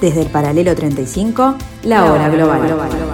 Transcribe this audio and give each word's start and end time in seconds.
Desde 0.00 0.22
el 0.22 0.28
paralelo 0.28 0.74
35, 0.74 1.56
la 1.84 2.10
hora 2.10 2.28
global. 2.30 3.09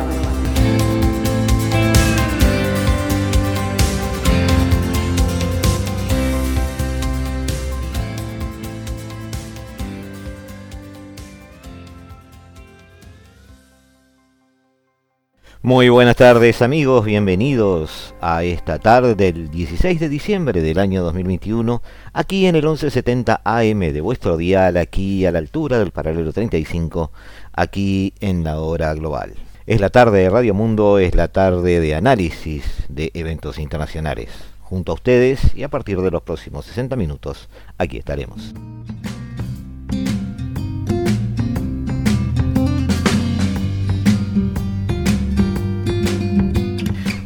Muy 15.67 15.89
buenas 15.89 16.15
tardes 16.15 16.63
amigos, 16.63 17.05
bienvenidos 17.05 18.15
a 18.21 18.45
esta 18.45 18.79
tarde 18.79 19.17
del 19.17 19.51
16 19.51 19.99
de 19.99 20.09
diciembre 20.09 20.63
del 20.63 20.79
año 20.79 21.03
2021, 21.03 21.83
aquí 22.13 22.47
en 22.47 22.55
el 22.55 22.63
1170 22.63 23.41
AM 23.43 23.81
de 23.81 24.01
vuestro 24.01 24.37
dial, 24.37 24.77
aquí 24.77 25.27
a 25.27 25.33
la 25.33 25.41
altura 25.41 25.81
del 25.81 25.91
paralelo 25.91 26.33
35, 26.33 27.11
aquí 27.53 28.15
en 28.21 28.45
la 28.45 28.61
hora 28.61 28.95
global. 28.95 29.35
Es 29.67 29.81
la 29.81 29.91
tarde 29.91 30.21
de 30.21 30.31
Radio 30.31 30.55
Mundo, 30.55 31.01
es 31.01 31.17
la 31.17 31.27
tarde 31.27 31.81
de 31.81 31.97
análisis 31.97 32.63
de 32.89 33.11
eventos 33.15 33.59
internacionales. 33.59 34.29
Junto 34.61 34.93
a 34.93 34.95
ustedes 34.95 35.41
y 35.57 35.65
a 35.65 35.69
partir 35.69 36.01
de 36.01 36.13
los 36.13 36.23
próximos 36.23 36.65
60 36.67 36.95
minutos, 36.95 37.49
aquí 37.77 37.97
estaremos. 37.97 38.55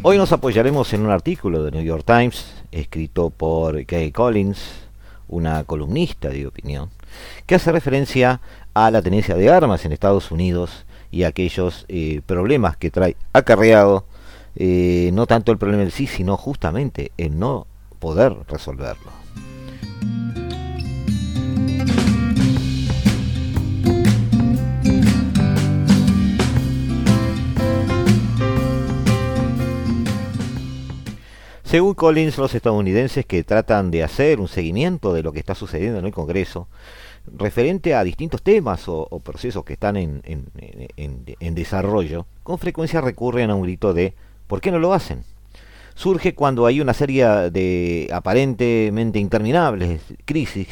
Hoy 0.02 0.16
nos 0.16 0.32
apoyaremos 0.32 0.94
en 0.94 1.02
un 1.02 1.10
artículo 1.10 1.62
de 1.62 1.72
New 1.72 1.82
York 1.82 2.04
Times 2.06 2.46
escrito 2.72 3.28
por 3.28 3.84
Kay 3.84 4.12
Collins, 4.12 4.58
una 5.28 5.62
columnista 5.64 6.30
de 6.30 6.46
opinión, 6.46 6.88
que 7.44 7.56
hace 7.56 7.70
referencia 7.70 8.40
a 8.72 8.90
la 8.90 9.02
tenencia 9.02 9.34
de 9.34 9.50
armas 9.50 9.84
en 9.84 9.92
Estados 9.92 10.30
Unidos 10.30 10.86
y 11.10 11.24
aquellos 11.24 11.84
eh, 11.88 12.22
problemas 12.24 12.78
que 12.78 12.90
trae 12.90 13.14
acarreado, 13.34 14.06
eh, 14.56 15.10
no 15.12 15.26
tanto 15.26 15.52
el 15.52 15.58
problema 15.58 15.82
en 15.82 15.90
sí, 15.90 16.06
sino 16.06 16.38
justamente 16.38 17.12
el 17.18 17.38
no 17.38 17.66
poder 17.98 18.34
resolverlo. 18.48 19.10
Según 31.70 31.94
Collins, 31.94 32.36
los 32.36 32.52
estadounidenses 32.52 33.24
que 33.24 33.44
tratan 33.44 33.92
de 33.92 34.02
hacer 34.02 34.40
un 34.40 34.48
seguimiento 34.48 35.14
de 35.14 35.22
lo 35.22 35.30
que 35.30 35.38
está 35.38 35.54
sucediendo 35.54 36.00
en 36.00 36.04
el 36.04 36.10
Congreso, 36.10 36.66
referente 37.32 37.94
a 37.94 38.02
distintos 38.02 38.42
temas 38.42 38.88
o, 38.88 39.06
procesos 39.22 39.64
que 39.64 39.74
están 39.74 39.96
en, 39.96 40.20
en, 40.24 41.54
desarrollo, 41.54 42.26
con 42.42 42.58
frecuencia 42.58 43.00
recurren 43.00 43.50
a 43.50 43.54
un 43.54 43.62
grito 43.62 43.94
de 43.94 44.14
¿por 44.48 44.60
qué 44.60 44.72
no 44.72 44.80
lo 44.80 44.92
hacen? 44.92 45.22
Surge 45.94 46.34
cuando 46.34 46.66
hay 46.66 46.80
una 46.80 46.92
serie 46.92 47.24
de 47.52 48.10
aparentemente 48.12 49.20
interminables 49.20 50.02
crisis 50.24 50.66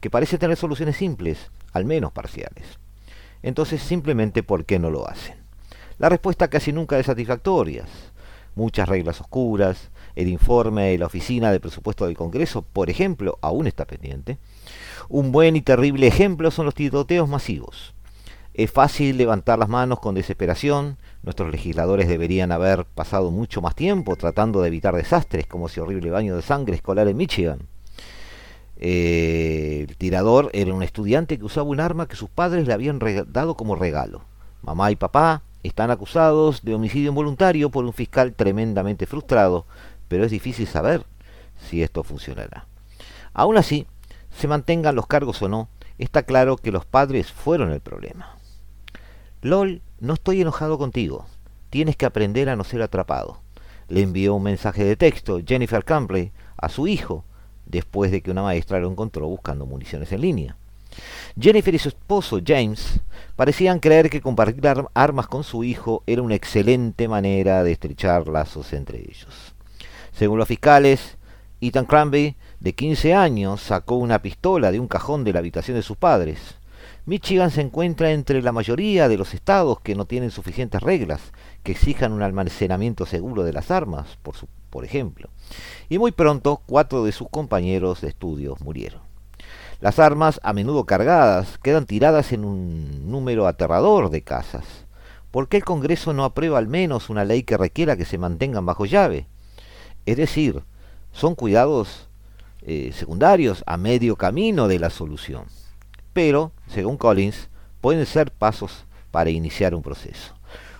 que 0.00 0.08
parece 0.08 0.38
tener 0.38 0.56
soluciones 0.56 0.96
simples, 0.96 1.50
al 1.74 1.84
menos 1.84 2.10
parciales. 2.12 2.78
Entonces, 3.42 3.82
simplemente 3.82 4.42
¿por 4.42 4.64
qué 4.64 4.78
no 4.78 4.88
lo 4.88 5.06
hacen? 5.10 5.36
La 5.98 6.08
respuesta 6.08 6.48
casi 6.48 6.72
nunca 6.72 6.98
es 6.98 7.04
satisfactoria. 7.04 7.84
Muchas 8.54 8.88
reglas 8.88 9.20
oscuras, 9.20 9.90
el 10.18 10.26
informe 10.26 10.90
de 10.90 10.98
la 10.98 11.06
Oficina 11.06 11.52
de 11.52 11.60
Presupuesto 11.60 12.04
del 12.04 12.16
Congreso, 12.16 12.62
por 12.62 12.90
ejemplo, 12.90 13.38
aún 13.40 13.68
está 13.68 13.84
pendiente. 13.84 14.38
Un 15.08 15.30
buen 15.30 15.54
y 15.54 15.62
terrible 15.62 16.08
ejemplo 16.08 16.50
son 16.50 16.66
los 16.66 16.74
tiroteos 16.74 17.28
masivos. 17.28 17.94
Es 18.52 18.72
fácil 18.72 19.16
levantar 19.16 19.60
las 19.60 19.68
manos 19.68 20.00
con 20.00 20.16
desesperación. 20.16 20.96
Nuestros 21.22 21.52
legisladores 21.52 22.08
deberían 22.08 22.50
haber 22.50 22.84
pasado 22.84 23.30
mucho 23.30 23.62
más 23.62 23.76
tiempo 23.76 24.16
tratando 24.16 24.60
de 24.60 24.66
evitar 24.66 24.96
desastres 24.96 25.46
como 25.46 25.68
ese 25.68 25.80
horrible 25.80 26.10
baño 26.10 26.34
de 26.34 26.42
sangre 26.42 26.74
escolar 26.74 27.06
en 27.06 27.16
Michigan. 27.16 27.60
Eh, 28.76 29.86
el 29.88 29.96
tirador 29.96 30.50
era 30.52 30.74
un 30.74 30.82
estudiante 30.82 31.38
que 31.38 31.44
usaba 31.44 31.68
un 31.68 31.78
arma 31.78 32.08
que 32.08 32.16
sus 32.16 32.28
padres 32.28 32.66
le 32.66 32.72
habían 32.72 32.98
dado 33.28 33.56
como 33.56 33.76
regalo. 33.76 34.22
Mamá 34.62 34.90
y 34.90 34.96
papá 34.96 35.42
están 35.62 35.92
acusados 35.92 36.64
de 36.64 36.74
homicidio 36.74 37.10
involuntario 37.10 37.70
por 37.70 37.84
un 37.84 37.92
fiscal 37.92 38.32
tremendamente 38.32 39.06
frustrado 39.06 39.64
pero 40.08 40.24
es 40.24 40.30
difícil 40.30 40.66
saber 40.66 41.04
si 41.68 41.82
esto 41.82 42.02
funcionará. 42.02 42.66
Aún 43.32 43.56
así, 43.56 43.86
se 44.30 44.48
mantengan 44.48 44.94
los 44.94 45.06
cargos 45.06 45.40
o 45.42 45.48
no, 45.48 45.68
está 45.98 46.22
claro 46.22 46.56
que 46.56 46.72
los 46.72 46.84
padres 46.84 47.30
fueron 47.30 47.72
el 47.72 47.80
problema. 47.80 48.36
LOL, 49.42 49.82
no 50.00 50.14
estoy 50.14 50.40
enojado 50.40 50.78
contigo. 50.78 51.26
Tienes 51.70 51.96
que 51.96 52.06
aprender 52.06 52.48
a 52.48 52.56
no 52.56 52.64
ser 52.64 52.82
atrapado. 52.82 53.40
Le 53.88 54.02
envió 54.02 54.34
un 54.34 54.42
mensaje 54.42 54.84
de 54.84 54.96
texto 54.96 55.40
Jennifer 55.46 55.84
Campley 55.84 56.32
a 56.56 56.68
su 56.68 56.86
hijo 56.86 57.24
después 57.66 58.10
de 58.10 58.22
que 58.22 58.30
una 58.30 58.42
maestra 58.42 58.80
lo 58.80 58.90
encontró 58.90 59.26
buscando 59.28 59.66
municiones 59.66 60.10
en 60.12 60.20
línea. 60.20 60.56
Jennifer 61.38 61.74
y 61.74 61.78
su 61.78 61.88
esposo 61.88 62.40
James 62.44 63.00
parecían 63.36 63.78
creer 63.78 64.10
que 64.10 64.20
compartir 64.20 64.64
armas 64.94 65.28
con 65.28 65.44
su 65.44 65.62
hijo 65.62 66.02
era 66.06 66.22
una 66.22 66.34
excelente 66.34 67.06
manera 67.06 67.62
de 67.62 67.72
estrechar 67.72 68.26
lazos 68.28 68.72
entre 68.72 68.98
ellos. 68.98 69.54
Según 70.18 70.40
los 70.40 70.48
fiscales, 70.48 71.16
Ethan 71.60 71.84
Cranby, 71.84 72.34
de 72.58 72.74
15 72.74 73.14
años, 73.14 73.62
sacó 73.62 73.94
una 73.94 74.20
pistola 74.20 74.72
de 74.72 74.80
un 74.80 74.88
cajón 74.88 75.22
de 75.22 75.32
la 75.32 75.38
habitación 75.38 75.76
de 75.76 75.82
sus 75.84 75.96
padres. 75.96 76.56
Michigan 77.06 77.52
se 77.52 77.60
encuentra 77.60 78.10
entre 78.10 78.42
la 78.42 78.50
mayoría 78.50 79.06
de 79.06 79.16
los 79.16 79.32
estados 79.32 79.78
que 79.78 79.94
no 79.94 80.06
tienen 80.06 80.32
suficientes 80.32 80.82
reglas 80.82 81.20
que 81.62 81.70
exijan 81.70 82.10
un 82.10 82.22
almacenamiento 82.22 83.06
seguro 83.06 83.44
de 83.44 83.52
las 83.52 83.70
armas, 83.70 84.18
por, 84.20 84.34
por 84.70 84.84
ejemplo. 84.84 85.28
Y 85.88 86.00
muy 86.00 86.10
pronto 86.10 86.62
cuatro 86.66 87.04
de 87.04 87.12
sus 87.12 87.28
compañeros 87.28 88.00
de 88.00 88.08
estudios 88.08 88.60
murieron. 88.60 89.02
Las 89.80 90.00
armas, 90.00 90.40
a 90.42 90.52
menudo 90.52 90.82
cargadas, 90.82 91.58
quedan 91.58 91.86
tiradas 91.86 92.32
en 92.32 92.44
un 92.44 93.08
número 93.08 93.46
aterrador 93.46 94.10
de 94.10 94.22
casas. 94.22 94.64
¿Por 95.30 95.46
qué 95.46 95.58
el 95.58 95.64
Congreso 95.64 96.12
no 96.12 96.24
aprueba 96.24 96.58
al 96.58 96.66
menos 96.66 97.08
una 97.08 97.24
ley 97.24 97.44
que 97.44 97.56
requiera 97.56 97.96
que 97.96 98.04
se 98.04 98.18
mantengan 98.18 98.66
bajo 98.66 98.84
llave? 98.84 99.28
Es 100.08 100.16
decir, 100.16 100.62
son 101.12 101.34
cuidados 101.34 102.08
eh, 102.62 102.92
secundarios 102.94 103.62
a 103.66 103.76
medio 103.76 104.16
camino 104.16 104.66
de 104.66 104.78
la 104.78 104.88
solución. 104.88 105.44
Pero, 106.14 106.52
según 106.66 106.96
Collins, 106.96 107.50
pueden 107.82 108.06
ser 108.06 108.30
pasos 108.30 108.86
para 109.10 109.28
iniciar 109.28 109.74
un 109.74 109.82
proceso. 109.82 110.32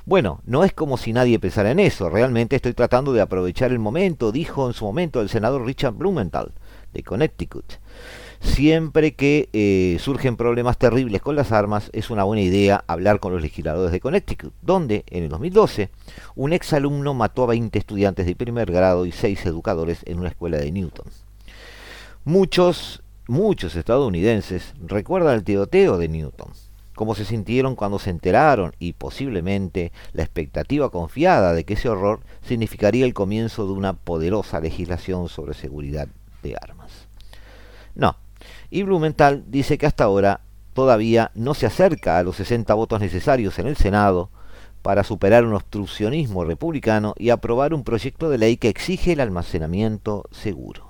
Bueno, 0.07 0.41
no 0.47 0.65
es 0.65 0.73
como 0.73 0.97
si 0.97 1.13
nadie 1.13 1.39
pensara 1.39 1.73
en 1.73 1.79
eso, 1.79 2.09
realmente 2.09 2.57
estoy 2.57 2.73
tratando 2.73 3.13
de 3.13 3.21
aprovechar 3.21 3.71
el 3.71 3.79
momento, 3.79 4.33
dijo 4.33 4.67
en 4.67 4.73
su 4.73 4.87
momento 4.87 5.21
el 5.21 5.29
senador 5.29 5.67
Richard 5.67 5.93
Blumenthal, 5.93 6.53
de 6.95 7.03
Connecticut. 7.03 7.75
Siempre 8.41 9.15
que 9.15 9.49
eh, 9.53 9.99
surgen 10.01 10.37
problemas 10.37 10.79
terribles 10.79 11.21
con 11.21 11.35
las 11.35 11.51
armas, 11.51 11.91
es 11.93 12.11
una 12.11 12.25
buena 12.25 12.43
idea 12.43 12.85
hablar 12.87 13.19
con 13.19 13.33
los 13.33 13.43
legisladores 13.43 13.91
de 13.91 14.01
Connecticut, 14.01 14.53
donde 14.63 15.05
en 15.09 15.25
el 15.25 15.29
2012 15.29 15.91
un 16.37 16.53
exalumno 16.53 17.15
mató 17.15 17.45
a 17.45 17.49
20 17.49 17.79
estudiantes 17.79 18.27
de 18.27 18.37
primer 18.37 18.71
grado 18.71 19.07
y 19.07 19.13
6 19.13 19.47
educadores 19.47 20.01
en 20.07 20.21
una 20.21 20.29
escuela 20.29 20.59
de 20.59 20.71
Newton. 20.71 21.07
Muchos, 22.25 23.03
muchos 23.27 23.75
estadounidenses 23.75 24.75
recuerdan 24.85 25.35
el 25.35 25.45
tiroteo 25.45 25.99
de 25.99 26.09
Newton, 26.09 26.53
cómo 26.95 27.15
se 27.15 27.25
sintieron 27.25 27.75
cuando 27.75 27.99
se 27.99 28.11
enteraron 28.11 28.75
y 28.79 28.93
posiblemente 28.93 29.93
la 30.13 30.23
expectativa 30.23 30.91
confiada 30.91 31.55
de 31.55 31.65
que 31.65 31.75
ese 31.75 31.89
horror 31.89 32.21
significaría 32.43 33.05
el 33.05 33.15
comienzo 33.15 33.67
de 33.67 33.73
una 33.73 33.95
poderosa 33.95 34.61
legislación 34.61 35.29
sobre 35.29 35.55
seguridad 35.55 36.09
de 36.43 36.57
armas. 36.61 37.09
No, 37.95 38.17
y 38.71 38.83
Blumenthal 38.83 39.45
dice 39.49 39.79
que 39.79 39.87
hasta 39.87 40.05
ahora 40.05 40.41
todavía 40.75 41.31
no 41.35 41.55
se 41.55 41.67
acerca 41.67 42.19
a 42.19 42.23
los 42.23 42.37
60 42.37 42.73
votos 42.75 43.01
necesarios 43.01 43.59
en 43.59 43.67
el 43.67 43.77
Senado 43.77 44.31
para 44.83 45.05
superar 45.05 45.45
un 45.45 45.55
obstruccionismo 45.55 46.45
republicano 46.45 47.15
y 47.19 47.31
aprobar 47.31 47.75
un 47.75 47.85
proyecto 47.85 48.31
de 48.31 48.39
ley 48.39 48.57
que 48.57 48.69
exige 48.69 49.13
el 49.13 49.21
almacenamiento 49.21 50.25
seguro. 50.31 50.89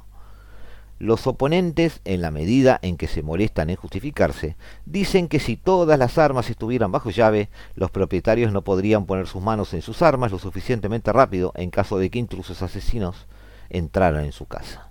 Los 0.98 1.28
oponentes, 1.28 2.00
en 2.04 2.22
la 2.22 2.32
medida 2.32 2.80
en 2.82 2.96
que 2.96 3.06
se 3.06 3.22
molestan 3.22 3.70
en 3.70 3.76
justificarse, 3.76 4.56
dicen 4.84 5.28
que 5.28 5.38
si 5.38 5.56
todas 5.56 5.96
las 5.96 6.18
armas 6.18 6.50
estuvieran 6.50 6.90
bajo 6.90 7.10
llave, 7.10 7.50
los 7.76 7.92
propietarios 7.92 8.52
no 8.52 8.62
podrían 8.62 9.06
poner 9.06 9.28
sus 9.28 9.40
manos 9.40 9.72
en 9.74 9.82
sus 9.82 10.02
armas 10.02 10.32
lo 10.32 10.40
suficientemente 10.40 11.12
rápido 11.12 11.52
en 11.54 11.70
caso 11.70 11.98
de 11.98 12.10
que 12.10 12.18
intrusos 12.18 12.62
asesinos 12.62 13.26
entraran 13.70 14.24
en 14.24 14.32
su 14.32 14.46
casa. 14.46 14.87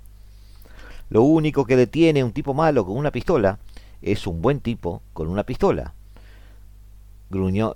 Lo 1.10 1.24
único 1.24 1.66
que 1.66 1.76
detiene 1.76 2.24
un 2.24 2.34
tipo 2.34 2.54
malo 2.54 2.86
con 2.86 2.98
una 2.98 3.12
pistola 3.12 3.60
es 4.02 4.28
un 4.28 4.42
buen 4.42 4.60
tipo 4.60 5.02
con 5.14 5.28
una 5.28 5.44
pistola. 5.44 5.94
Gruñó 7.30 7.76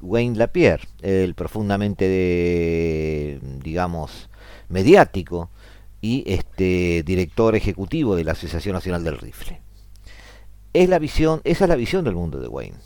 Wayne 0.00 0.36
Lapierre, 0.36 0.88
el 1.02 1.34
profundamente, 1.34 3.40
digamos, 3.62 4.28
mediático 4.68 5.50
y 6.00 6.22
este 6.26 7.02
director 7.02 7.56
ejecutivo 7.56 8.14
de 8.14 8.24
la 8.24 8.32
Asociación 8.32 8.74
Nacional 8.74 9.02
del 9.02 9.18
Rifle. 9.18 9.60
Es 10.72 10.88
la 10.88 10.98
visión, 10.98 11.40
esa 11.44 11.64
es 11.64 11.68
la 11.68 11.76
visión 11.76 12.04
del 12.04 12.14
mundo 12.14 12.38
de 12.38 12.48
Wayne. 12.48 12.76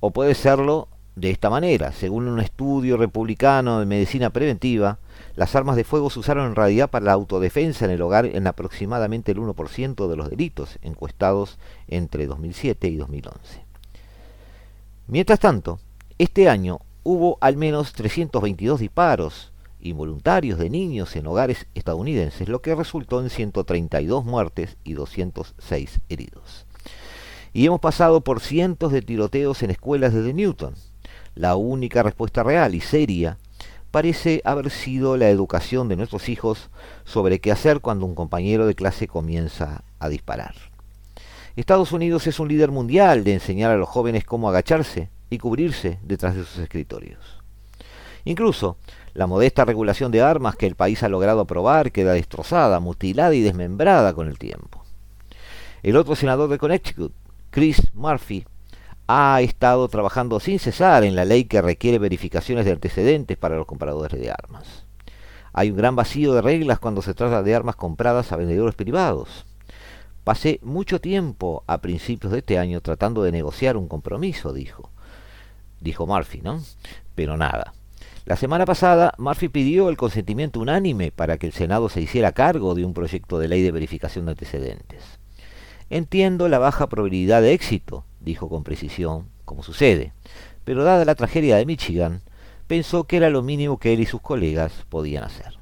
O 0.00 0.10
puede 0.10 0.34
serlo 0.34 0.88
de 1.16 1.30
esta 1.30 1.50
manera. 1.50 1.92
Según 1.92 2.28
un 2.28 2.40
estudio 2.40 2.96
republicano 2.96 3.80
de 3.80 3.86
medicina 3.86 4.30
preventiva, 4.30 4.98
las 5.36 5.54
armas 5.54 5.76
de 5.76 5.84
fuego 5.84 6.10
se 6.10 6.18
usaron 6.18 6.46
en 6.46 6.56
realidad 6.56 6.90
para 6.90 7.06
la 7.06 7.12
autodefensa 7.12 7.84
en 7.84 7.90
el 7.90 8.02
hogar 8.02 8.26
en 8.26 8.46
aproximadamente 8.46 9.32
el 9.32 9.38
1% 9.38 10.08
de 10.08 10.16
los 10.16 10.30
delitos 10.30 10.78
encuestados 10.82 11.58
entre 11.88 12.26
2007 12.26 12.88
y 12.88 12.96
2011. 12.96 13.64
Mientras 15.06 15.40
tanto, 15.40 15.80
este 16.18 16.48
año 16.48 16.80
hubo 17.02 17.38
al 17.40 17.56
menos 17.56 17.92
322 17.92 18.80
disparos 18.80 19.52
involuntarios 19.80 20.58
de 20.58 20.70
niños 20.70 21.16
en 21.16 21.26
hogares 21.26 21.66
estadounidenses, 21.74 22.48
lo 22.48 22.60
que 22.60 22.74
resultó 22.74 23.20
en 23.20 23.30
132 23.30 24.24
muertes 24.24 24.76
y 24.84 24.92
206 24.92 26.00
heridos. 26.08 26.66
Y 27.52 27.66
hemos 27.66 27.80
pasado 27.80 28.20
por 28.20 28.40
cientos 28.40 28.92
de 28.92 29.02
tiroteos 29.02 29.62
en 29.62 29.70
escuelas 29.70 30.14
desde 30.14 30.34
Newton. 30.34 30.74
La 31.34 31.56
única 31.56 32.02
respuesta 32.02 32.42
real 32.42 32.74
y 32.74 32.80
seria 32.80 33.38
parece 33.90 34.40
haber 34.44 34.70
sido 34.70 35.16
la 35.16 35.28
educación 35.28 35.88
de 35.88 35.96
nuestros 35.96 36.28
hijos 36.28 36.70
sobre 37.04 37.40
qué 37.40 37.52
hacer 37.52 37.80
cuando 37.80 38.06
un 38.06 38.14
compañero 38.14 38.66
de 38.66 38.74
clase 38.74 39.08
comienza 39.08 39.82
a 39.98 40.08
disparar. 40.08 40.54
Estados 41.56 41.92
Unidos 41.92 42.26
es 42.26 42.38
un 42.38 42.48
líder 42.48 42.70
mundial 42.70 43.24
de 43.24 43.34
enseñar 43.34 43.70
a 43.70 43.76
los 43.76 43.88
jóvenes 43.88 44.24
cómo 44.24 44.48
agacharse 44.48 45.10
y 45.28 45.38
cubrirse 45.38 45.98
detrás 46.02 46.34
de 46.34 46.44
sus 46.44 46.58
escritorios. 46.58 47.40
Incluso 48.24 48.76
la 49.14 49.26
modesta 49.26 49.64
regulación 49.64 50.12
de 50.12 50.22
armas 50.22 50.56
que 50.56 50.66
el 50.66 50.76
país 50.76 51.02
ha 51.02 51.08
logrado 51.08 51.40
aprobar 51.40 51.90
queda 51.90 52.12
destrozada, 52.12 52.80
mutilada 52.80 53.34
y 53.34 53.40
desmembrada 53.40 54.14
con 54.14 54.28
el 54.28 54.38
tiempo. 54.38 54.84
El 55.82 55.96
otro 55.96 56.14
senador 56.14 56.48
de 56.50 56.58
Connecticut, 56.58 57.12
Chris 57.50 57.80
Murphy, 57.94 58.44
ha 59.12 59.40
estado 59.40 59.88
trabajando 59.88 60.38
sin 60.38 60.60
cesar 60.60 61.02
en 61.02 61.16
la 61.16 61.24
ley 61.24 61.42
que 61.42 61.60
requiere 61.60 61.98
verificaciones 61.98 62.64
de 62.64 62.70
antecedentes 62.70 63.36
para 63.36 63.56
los 63.56 63.66
compradores 63.66 64.20
de 64.20 64.30
armas. 64.30 64.84
Hay 65.52 65.72
un 65.72 65.76
gran 65.76 65.96
vacío 65.96 66.32
de 66.32 66.42
reglas 66.42 66.78
cuando 66.78 67.02
se 67.02 67.12
trata 67.12 67.42
de 67.42 67.52
armas 67.52 67.74
compradas 67.74 68.30
a 68.30 68.36
vendedores 68.36 68.76
privados. 68.76 69.46
Pasé 70.22 70.60
mucho 70.62 71.00
tiempo 71.00 71.64
a 71.66 71.78
principios 71.78 72.32
de 72.32 72.38
este 72.38 72.56
año 72.56 72.80
tratando 72.82 73.24
de 73.24 73.32
negociar 73.32 73.76
un 73.76 73.88
compromiso, 73.88 74.52
dijo. 74.52 74.90
Dijo 75.80 76.06
Murphy, 76.06 76.40
¿no? 76.42 76.62
Pero 77.16 77.36
nada. 77.36 77.74
La 78.26 78.36
semana 78.36 78.64
pasada, 78.64 79.14
Murphy 79.18 79.48
pidió 79.48 79.88
el 79.88 79.96
consentimiento 79.96 80.60
unánime 80.60 81.10
para 81.10 81.36
que 81.36 81.48
el 81.48 81.52
Senado 81.52 81.88
se 81.88 82.00
hiciera 82.00 82.30
cargo 82.30 82.76
de 82.76 82.84
un 82.84 82.94
proyecto 82.94 83.40
de 83.40 83.48
ley 83.48 83.62
de 83.62 83.72
verificación 83.72 84.26
de 84.26 84.32
antecedentes. 84.32 85.02
Entiendo 85.88 86.48
la 86.48 86.60
baja 86.60 86.88
probabilidad 86.88 87.42
de 87.42 87.54
éxito, 87.54 88.04
dijo 88.20 88.48
con 88.48 88.62
precisión, 88.62 89.28
como 89.44 89.62
sucede, 89.62 90.12
pero 90.64 90.84
dada 90.84 91.04
la 91.04 91.14
tragedia 91.14 91.56
de 91.56 91.66
Michigan, 91.66 92.22
pensó 92.66 93.04
que 93.04 93.16
era 93.16 93.30
lo 93.30 93.42
mínimo 93.42 93.78
que 93.78 93.92
él 93.92 94.00
y 94.00 94.06
sus 94.06 94.20
colegas 94.20 94.72
podían 94.88 95.24
hacer. 95.24 95.58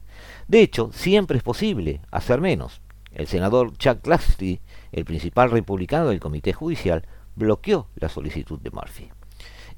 De 0.47 0.61
hecho, 0.61 0.91
siempre 0.93 1.39
es 1.39 1.43
posible 1.43 2.01
hacer 2.11 2.41
menos. 2.41 2.81
El 3.13 3.27
senador 3.27 3.77
Chuck 3.77 4.05
Grassley, 4.05 4.61
el 4.93 5.05
principal 5.05 5.51
republicano 5.51 6.09
del 6.09 6.21
Comité 6.21 6.53
Judicial, 6.53 7.05
bloqueó 7.35 7.89
la 7.97 8.09
solicitud 8.09 8.59
de 8.61 8.71
Murphy. 8.71 9.11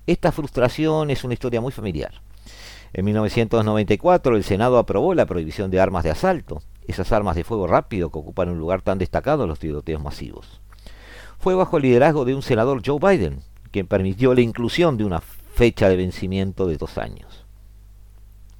Esta 0.06 0.32
frustración 0.32 1.10
es 1.10 1.24
una 1.24 1.34
historia 1.34 1.60
muy 1.60 1.72
familiar. 1.72 2.20
En 2.92 3.04
1994 3.04 4.36
el 4.36 4.42
Senado 4.42 4.78
aprobó 4.78 5.14
la 5.14 5.26
prohibición 5.26 5.70
de 5.70 5.80
armas 5.80 6.02
de 6.02 6.10
asalto, 6.10 6.62
esas 6.86 7.12
armas 7.12 7.36
de 7.36 7.44
fuego 7.44 7.68
rápido 7.68 8.10
que 8.10 8.18
ocupan 8.18 8.48
un 8.48 8.58
lugar 8.58 8.82
tan 8.82 8.98
destacado 8.98 9.44
en 9.44 9.50
los 9.50 9.60
tiroteos 9.60 10.02
masivos. 10.02 10.59
Fue 11.40 11.54
bajo 11.54 11.78
el 11.78 11.84
liderazgo 11.84 12.26
de 12.26 12.34
un 12.34 12.42
senador 12.42 12.82
Joe 12.84 12.98
Biden, 13.00 13.40
quien 13.70 13.86
permitió 13.86 14.34
la 14.34 14.42
inclusión 14.42 14.98
de 14.98 15.04
una 15.04 15.20
fecha 15.20 15.88
de 15.88 15.96
vencimiento 15.96 16.66
de 16.66 16.76
dos 16.76 16.98
años. 16.98 17.46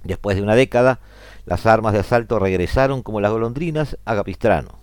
Después 0.03 0.35
de 0.39 0.43
una 0.43 0.55
década, 0.55 0.99
las 1.45 1.67
armas 1.67 1.93
de 1.93 1.99
asalto 1.99 2.39
regresaron 2.39 3.03
como 3.03 3.21
las 3.21 3.33
golondrinas 3.33 3.99
a 4.07 4.15
Capistrano. 4.15 4.79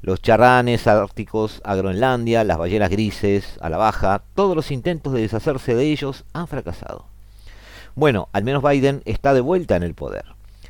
Los 0.00 0.22
charranes 0.22 0.86
árticos 0.86 1.60
a 1.64 1.74
Groenlandia, 1.74 2.44
las 2.44 2.56
ballenas 2.56 2.88
grises 2.88 3.58
a 3.60 3.68
la 3.68 3.76
baja, 3.76 4.22
todos 4.34 4.56
los 4.56 4.70
intentos 4.70 5.12
de 5.12 5.20
deshacerse 5.20 5.74
de 5.74 5.92
ellos 5.92 6.24
han 6.32 6.48
fracasado. 6.48 7.04
Bueno, 7.94 8.30
al 8.32 8.42
menos 8.42 8.62
Biden 8.62 9.02
está 9.04 9.34
de 9.34 9.42
vuelta 9.42 9.76
en 9.76 9.82
el 9.82 9.92
poder, 9.92 10.24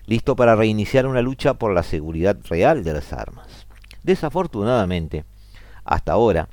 listo 0.06 0.34
para 0.34 0.56
reiniciar 0.56 1.06
una 1.06 1.22
lucha 1.22 1.54
por 1.54 1.72
la 1.72 1.84
seguridad 1.84 2.36
real 2.48 2.82
de 2.82 2.94
las 2.94 3.12
armas. 3.12 3.68
Desafortunadamente, 4.02 5.24
hasta 5.84 6.12
ahora, 6.12 6.48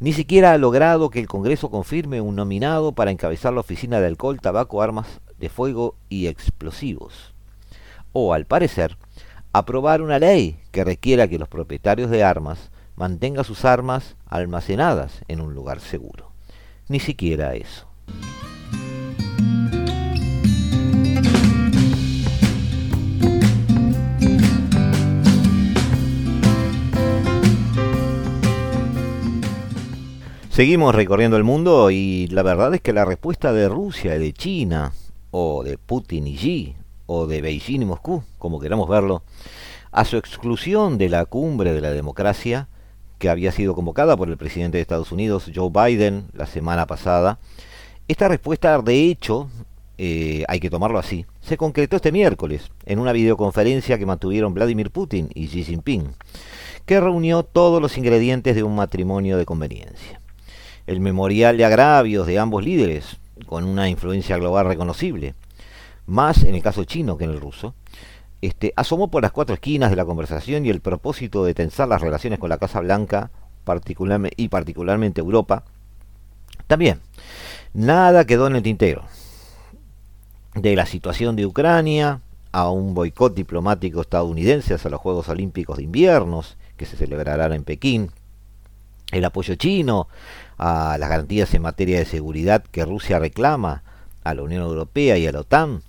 ni 0.00 0.12
siquiera 0.12 0.52
ha 0.52 0.58
logrado 0.58 1.10
que 1.10 1.20
el 1.20 1.26
Congreso 1.26 1.70
confirme 1.70 2.20
un 2.20 2.36
nominado 2.36 2.92
para 2.92 3.10
encabezar 3.10 3.52
la 3.52 3.60
Oficina 3.60 4.00
de 4.00 4.06
Alcohol, 4.06 4.40
Tabaco, 4.40 4.82
Armas 4.82 5.20
de 5.38 5.48
Fuego 5.48 5.94
y 6.08 6.26
Explosivos. 6.26 7.34
O, 8.12 8.32
al 8.32 8.44
parecer, 8.44 8.96
aprobar 9.52 10.02
una 10.02 10.18
ley 10.18 10.58
que 10.70 10.84
requiera 10.84 11.28
que 11.28 11.38
los 11.38 11.48
propietarios 11.48 12.10
de 12.10 12.24
armas 12.24 12.70
mantengan 12.96 13.44
sus 13.44 13.64
armas 13.64 14.16
almacenadas 14.26 15.22
en 15.28 15.40
un 15.40 15.54
lugar 15.54 15.80
seguro. 15.80 16.32
Ni 16.88 17.00
siquiera 17.00 17.54
eso. 17.54 17.86
Seguimos 30.58 30.92
recorriendo 30.92 31.36
el 31.36 31.44
mundo 31.44 31.88
y 31.92 32.26
la 32.32 32.42
verdad 32.42 32.74
es 32.74 32.80
que 32.80 32.92
la 32.92 33.04
respuesta 33.04 33.52
de 33.52 33.68
Rusia 33.68 34.16
y 34.16 34.18
de 34.18 34.32
China, 34.32 34.92
o 35.30 35.62
de 35.62 35.78
Putin 35.78 36.26
y 36.26 36.34
Xi, 36.34 36.74
o 37.06 37.28
de 37.28 37.40
Beijing 37.40 37.82
y 37.82 37.84
Moscú, 37.84 38.24
como 38.38 38.58
queramos 38.58 38.88
verlo, 38.88 39.22
a 39.92 40.04
su 40.04 40.16
exclusión 40.16 40.98
de 40.98 41.10
la 41.10 41.26
cumbre 41.26 41.72
de 41.72 41.80
la 41.80 41.92
democracia 41.92 42.66
que 43.20 43.28
había 43.30 43.52
sido 43.52 43.76
convocada 43.76 44.16
por 44.16 44.30
el 44.30 44.36
presidente 44.36 44.78
de 44.78 44.82
Estados 44.82 45.12
Unidos, 45.12 45.48
Joe 45.54 45.70
Biden, 45.70 46.26
la 46.32 46.46
semana 46.46 46.88
pasada, 46.88 47.38
esta 48.08 48.26
respuesta, 48.26 48.82
de 48.82 49.04
hecho, 49.04 49.48
eh, 49.96 50.44
hay 50.48 50.58
que 50.58 50.70
tomarlo 50.70 50.98
así, 50.98 51.24
se 51.40 51.56
concretó 51.56 51.94
este 51.94 52.10
miércoles 52.10 52.72
en 52.84 52.98
una 52.98 53.12
videoconferencia 53.12 53.96
que 53.96 54.06
mantuvieron 54.06 54.54
Vladimir 54.54 54.90
Putin 54.90 55.30
y 55.34 55.46
Xi 55.46 55.62
Jinping, 55.62 56.16
que 56.84 56.98
reunió 56.98 57.44
todos 57.44 57.80
los 57.80 57.96
ingredientes 57.96 58.56
de 58.56 58.64
un 58.64 58.74
matrimonio 58.74 59.38
de 59.38 59.46
conveniencia 59.46 60.20
el 60.88 61.00
memorial 61.00 61.58
de 61.58 61.66
agravios 61.66 62.26
de 62.26 62.38
ambos 62.38 62.64
líderes, 62.64 63.18
con 63.46 63.64
una 63.64 63.90
influencia 63.90 64.38
global 64.38 64.66
reconocible, 64.66 65.34
más 66.06 66.44
en 66.44 66.54
el 66.54 66.62
caso 66.62 66.84
chino 66.84 67.18
que 67.18 67.24
en 67.24 67.30
el 67.30 67.40
ruso, 67.40 67.74
este, 68.40 68.72
asomó 68.74 69.08
por 69.10 69.22
las 69.22 69.32
cuatro 69.32 69.54
esquinas 69.54 69.90
de 69.90 69.96
la 69.96 70.06
conversación 70.06 70.64
y 70.64 70.70
el 70.70 70.80
propósito 70.80 71.44
de 71.44 71.52
tensar 71.52 71.88
las 71.88 72.00
relaciones 72.00 72.38
con 72.38 72.48
la 72.48 72.56
Casa 72.56 72.80
Blanca 72.80 73.30
y 74.36 74.48
particularmente 74.48 75.20
Europa. 75.20 75.64
También, 76.66 77.00
nada 77.74 78.24
quedó 78.24 78.46
en 78.46 78.56
el 78.56 78.62
tintero. 78.62 79.04
De 80.54 80.74
la 80.74 80.86
situación 80.86 81.36
de 81.36 81.44
Ucrania 81.44 82.22
a 82.50 82.70
un 82.70 82.94
boicot 82.94 83.34
diplomático 83.34 84.00
estadounidense 84.00 84.72
hacia 84.72 84.88
los 84.90 85.00
Juegos 85.00 85.28
Olímpicos 85.28 85.76
de 85.76 85.82
Inviernos 85.82 86.56
que 86.78 86.86
se 86.86 86.96
celebrarán 86.96 87.52
en 87.52 87.64
Pekín, 87.64 88.10
el 89.12 89.24
apoyo 89.24 89.54
chino 89.54 90.08
a 90.58 90.96
las 90.98 91.08
garantías 91.08 91.54
en 91.54 91.62
materia 91.62 91.98
de 91.98 92.04
seguridad 92.04 92.62
que 92.62 92.84
Rusia 92.84 93.18
reclama 93.18 93.82
a 94.24 94.34
la 94.34 94.42
Unión 94.42 94.62
Europea 94.62 95.16
y 95.16 95.26
a 95.26 95.32
la 95.32 95.40
OTAN, 95.40 95.82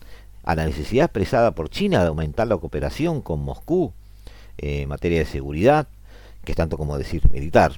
a 0.43 0.55
la 0.55 0.65
necesidad 0.65 1.05
expresada 1.05 1.51
por 1.51 1.69
China 1.69 2.01
de 2.01 2.07
aumentar 2.07 2.47
la 2.47 2.57
cooperación 2.57 3.21
con 3.21 3.41
Moscú 3.41 3.93
eh, 4.57 4.83
en 4.83 4.89
materia 4.89 5.19
de 5.19 5.25
seguridad, 5.25 5.87
que 6.45 6.53
es 6.53 6.55
tanto 6.55 6.77
como 6.77 6.97
decir 6.97 7.21
militar, 7.31 7.73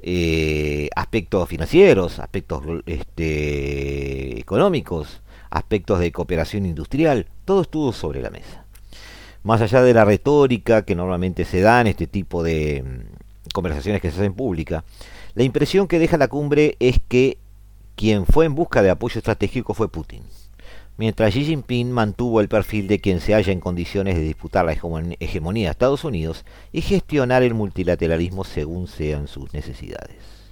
eh, 0.00 0.88
aspectos 0.96 1.48
financieros, 1.48 2.18
aspectos 2.18 2.62
este, 2.86 4.38
económicos, 4.38 5.22
aspectos 5.48 6.00
de 6.00 6.12
cooperación 6.12 6.66
industrial, 6.66 7.26
todo 7.44 7.62
estuvo 7.62 7.92
sobre 7.92 8.20
la 8.20 8.30
mesa. 8.30 8.64
Más 9.44 9.60
allá 9.60 9.82
de 9.82 9.94
la 9.94 10.04
retórica 10.04 10.84
que 10.84 10.94
normalmente 10.94 11.44
se 11.44 11.60
da 11.60 11.80
en 11.80 11.86
este 11.88 12.06
tipo 12.06 12.42
de 12.42 12.84
conversaciones 13.52 14.00
que 14.00 14.10
se 14.10 14.16
hacen 14.18 14.34
públicas, 14.34 14.84
la 15.34 15.44
impresión 15.44 15.88
que 15.88 15.98
deja 15.98 16.16
la 16.16 16.28
cumbre 16.28 16.76
es 16.80 17.00
que 17.08 17.38
quien 17.94 18.26
fue 18.26 18.46
en 18.46 18.54
busca 18.54 18.82
de 18.82 18.90
apoyo 18.90 19.18
estratégico 19.18 19.74
fue 19.74 19.90
Putin, 19.90 20.22
mientras 20.96 21.34
Xi 21.34 21.44
Jinping 21.44 21.90
mantuvo 21.90 22.40
el 22.40 22.48
perfil 22.48 22.88
de 22.88 23.00
quien 23.00 23.20
se 23.20 23.34
halla 23.34 23.52
en 23.52 23.60
condiciones 23.60 24.16
de 24.16 24.22
disputar 24.22 24.64
la 24.64 24.72
hegemonía 24.72 25.68
de 25.68 25.70
Estados 25.70 26.04
Unidos 26.04 26.44
y 26.72 26.80
gestionar 26.80 27.42
el 27.42 27.54
multilateralismo 27.54 28.44
según 28.44 28.86
sean 28.86 29.28
sus 29.28 29.52
necesidades. 29.52 30.42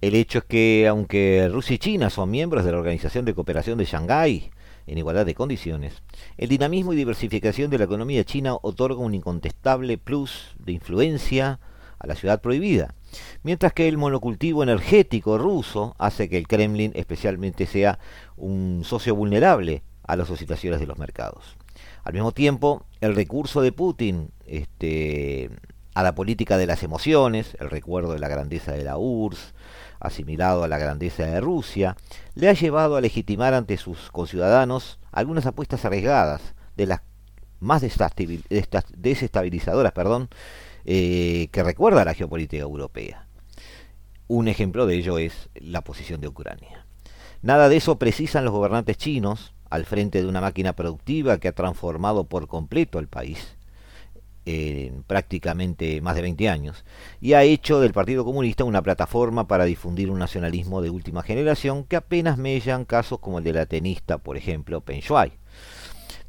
El 0.00 0.14
hecho 0.14 0.38
es 0.38 0.44
que, 0.44 0.86
aunque 0.88 1.48
Rusia 1.52 1.74
y 1.74 1.78
China 1.78 2.08
son 2.08 2.30
miembros 2.30 2.64
de 2.64 2.72
la 2.72 2.78
Organización 2.78 3.26
de 3.26 3.34
Cooperación 3.34 3.76
de 3.76 3.84
Shanghái 3.84 4.50
en 4.86 4.98
igualdad 4.98 5.26
de 5.26 5.34
condiciones, 5.34 6.02
el 6.38 6.48
dinamismo 6.48 6.94
y 6.94 6.96
diversificación 6.96 7.70
de 7.70 7.78
la 7.78 7.84
economía 7.84 8.24
china 8.24 8.56
otorga 8.62 9.00
un 9.00 9.14
incontestable 9.14 9.98
plus 9.98 10.54
de 10.58 10.72
influencia 10.72 11.60
a 12.00 12.06
la 12.06 12.16
ciudad 12.16 12.40
prohibida, 12.40 12.94
mientras 13.42 13.72
que 13.72 13.86
el 13.86 13.98
monocultivo 13.98 14.62
energético 14.62 15.38
ruso 15.38 15.94
hace 15.98 16.28
que 16.28 16.38
el 16.38 16.48
Kremlin 16.48 16.92
especialmente 16.94 17.66
sea 17.66 17.98
un 18.36 18.82
socio 18.84 19.14
vulnerable 19.14 19.82
a 20.02 20.16
las 20.16 20.30
oscilaciones 20.30 20.80
de 20.80 20.86
los 20.86 20.98
mercados. 20.98 21.56
Al 22.02 22.14
mismo 22.14 22.32
tiempo, 22.32 22.84
el 23.00 23.14
recurso 23.14 23.60
de 23.60 23.72
Putin 23.72 24.30
este, 24.46 25.50
a 25.94 26.02
la 26.02 26.14
política 26.14 26.56
de 26.56 26.66
las 26.66 26.82
emociones, 26.82 27.56
el 27.60 27.70
recuerdo 27.70 28.14
de 28.14 28.18
la 28.18 28.28
grandeza 28.28 28.72
de 28.72 28.84
la 28.84 28.96
URSS, 28.96 29.54
asimilado 30.00 30.64
a 30.64 30.68
la 30.68 30.78
grandeza 30.78 31.26
de 31.26 31.40
Rusia, 31.40 31.96
le 32.34 32.48
ha 32.48 32.54
llevado 32.54 32.96
a 32.96 33.02
legitimar 33.02 33.52
ante 33.52 33.76
sus 33.76 34.10
conciudadanos 34.10 34.98
algunas 35.12 35.44
apuestas 35.44 35.84
arriesgadas, 35.84 36.54
de 36.76 36.86
las 36.86 37.02
más 37.60 37.82
desestabilizadoras 37.82 39.92
perdón, 39.92 40.30
eh, 40.84 41.48
que 41.52 41.62
recuerda 41.62 42.02
a 42.02 42.04
la 42.04 42.14
geopolítica 42.14 42.62
europea. 42.62 43.26
Un 44.28 44.48
ejemplo 44.48 44.86
de 44.86 44.96
ello 44.96 45.18
es 45.18 45.48
la 45.54 45.82
posición 45.82 46.20
de 46.20 46.28
Ucrania. 46.28 46.86
Nada 47.42 47.68
de 47.68 47.76
eso 47.76 47.98
precisan 47.98 48.44
los 48.44 48.52
gobernantes 48.52 48.96
chinos 48.96 49.54
al 49.70 49.86
frente 49.86 50.20
de 50.20 50.28
una 50.28 50.40
máquina 50.40 50.74
productiva 50.74 51.38
que 51.38 51.48
ha 51.48 51.52
transformado 51.52 52.24
por 52.24 52.48
completo 52.48 52.98
el 52.98 53.08
país 53.08 53.56
en 54.46 55.02
prácticamente 55.04 56.00
más 56.00 56.16
de 56.16 56.22
20 56.22 56.48
años 56.48 56.84
y 57.20 57.34
ha 57.34 57.42
hecho 57.42 57.80
del 57.80 57.92
Partido 57.92 58.24
Comunista 58.24 58.64
una 58.64 58.82
plataforma 58.82 59.46
para 59.46 59.64
difundir 59.64 60.10
un 60.10 60.18
nacionalismo 60.18 60.82
de 60.82 60.90
última 60.90 61.22
generación 61.22 61.84
que 61.84 61.96
apenas 61.96 62.38
mellan 62.38 62.84
casos 62.84 63.18
como 63.20 63.38
el 63.38 63.44
de 63.44 63.52
la 63.52 63.66
tenista, 63.66 64.18
por 64.18 64.36
ejemplo, 64.36 64.80
Peng 64.80 65.00
Shuai. 65.00 65.32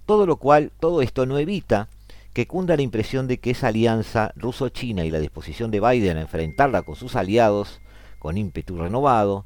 Todo 0.06 0.26
lo 0.26 0.38
cual, 0.38 0.72
todo 0.80 1.02
esto 1.02 1.26
no 1.26 1.38
evita 1.38 1.88
que 2.34 2.48
cunda 2.48 2.76
la 2.76 2.82
impresión 2.82 3.28
de 3.28 3.40
que 3.40 3.52
esa 3.52 3.68
alianza 3.68 4.32
ruso-china 4.36 5.06
y 5.06 5.12
la 5.12 5.20
disposición 5.20 5.72
de 5.72 5.82
Biden 5.82 6.18
a 6.18 6.22
enfrentarla 6.22 6.84
con 6.84 6.96
sus 6.96 7.16
aliados 7.16 7.82
con 8.20 8.38
ímpetu 8.38 8.78
renovado, 8.78 9.46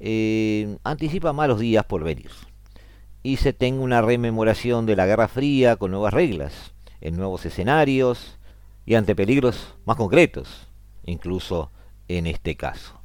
eh, 0.00 0.78
anticipa 0.82 1.32
malos 1.32 1.60
días 1.60 1.84
por 1.84 2.02
venir. 2.02 2.30
Y 3.22 3.36
se 3.36 3.52
tenga 3.52 3.82
una 3.82 4.00
rememoración 4.00 4.86
de 4.86 4.96
la 4.96 5.06
Guerra 5.06 5.28
Fría 5.28 5.76
con 5.76 5.90
nuevas 5.90 6.14
reglas, 6.14 6.74
en 7.00 7.16
nuevos 7.16 7.44
escenarios 7.44 8.38
y 8.86 8.94
ante 8.94 9.14
peligros 9.14 9.74
más 9.84 9.96
concretos, 9.96 10.68
incluso 11.04 11.70
en 12.08 12.26
este 12.26 12.56
caso. 12.56 13.00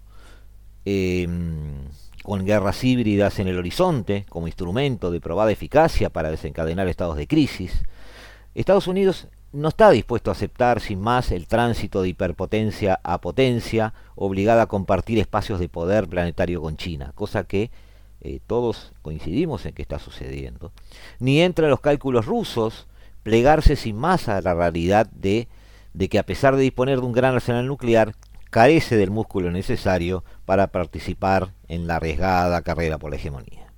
Em, 0.86 1.90
con 2.24 2.46
guerras 2.46 2.84
híbridas 2.84 3.40
en 3.40 3.48
el 3.48 3.58
horizonte 3.58 4.26
como 4.30 4.48
instrumento 4.48 5.12
de 5.12 5.20
probada 5.20 5.52
eficacia 5.52 6.10
para 6.10 6.32
desencadenar 6.32 6.88
estados 6.88 7.18
de 7.18 7.28
crisis, 7.28 7.84
Estados 8.56 8.88
Unidos 8.88 9.28
no 9.52 9.70
está 9.70 9.90
dispuesto 9.90 10.30
a 10.30 10.34
aceptar 10.34 10.80
sin 10.80 11.00
más 11.00 11.32
el 11.32 11.48
tránsito 11.48 12.02
de 12.02 12.10
hiperpotencia 12.10 13.00
a 13.04 13.20
potencia, 13.20 13.94
obligada 14.16 14.64
a 14.64 14.68
compartir 14.68 15.18
espacios 15.20 15.60
de 15.60 15.70
poder 15.70 16.08
planetario 16.08 16.62
con 16.62 16.78
China, 16.78 17.12
cosa 17.16 17.44
que 17.44 17.72
eh, 18.22 18.40
todos 18.46 18.92
coincidimos 19.02 19.66
en 19.66 19.74
que 19.74 19.82
está 19.82 19.98
sucediendo. 19.98 20.72
Ni 21.20 21.42
entra 21.42 21.66
en 21.66 21.72
los 21.72 21.80
cálculos 21.80 22.26
rusos 22.26 22.88
plegarse 23.24 23.76
sin 23.76 23.96
más 23.96 24.30
a 24.30 24.42
la 24.42 24.54
realidad 24.54 25.08
de, 25.08 25.48
de 25.94 26.10
que 26.10 26.20
a 26.20 26.26
pesar 26.26 26.56
de 26.56 26.64
disponer 26.64 27.00
de 27.00 27.06
un 27.06 27.14
gran 27.14 27.36
arsenal 27.36 27.68
nuclear, 27.68 28.16
carece 28.50 28.98
del 28.98 29.12
músculo 29.12 29.52
necesario 29.52 30.24
para 30.46 30.68
participar 30.68 31.54
en 31.68 31.88
la 31.88 31.98
arriesgada 31.98 32.62
carrera 32.62 32.98
por 32.98 33.12
la 33.12 33.18
hegemonía. 33.18 33.69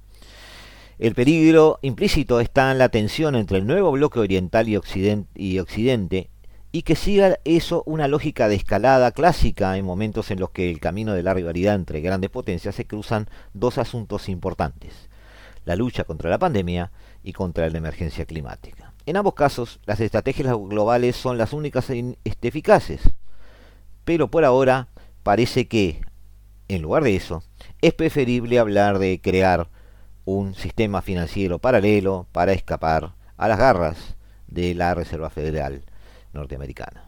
El 1.02 1.16
peligro 1.16 1.80
implícito 1.82 2.40
está 2.40 2.72
en 2.72 2.78
la 2.78 2.90
tensión 2.90 3.34
entre 3.34 3.58
el 3.58 3.66
nuevo 3.66 3.92
bloque 3.92 4.20
oriental 4.20 4.70
y 4.70 4.78
occidente, 4.78 6.30
y 6.72 6.84
que 6.84 6.96
siga 6.96 7.40
eso 7.44 7.82
una 7.88 8.08
lógica 8.08 8.48
de 8.48 8.54
escalada 8.54 9.12
clásica 9.12 9.76
en 9.80 9.84
momentos 9.84 10.30
en 10.30 10.40
los 10.40 10.52
que 10.52 10.70
el 10.70 10.80
camino 10.80 11.16
de 11.16 11.24
la 11.24 11.34
rivalidad 11.34 11.74
entre 11.74 12.02
grandes 12.02 12.30
potencias 12.30 12.76
se 12.76 12.86
cruzan 12.86 13.28
dos 13.56 13.80
asuntos 13.80 14.30
importantes, 14.30 15.10
la 15.66 15.76
lucha 15.76 16.04
contra 16.04 16.30
la 16.30 16.38
pandemia 16.38 16.92
y 17.24 17.34
contra 17.34 17.68
la 17.68 17.80
emergencia 17.80 18.26
climática. 18.26 18.94
En 19.08 19.18
ambos 19.18 19.34
casos, 19.34 19.80
las 19.88 20.00
estrategias 20.02 20.56
globales 20.56 21.16
son 21.16 21.40
las 21.40 21.52
únicas 21.52 21.90
este, 21.90 22.48
eficaces, 22.48 23.02
pero 24.06 24.30
por 24.30 24.46
ahora 24.46 24.90
parece 25.24 25.68
que, 25.68 26.00
en 26.68 26.84
lugar 26.84 27.04
de 27.04 27.16
eso, 27.16 27.42
es 27.82 27.96
preferible 27.96 28.60
hablar 28.60 29.00
de 29.00 29.20
crear 29.20 29.68
un 30.36 30.56
sistema 30.56 31.02
financiero 31.02 31.60
paralelo 31.60 32.26
para 32.32 32.54
escapar 32.54 33.14
a 33.38 33.48
las 33.48 33.58
garras 33.58 34.16
de 34.48 34.74
la 34.74 34.94
Reserva 34.94 35.30
Federal 35.30 35.84
norteamericana. 36.34 37.04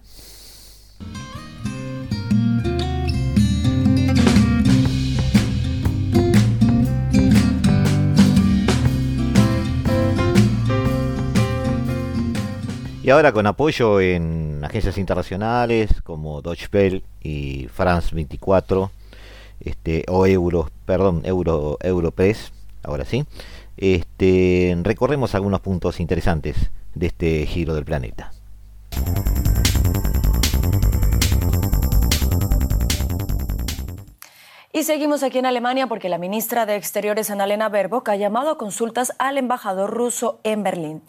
Y 13.04 13.10
ahora 13.10 13.34
con 13.34 13.46
apoyo 13.48 14.00
en 14.00 14.64
agencias 14.64 14.98
internacionales 14.98 15.90
como 16.04 16.42
Deutsche 16.42 16.70
Welle 16.72 17.04
y 17.22 17.68
France 17.68 18.16
24, 18.16 18.92
este, 19.60 20.06
o 20.08 20.26
Euro, 20.26 20.70
perdón, 20.86 21.22
Euro, 21.26 21.78
Europress, 21.82 22.54
ahora 22.84 23.06
sí, 23.06 23.26
este, 23.78 24.78
recorremos 24.84 25.36
algunos 25.36 25.62
puntos 25.62 26.00
interesantes 26.00 26.72
de 26.94 27.08
este 27.08 27.46
giro 27.46 27.74
del 27.74 27.86
planeta. 27.86 28.32
Y 34.76 34.84
seguimos 34.84 35.22
aquí 35.22 35.38
en 35.38 35.46
Alemania 35.46 35.86
porque 35.86 36.10
la 36.10 36.18
ministra 36.18 36.66
de 36.66 36.76
Exteriores, 36.76 37.30
Annalena 37.30 37.70
Baerbock, 37.70 38.10
ha 38.10 38.16
llamado 38.16 38.50
a 38.50 38.58
consultas 38.58 39.14
al 39.20 39.38
embajador 39.38 39.92
ruso 39.92 40.40
en 40.44 40.64
Berlín. 40.64 41.04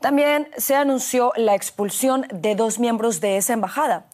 También 0.00 0.48
se 0.56 0.74
anunció 0.74 1.32
la 1.36 1.54
expulsión 1.54 2.26
de 2.32 2.56
dos 2.56 2.80
miembros 2.80 3.20
de 3.20 3.36
esa 3.36 3.52
embajada. 3.52 4.06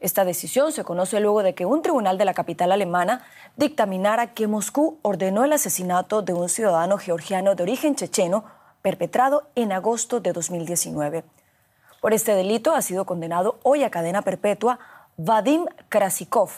Esta 0.00 0.24
decisión 0.24 0.70
se 0.72 0.84
conoce 0.84 1.18
luego 1.18 1.42
de 1.42 1.54
que 1.54 1.66
un 1.66 1.82
tribunal 1.82 2.18
de 2.18 2.24
la 2.24 2.34
capital 2.34 2.70
alemana 2.70 3.24
dictaminara 3.56 4.32
que 4.32 4.46
Moscú 4.46 4.98
ordenó 5.02 5.44
el 5.44 5.52
asesinato 5.52 6.22
de 6.22 6.34
un 6.34 6.48
ciudadano 6.48 6.98
georgiano 6.98 7.56
de 7.56 7.64
origen 7.64 7.96
checheno 7.96 8.44
perpetrado 8.80 9.48
en 9.56 9.72
agosto 9.72 10.20
de 10.20 10.32
2019. 10.32 11.24
Por 12.00 12.14
este 12.14 12.34
delito 12.34 12.74
ha 12.74 12.82
sido 12.82 13.06
condenado 13.06 13.58
hoy 13.64 13.82
a 13.82 13.90
cadena 13.90 14.22
perpetua 14.22 14.78
Vadim 15.16 15.66
Krasikov, 15.88 16.50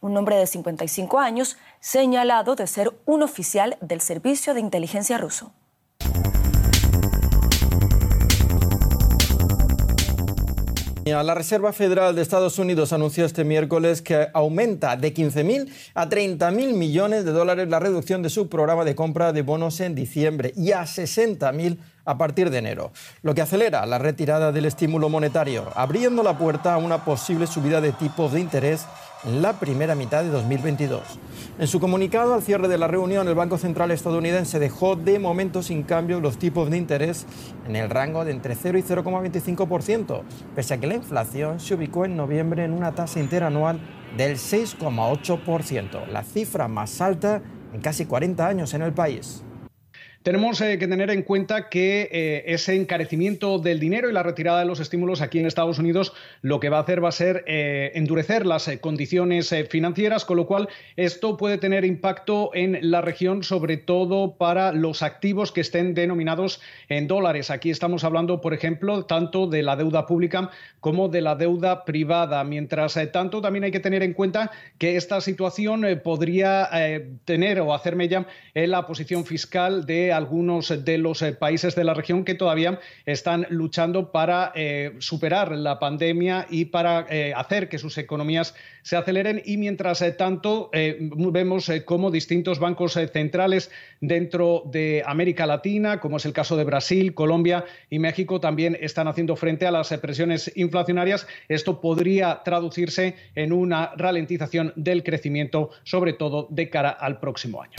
un 0.00 0.16
hombre 0.16 0.36
de 0.36 0.48
55 0.48 1.20
años 1.20 1.58
señalado 1.78 2.56
de 2.56 2.66
ser 2.66 2.92
un 3.06 3.22
oficial 3.22 3.76
del 3.80 4.00
Servicio 4.00 4.52
de 4.52 4.60
Inteligencia 4.60 5.16
ruso. 5.16 5.52
La 11.10 11.34
Reserva 11.34 11.72
Federal 11.72 12.14
de 12.14 12.22
Estados 12.22 12.58
Unidos 12.60 12.92
anunció 12.92 13.24
este 13.24 13.42
miércoles 13.42 14.00
que 14.00 14.28
aumenta 14.32 14.96
de 14.96 15.12
15.000 15.12 15.68
a 15.94 16.08
30.000 16.08 16.72
millones 16.74 17.24
de 17.24 17.32
dólares 17.32 17.68
la 17.68 17.80
reducción 17.80 18.22
de 18.22 18.30
su 18.30 18.48
programa 18.48 18.84
de 18.84 18.94
compra 18.94 19.32
de 19.32 19.42
bonos 19.42 19.80
en 19.80 19.96
diciembre 19.96 20.52
y 20.56 20.70
a 20.70 20.82
60.000 20.82 21.78
a 22.04 22.16
partir 22.16 22.50
de 22.50 22.58
enero, 22.58 22.92
lo 23.22 23.34
que 23.34 23.42
acelera 23.42 23.84
la 23.86 23.98
retirada 23.98 24.52
del 24.52 24.66
estímulo 24.66 25.08
monetario, 25.08 25.70
abriendo 25.74 26.22
la 26.22 26.38
puerta 26.38 26.74
a 26.74 26.78
una 26.78 27.04
posible 27.04 27.48
subida 27.48 27.80
de 27.80 27.92
tipos 27.92 28.32
de 28.32 28.40
interés 28.40 28.86
la 29.24 29.58
primera 29.58 29.94
mitad 29.94 30.22
de 30.22 30.30
2022. 30.30 31.02
En 31.58 31.66
su 31.66 31.78
comunicado 31.78 32.34
al 32.34 32.42
cierre 32.42 32.68
de 32.68 32.78
la 32.78 32.88
reunión, 32.88 33.28
el 33.28 33.34
Banco 33.34 33.58
Central 33.58 33.90
estadounidense 33.90 34.58
dejó 34.58 34.96
de 34.96 35.18
momento 35.18 35.62
sin 35.62 35.82
cambio 35.82 36.20
los 36.20 36.38
tipos 36.38 36.70
de 36.70 36.78
interés 36.78 37.26
en 37.66 37.76
el 37.76 37.90
rango 37.90 38.24
de 38.24 38.32
entre 38.32 38.54
0 38.54 38.78
y 38.78 38.82
0,25%, 38.82 40.22
pese 40.54 40.74
a 40.74 40.78
que 40.78 40.86
la 40.86 40.94
inflación 40.94 41.60
se 41.60 41.74
ubicó 41.74 42.04
en 42.04 42.16
noviembre 42.16 42.64
en 42.64 42.72
una 42.72 42.94
tasa 42.94 43.20
interanual 43.20 43.80
del 44.16 44.36
6,8%, 44.36 46.06
la 46.06 46.22
cifra 46.22 46.68
más 46.68 47.00
alta 47.00 47.42
en 47.72 47.80
casi 47.80 48.06
40 48.06 48.46
años 48.46 48.74
en 48.74 48.82
el 48.82 48.92
país. 48.92 49.44
Tenemos 50.22 50.60
eh, 50.60 50.76
que 50.76 50.86
tener 50.86 51.08
en 51.08 51.22
cuenta 51.22 51.70
que 51.70 52.06
eh, 52.12 52.44
ese 52.48 52.76
encarecimiento 52.76 53.58
del 53.58 53.80
dinero 53.80 54.10
y 54.10 54.12
la 54.12 54.22
retirada 54.22 54.58
de 54.58 54.66
los 54.66 54.78
estímulos 54.78 55.22
aquí 55.22 55.38
en 55.38 55.46
Estados 55.46 55.78
Unidos 55.78 56.12
lo 56.42 56.60
que 56.60 56.68
va 56.68 56.76
a 56.76 56.82
hacer 56.82 57.02
va 57.02 57.08
a 57.08 57.12
ser 57.12 57.42
eh, 57.46 57.92
endurecer 57.94 58.44
las 58.44 58.68
condiciones 58.82 59.54
financieras, 59.70 60.26
con 60.26 60.36
lo 60.36 60.46
cual 60.46 60.68
esto 60.96 61.38
puede 61.38 61.56
tener 61.56 61.86
impacto 61.86 62.50
en 62.52 62.90
la 62.90 63.00
región, 63.00 63.42
sobre 63.44 63.78
todo 63.78 64.36
para 64.36 64.72
los 64.72 65.02
activos 65.02 65.52
que 65.52 65.62
estén 65.62 65.94
denominados 65.94 66.60
en 66.90 67.08
dólares. 67.08 67.48
Aquí 67.48 67.70
estamos 67.70 68.04
hablando, 68.04 68.42
por 68.42 68.52
ejemplo, 68.52 69.06
tanto 69.06 69.46
de 69.46 69.62
la 69.62 69.74
deuda 69.74 70.04
pública 70.04 70.50
como 70.80 71.08
de 71.08 71.22
la 71.22 71.34
deuda 71.34 71.86
privada. 71.86 72.44
Mientras 72.44 72.98
tanto, 73.10 73.40
también 73.40 73.64
hay 73.64 73.70
que 73.70 73.80
tener 73.80 74.02
en 74.02 74.12
cuenta 74.12 74.50
que 74.76 74.96
esta 74.96 75.22
situación 75.22 75.86
podría 76.04 76.68
tener 77.24 77.60
o 77.60 77.72
hacerme 77.72 78.08
ya 78.08 78.26
en 78.52 78.70
la 78.70 78.86
posición 78.86 79.24
fiscal 79.24 79.86
de 79.86 80.09
algunos 80.12 80.84
de 80.84 80.98
los 80.98 81.22
países 81.38 81.74
de 81.74 81.84
la 81.84 81.94
región 81.94 82.24
que 82.24 82.34
todavía 82.34 82.80
están 83.06 83.46
luchando 83.50 84.12
para 84.12 84.52
superar 84.98 85.52
la 85.52 85.78
pandemia 85.78 86.46
y 86.50 86.66
para 86.66 87.06
hacer 87.36 87.68
que 87.68 87.78
sus 87.78 87.98
economías 87.98 88.54
se 88.82 88.96
aceleren. 88.96 89.42
Y 89.44 89.56
mientras 89.56 90.02
tanto, 90.16 90.70
vemos 90.72 91.70
cómo 91.84 92.10
distintos 92.10 92.58
bancos 92.58 92.98
centrales 93.12 93.70
dentro 94.00 94.62
de 94.66 95.02
América 95.06 95.46
Latina, 95.46 96.00
como 96.00 96.16
es 96.16 96.24
el 96.26 96.32
caso 96.32 96.56
de 96.56 96.64
Brasil, 96.64 97.14
Colombia 97.14 97.64
y 97.90 97.98
México, 97.98 98.40
también 98.40 98.76
están 98.80 99.08
haciendo 99.08 99.36
frente 99.36 99.66
a 99.66 99.70
las 99.70 99.88
presiones 99.98 100.50
inflacionarias. 100.56 101.26
Esto 101.48 101.80
podría 101.80 102.42
traducirse 102.44 103.16
en 103.34 103.52
una 103.52 103.92
ralentización 103.96 104.72
del 104.76 105.02
crecimiento, 105.02 105.70
sobre 105.84 106.12
todo 106.14 106.46
de 106.50 106.70
cara 106.70 106.90
al 106.90 107.20
próximo 107.20 107.62
año. 107.62 107.76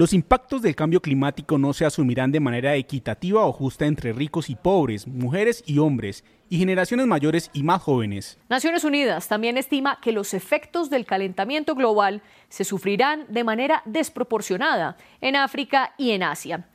Los 0.00 0.14
impactos 0.14 0.62
del 0.62 0.74
cambio 0.74 1.02
climático 1.02 1.58
no 1.58 1.74
se 1.74 1.84
asumirán 1.84 2.32
de 2.32 2.40
manera 2.40 2.74
equitativa 2.74 3.44
o 3.44 3.52
justa 3.52 3.84
entre 3.84 4.14
ricos 4.14 4.48
y 4.48 4.54
pobres, 4.54 5.06
mujeres 5.06 5.62
y 5.66 5.78
hombres, 5.78 6.24
y 6.48 6.56
generaciones 6.56 7.06
mayores 7.06 7.50
y 7.52 7.62
más 7.62 7.82
jóvenes. 7.82 8.38
Naciones 8.48 8.84
Unidas 8.84 9.28
también 9.28 9.58
estima 9.58 9.98
que 10.00 10.12
los 10.12 10.32
efectos 10.32 10.88
del 10.88 11.04
calentamiento 11.04 11.74
global 11.74 12.22
se 12.48 12.64
sufrirán 12.64 13.26
de 13.28 13.44
manera 13.44 13.82
desproporcionada 13.84 14.96
en 15.20 15.36
África 15.36 15.92
y 15.98 16.12
en 16.12 16.22
Asia. 16.22 16.66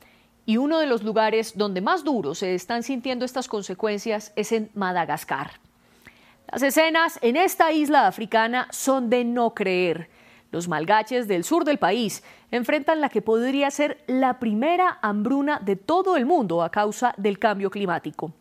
Y 0.46 0.58
uno 0.58 0.78
de 0.78 0.86
los 0.86 1.02
lugares 1.02 1.58
donde 1.58 1.82
más 1.82 2.04
duro 2.04 2.36
se 2.36 2.54
están 2.54 2.84
sintiendo 2.84 3.26
estas 3.26 3.48
consecuencias 3.48 4.34
es 4.36 4.52
en 4.52 4.70
Madagascar. 4.76 5.54
Las 6.52 6.62
escenas 6.62 7.18
en 7.24 7.38
esta 7.38 7.72
isla 7.72 8.06
africana 8.06 8.68
son 8.70 9.10
de 9.10 9.26
no 9.26 9.56
creer. 9.56 10.12
Los 10.56 10.70
malgaches 10.70 11.28
del 11.28 11.44
sur 11.44 11.66
del 11.66 11.80
país 11.80 12.24
enfrentan 12.50 13.02
la 13.02 13.10
que 13.10 13.22
podría 13.22 13.70
ser 13.72 14.02
la 14.08 14.40
primera 14.40 15.00
hambruna 15.02 15.60
de 15.60 15.76
todo 15.76 16.16
el 16.16 16.26
mundo 16.26 16.64
a 16.64 16.70
causa 16.70 17.14
del 17.18 17.40
cambio 17.40 17.70
climático. 17.70 18.32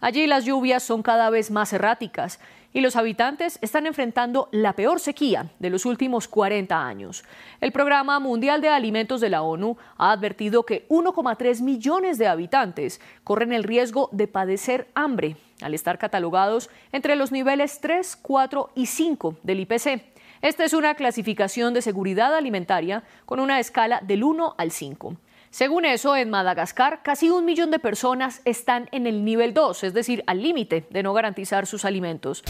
Allí 0.00 0.26
las 0.26 0.44
lluvias 0.44 0.82
son 0.82 1.04
cada 1.04 1.30
vez 1.30 1.52
más 1.52 1.72
erráticas 1.72 2.40
y 2.72 2.80
los 2.80 2.96
habitantes 2.96 3.60
están 3.62 3.86
enfrentando 3.86 4.48
la 4.50 4.72
peor 4.72 4.98
sequía 4.98 5.46
de 5.60 5.70
los 5.70 5.86
últimos 5.86 6.26
40 6.26 6.84
años. 6.84 7.22
El 7.60 7.70
Programa 7.70 8.18
Mundial 8.18 8.60
de 8.60 8.68
Alimentos 8.68 9.20
de 9.20 9.30
la 9.30 9.42
ONU 9.42 9.76
ha 9.96 10.10
advertido 10.10 10.64
que 10.64 10.88
1,3 10.88 11.62
millones 11.62 12.18
de 12.18 12.26
habitantes 12.26 13.00
corren 13.22 13.52
el 13.52 13.62
riesgo 13.62 14.08
de 14.10 14.26
padecer 14.26 14.88
hambre 14.96 15.36
al 15.60 15.74
estar 15.74 15.98
catalogados 15.98 16.68
entre 16.90 17.14
los 17.14 17.30
niveles 17.30 17.80
3, 17.80 18.16
4 18.16 18.70
y 18.74 18.86
5 18.86 19.36
del 19.44 19.60
IPC. 19.60 20.09
Esta 20.42 20.64
es 20.64 20.72
una 20.72 20.94
clasificación 20.94 21.74
de 21.74 21.82
seguridad 21.82 22.34
alimentaria 22.34 23.04
con 23.26 23.40
una 23.40 23.60
escala 23.60 24.00
del 24.02 24.24
1 24.24 24.54
al 24.56 24.70
5. 24.70 25.16
Según 25.50 25.84
eso, 25.84 26.16
en 26.16 26.30
Madagascar, 26.30 27.02
casi 27.02 27.28
un 27.28 27.44
millón 27.44 27.70
de 27.70 27.78
personas 27.78 28.40
están 28.46 28.88
en 28.90 29.06
el 29.06 29.22
nivel 29.22 29.52
2, 29.52 29.84
es 29.84 29.92
decir, 29.92 30.24
al 30.26 30.42
límite 30.42 30.86
de 30.88 31.02
no 31.02 31.12
garantizar 31.12 31.66
sus 31.66 31.84
alimentos. 31.84 32.42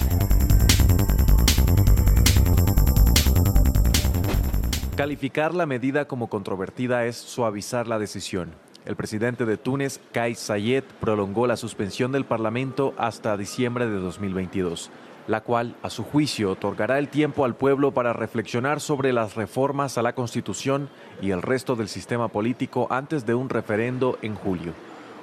Calificar 4.94 5.52
la 5.52 5.66
medida 5.66 6.04
como 6.06 6.28
controvertida 6.28 7.06
es 7.06 7.16
suavizar 7.16 7.88
la 7.88 7.98
decisión. 7.98 8.54
El 8.84 8.94
presidente 8.94 9.46
de 9.46 9.56
Túnez, 9.56 9.98
Kais 10.12 10.38
Sayed, 10.38 10.84
prolongó 11.00 11.48
la 11.48 11.56
suspensión 11.56 12.12
del 12.12 12.24
Parlamento 12.24 12.94
hasta 12.98 13.36
diciembre 13.36 13.88
de 13.88 13.96
2022 13.96 14.92
la 15.30 15.42
cual, 15.42 15.76
a 15.84 15.90
su 15.90 16.02
juicio, 16.02 16.50
otorgará 16.50 16.98
el 16.98 17.08
tiempo 17.08 17.44
al 17.44 17.54
pueblo 17.54 17.92
para 17.92 18.12
reflexionar 18.12 18.80
sobre 18.80 19.12
las 19.12 19.36
reformas 19.36 19.96
a 19.96 20.02
la 20.02 20.12
Constitución 20.12 20.90
y 21.22 21.30
el 21.30 21.40
resto 21.40 21.76
del 21.76 21.88
sistema 21.88 22.26
político 22.26 22.88
antes 22.90 23.24
de 23.26 23.34
un 23.34 23.48
referendo 23.48 24.18
en 24.22 24.34
julio. 24.34 24.72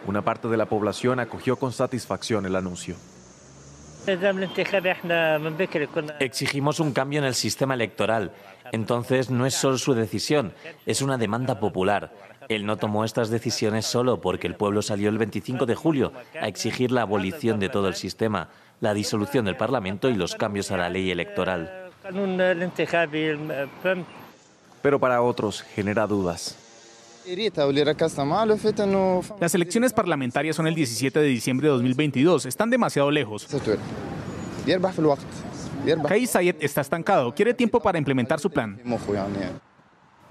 Una 0.06 0.22
parte 0.22 0.48
de 0.48 0.56
la 0.56 0.68
población 0.68 1.20
acogió 1.20 1.58
con 1.58 1.74
satisfacción 1.74 2.46
el 2.46 2.56
anuncio. 2.56 2.96
Exigimos 6.22 6.80
un 6.80 6.94
cambio 6.94 7.20
en 7.20 7.26
el 7.26 7.36
sistema 7.36 7.74
electoral. 7.74 8.32
Entonces 8.72 9.30
no 9.30 9.46
es 9.46 9.56
solo 9.56 9.78
su 9.78 9.94
decisión, 9.94 10.54
es 10.86 11.02
una 11.02 11.18
demanda 11.18 11.60
popular. 11.60 12.14
Él 12.48 12.66
no 12.66 12.78
tomó 12.78 13.04
estas 13.04 13.30
decisiones 13.30 13.86
solo 13.86 14.22
porque 14.22 14.48
el 14.48 14.56
pueblo 14.56 14.82
salió 14.82 15.10
el 15.10 15.18
25 15.18 15.66
de 15.66 15.76
julio 15.76 16.14
a 16.40 16.48
exigir 16.48 16.94
la 16.94 17.02
abolición 17.02 17.60
de 17.60 17.68
todo 17.68 17.90
el 17.90 17.96
sistema 17.96 18.48
la 18.80 18.94
disolución 18.94 19.46
del 19.46 19.58
Parlamento 19.58 20.10
y 20.10 20.16
los 20.16 20.36
cambios 20.36 20.72
a 20.72 20.78
la 20.78 20.90
ley 20.90 21.12
electoral. 21.12 21.92
Pero 24.82 25.00
para 25.00 25.22
otros 25.22 25.62
genera 25.62 26.08
dudas. 26.08 26.58
Las 29.40 29.56
elecciones 29.56 29.94
parlamentarias 29.94 30.56
son 30.56 30.68
el 30.68 30.76
17 30.76 31.20
de 31.20 31.26
diciembre 31.28 31.68
de 31.68 31.74
2022. 31.74 32.46
Están 32.46 32.70
demasiado 32.70 33.12
lejos. 33.12 33.48
Kais 36.08 36.30
Sayed 36.30 36.56
está 36.60 36.82
estancado. 36.82 37.34
Quiere 37.34 37.54
tiempo 37.54 37.82
para 37.82 37.98
implementar 37.98 38.40
su 38.40 38.50
plan. 38.50 38.80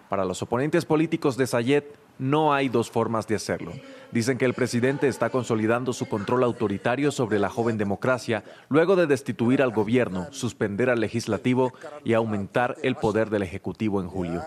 Para 0.09 0.25
los 0.25 0.41
oponentes 0.41 0.85
políticos 0.85 1.37
de 1.37 1.47
Sayed, 1.47 1.85
no 2.19 2.53
hay 2.53 2.69
dos 2.69 2.91
formas 2.91 3.27
de 3.27 3.35
hacerlo. 3.35 3.73
Dicen 4.13 4.39
que 4.39 4.45
el 4.45 4.55
presidente 4.55 5.09
está 5.09 5.31
consolidando 5.31 5.93
su 5.93 6.07
control 6.07 6.45
autoritario 6.45 7.11
sobre 7.11 7.39
la 7.39 7.51
joven 7.51 7.79
democracia 7.79 8.45
luego 8.69 8.97
de 8.97 9.07
destituir 9.07 9.63
al 9.63 9.73
gobierno, 9.73 10.29
suspender 10.31 10.91
al 10.91 11.01
legislativo 11.01 11.73
y 12.05 12.15
aumentar 12.15 12.77
el 12.83 12.97
poder 12.97 13.31
del 13.31 13.43
ejecutivo 13.43 14.01
en 14.01 14.09
julio. 14.09 14.43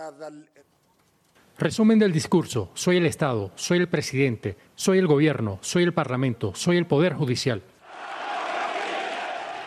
Resumen 1.58 1.98
del 1.98 2.12
discurso. 2.12 2.70
Soy 2.72 2.96
el 2.96 3.04
Estado, 3.04 3.50
soy 3.54 3.78
el 3.78 3.88
presidente, 3.88 4.56
soy 4.74 4.98
el 4.98 5.06
gobierno, 5.06 5.58
soy 5.60 5.82
el 5.82 5.92
parlamento, 5.92 6.54
soy 6.54 6.78
el 6.78 6.86
poder 6.86 7.12
judicial. 7.12 7.62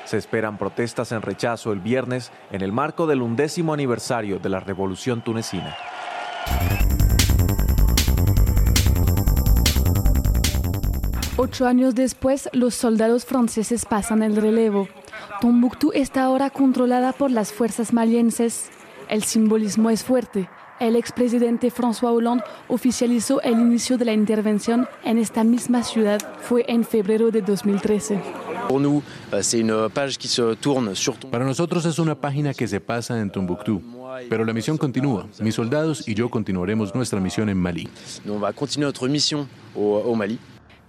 Se 0.05 0.17
esperan 0.17 0.57
protestas 0.57 1.11
en 1.11 1.21
rechazo 1.21 1.71
el 1.71 1.79
viernes 1.79 2.31
en 2.51 2.61
el 2.61 2.71
marco 2.71 3.07
del 3.07 3.21
undécimo 3.21 3.73
aniversario 3.73 4.39
de 4.39 4.49
la 4.49 4.59
revolución 4.59 5.23
tunecina. 5.23 5.75
Ocho 11.35 11.65
años 11.65 11.95
después, 11.95 12.47
los 12.53 12.75
soldados 12.75 13.25
franceses 13.25 13.85
pasan 13.85 14.21
el 14.21 14.35
relevo. 14.35 14.87
Tombuctú 15.41 15.91
está 15.91 16.25
ahora 16.25 16.51
controlada 16.51 17.11
por 17.11 17.31
las 17.31 17.51
fuerzas 17.51 17.91
malienses. 17.91 18.69
El 19.09 19.23
simbolismo 19.23 19.89
es 19.89 20.03
fuerte. 20.03 20.47
El 20.79 20.95
expresidente 20.95 21.71
François 21.71 22.13
Hollande 22.13 22.43
oficializó 22.67 23.41
el 23.41 23.53
inicio 23.53 23.97
de 23.97 24.05
la 24.05 24.13
intervención 24.13 24.87
en 25.03 25.17
esta 25.17 25.43
misma 25.43 25.81
ciudad. 25.81 26.21
Fue 26.41 26.65
en 26.67 26.83
febrero 26.83 27.31
de 27.31 27.41
2013. 27.41 28.21
Para 31.31 31.45
nosotros 31.45 31.85
es 31.85 31.97
una 31.97 32.13
página 32.13 32.53
que 32.53 32.67
se 32.67 32.79
pasa 32.79 33.19
en 33.19 33.31
Tombuctú. 33.31 33.81
Pero 34.29 34.45
la 34.45 34.53
misión 34.53 34.77
continúa. 34.77 35.27
Mis 35.39 35.55
soldados 35.55 36.07
y 36.07 36.13
yo 36.13 36.29
continuaremos 36.29 36.93
nuestra 36.93 37.19
misión 37.19 37.49
en 37.49 37.57
Mali 37.57 37.89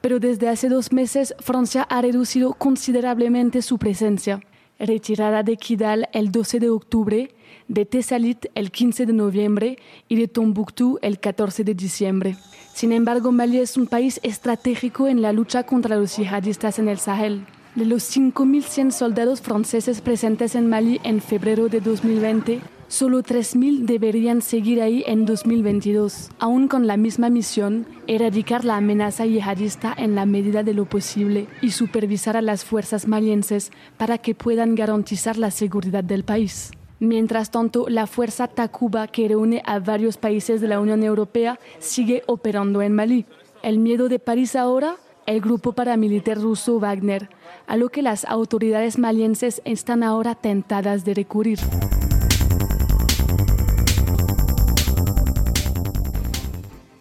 pero 0.05 0.21
desde 0.21 0.51
hace 0.51 0.69
dos 0.69 0.93
meses 0.93 1.35
Francia 1.39 1.87
ha 1.89 2.03
reducido 2.03 2.53
considerablemente 2.53 3.63
su 3.63 3.79
presencia. 3.79 4.39
Retirada 4.79 5.43
de 5.43 5.57
Kidal 5.57 6.11
el 6.13 6.31
12 6.31 6.61
de 6.61 6.69
octubre, 6.69 7.35
de 7.69 7.87
Tessalit 7.87 8.45
el 8.55 8.71
15 8.71 9.07
de 9.07 9.15
noviembre 9.15 9.79
y 10.07 10.17
de 10.17 10.29
Tombuctú 10.29 10.99
el 11.01 11.21
14 11.21 11.65
de 11.65 11.73
diciembre. 11.73 12.37
Sin 12.75 12.93
embargo, 12.93 13.33
Mali 13.33 13.57
es 13.61 13.79
un 13.79 13.87
país 13.87 14.21
estratégico 14.23 15.09
en 15.09 15.23
la 15.23 15.33
lucha 15.33 15.63
contra 15.63 15.97
los 15.97 16.19
yihadistas 16.19 16.79
en 16.79 16.91
el 16.91 16.99
Sahel. 16.99 17.47
De 17.75 17.87
los 17.87 18.05
5.100 18.15 18.91
soldados 18.91 19.41
franceses 19.41 20.03
presentes 20.03 20.55
en 20.55 20.69
Mali 20.69 21.01
en 21.03 21.23
febrero 21.23 21.71
de 21.71 21.81
2020, 21.81 22.61
Solo 22.89 23.23
3.000 23.23 23.87
deberían 23.87 24.43
seguir 24.43 24.83
ahí 24.83 25.03
en 25.07 25.25
2022, 25.25 26.31
aún 26.39 26.69
con 26.69 26.87
la 26.87 26.97
misma 26.97 27.31
misión, 27.31 27.87
erradicar 28.07 28.65
la 28.65 28.77
amenaza 28.77 29.25
yihadista 29.25 29.95
en 29.97 30.15
la 30.15 30.27
medida 30.27 30.63
de 30.63 30.75
lo 30.75 30.85
posible 30.85 31.49
y 31.63 31.71
supervisar 31.71 32.37
a 32.37 32.43
las 32.43 32.65
fuerzas 32.65 33.09
malienses 33.09 33.73
para 33.97 34.19
que 34.19 34.35
puedan 34.35 34.75
garantizar 34.75 35.39
la 35.39 35.51
seguridad 35.51 36.05
del 36.05 36.25
país. 36.25 36.73
Mientras 37.01 37.51
tanto, 37.51 37.87
la 37.89 38.07
fuerza 38.07 38.49
Takuba, 38.49 39.09
que 39.09 39.29
reúne 39.29 39.63
a 39.67 39.79
varios 39.79 40.17
países 40.17 40.61
de 40.61 40.69
la 40.69 40.79
Unión 40.79 41.03
Europea, 41.03 41.59
sigue 41.79 42.23
operando 42.27 42.83
en 42.83 42.93
Mali. 42.93 43.27
El 43.63 43.79
miedo 43.79 44.09
de 44.09 44.19
París 44.19 44.55
ahora, 44.57 44.97
el 45.27 45.41
grupo 45.41 45.73
paramilitar 45.73 46.39
ruso 46.39 46.79
Wagner, 46.79 47.31
a 47.67 47.77
lo 47.77 47.89
que 47.89 48.03
las 48.03 48.25
autoridades 48.27 48.99
malienses 48.99 49.63
están 49.65 50.03
ahora 50.03 50.35
tentadas 50.35 51.05
de 51.05 51.15
recurrir. 51.15 51.59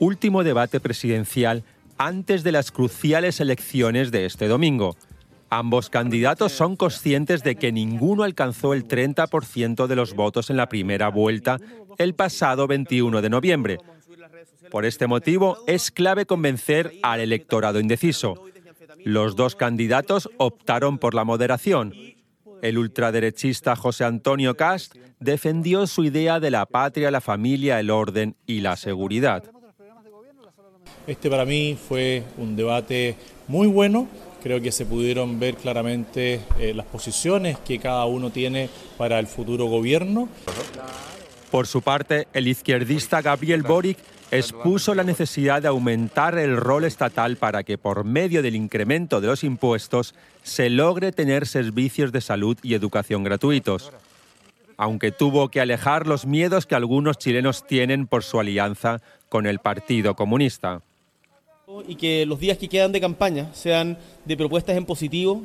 Último 0.04 0.44
debate 0.44 0.80
presidencial 0.80 1.64
antes 1.98 2.44
de 2.44 2.52
las 2.52 2.72
cruciales 2.72 3.40
elecciones 3.40 4.12
de 4.12 4.26
este 4.26 4.48
domingo. 4.48 4.96
Ambos 5.50 5.90
candidatos 5.90 6.52
son 6.52 6.76
conscientes 6.76 7.44
de 7.44 7.56
que 7.56 7.72
ninguno 7.72 8.24
alcanzó 8.24 8.74
el 8.74 8.88
30% 8.88 9.88
de 9.88 9.96
los 9.96 10.14
votos 10.16 10.50
en 10.50 10.58
la 10.58 10.68
primera 10.68 11.10
vuelta 11.10 11.60
el 11.98 12.16
pasado 12.16 12.68
21 12.68 13.22
de 13.22 13.30
noviembre. 13.30 13.78
Por 14.72 14.86
este 14.86 15.08
motivo, 15.08 15.60
es 15.68 15.92
clave 15.92 16.26
convencer 16.26 16.94
al 17.04 17.20
electorado 17.20 17.80
indeciso. 17.80 18.44
Los 19.06 19.36
dos 19.36 19.56
candidatos 19.56 20.30
optaron 20.38 20.98
por 20.98 21.14
la 21.14 21.24
moderación. 21.24 21.94
El 22.62 22.78
ultraderechista 22.78 23.76
José 23.76 24.06
Antonio 24.06 24.56
Cast 24.56 24.96
defendió 25.20 25.86
su 25.86 26.04
idea 26.04 26.40
de 26.40 26.50
la 26.50 26.66
patria, 26.66 27.12
la 27.12 27.22
familia, 27.22 27.80
el 27.80 27.92
orden 27.92 28.36
y 28.48 28.62
la 28.62 28.76
seguridad. 28.76 29.44
Este 31.06 31.30
para 31.30 31.44
mí 31.44 31.78
fue 31.88 32.24
un 32.38 32.56
debate 32.56 33.18
muy 33.48 33.68
bueno. 33.68 34.08
Creo 34.42 34.62
que 34.62 34.72
se 34.72 34.86
pudieron 34.86 35.40
ver 35.40 35.56
claramente 35.56 36.42
eh, 36.60 36.74
las 36.74 36.86
posiciones 36.86 37.58
que 37.60 37.80
cada 37.80 38.06
uno 38.06 38.30
tiene 38.30 38.70
para 38.98 39.20
el 39.20 39.28
futuro 39.28 39.66
gobierno. 39.66 40.30
Por 41.52 41.68
su 41.68 41.82
parte, 41.82 42.28
el 42.34 42.48
izquierdista 42.48 43.22
Gabriel 43.22 43.64
Boric 43.64 43.98
expuso 44.32 44.96
la 44.96 45.04
necesidad 45.04 45.62
de 45.62 45.68
aumentar 45.68 46.38
el 46.38 46.58
rol 46.58 46.86
estatal 46.86 47.36
para 47.36 47.64
que 47.64 47.78
por 47.78 48.06
medio 48.06 48.42
del 48.42 48.56
incremento 48.56 49.22
de 49.22 49.28
los 49.28 49.44
impuestos 49.44 50.16
se 50.42 50.70
logre 50.70 51.12
tener 51.12 51.46
servicios 51.46 52.12
de 52.12 52.22
salud 52.22 52.58
y 52.64 52.74
educación 52.74 53.24
gratuitos, 53.24 53.92
aunque 54.78 55.12
tuvo 55.12 55.50
que 55.50 55.62
alejar 55.62 56.08
los 56.08 56.26
miedos 56.26 56.66
que 56.66 56.76
algunos 56.76 57.18
chilenos 57.18 57.68
tienen 57.68 58.08
por 58.08 58.24
su 58.24 58.40
alianza 58.40 59.02
con 59.30 59.46
el 59.46 59.60
Partido 59.60 60.16
Comunista. 60.16 60.82
Y 61.88 61.96
que 61.96 62.26
los 62.26 62.40
días 62.40 62.58
que 62.58 62.68
quedan 62.68 62.92
de 62.92 63.02
campaña 63.02 63.54
sean 63.54 63.98
de 64.26 64.38
propuestas 64.38 64.78
en 64.78 64.86
positivo, 64.86 65.44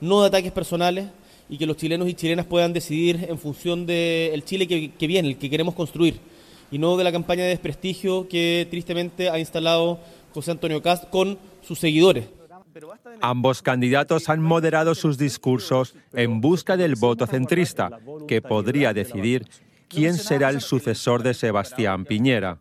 no 0.00 0.22
de 0.22 0.28
ataques 0.28 0.52
personales, 0.52 1.06
y 1.48 1.58
que 1.58 1.66
los 1.66 1.76
chilenos 1.76 2.08
y 2.08 2.14
chilenas 2.14 2.46
puedan 2.46 2.72
decidir 2.72 3.26
en 3.28 3.38
función 3.38 3.86
del 3.86 4.44
Chile 4.44 4.66
que, 4.66 4.92
que 4.92 5.06
viene, 5.06 5.28
el 5.28 5.36
que 5.36 5.50
queremos 5.50 5.74
construir 5.74 6.20
y 6.72 6.78
no 6.78 6.96
de 6.96 7.04
la 7.04 7.12
campaña 7.12 7.42
de 7.44 7.50
desprestigio 7.50 8.26
que 8.26 8.66
tristemente 8.70 9.28
ha 9.28 9.38
instalado 9.38 10.00
José 10.32 10.52
Antonio 10.52 10.82
Cast 10.82 11.08
con 11.10 11.38
sus 11.60 11.78
seguidores. 11.78 12.24
Ambos 13.20 13.60
candidatos 13.60 14.30
han 14.30 14.42
moderado 14.42 14.94
sus 14.94 15.18
discursos 15.18 15.94
en 16.14 16.40
busca 16.40 16.78
del 16.78 16.94
voto 16.94 17.26
centrista, 17.26 17.90
que 18.26 18.40
podría 18.40 18.94
decidir 18.94 19.46
quién 19.88 20.14
será 20.14 20.48
el 20.48 20.62
sucesor 20.62 21.22
de 21.22 21.34
Sebastián 21.34 22.06
Piñera. 22.06 22.58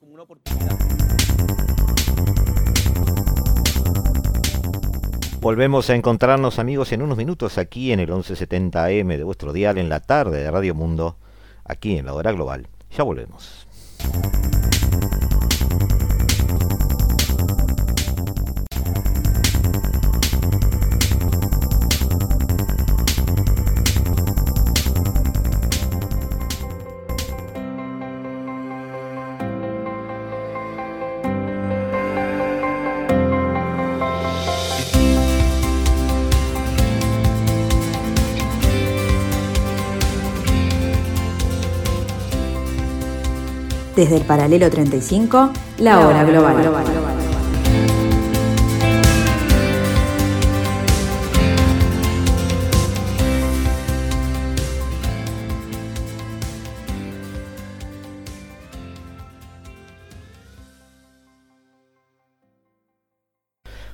Volvemos 5.41 5.89
a 5.89 5.95
encontrarnos 5.95 6.59
amigos 6.59 6.91
en 6.91 7.01
unos 7.01 7.17
minutos 7.17 7.57
aquí 7.57 7.91
en 7.91 7.99
el 7.99 8.09
1170M 8.09 9.17
de 9.17 9.23
vuestro 9.23 9.53
dial 9.53 9.79
en 9.79 9.89
la 9.89 9.99
tarde 9.99 10.43
de 10.43 10.51
Radio 10.51 10.75
Mundo, 10.75 11.17
aquí 11.65 11.97
en 11.97 12.05
la 12.05 12.13
hora 12.13 12.31
global. 12.31 12.67
Ya 12.95 13.03
volvemos. 13.03 13.67
Desde 44.01 44.17
el 44.17 44.23
paralelo 44.23 44.67
35, 44.67 45.51
la 45.77 45.99
hora 45.99 46.23
global. 46.23 46.55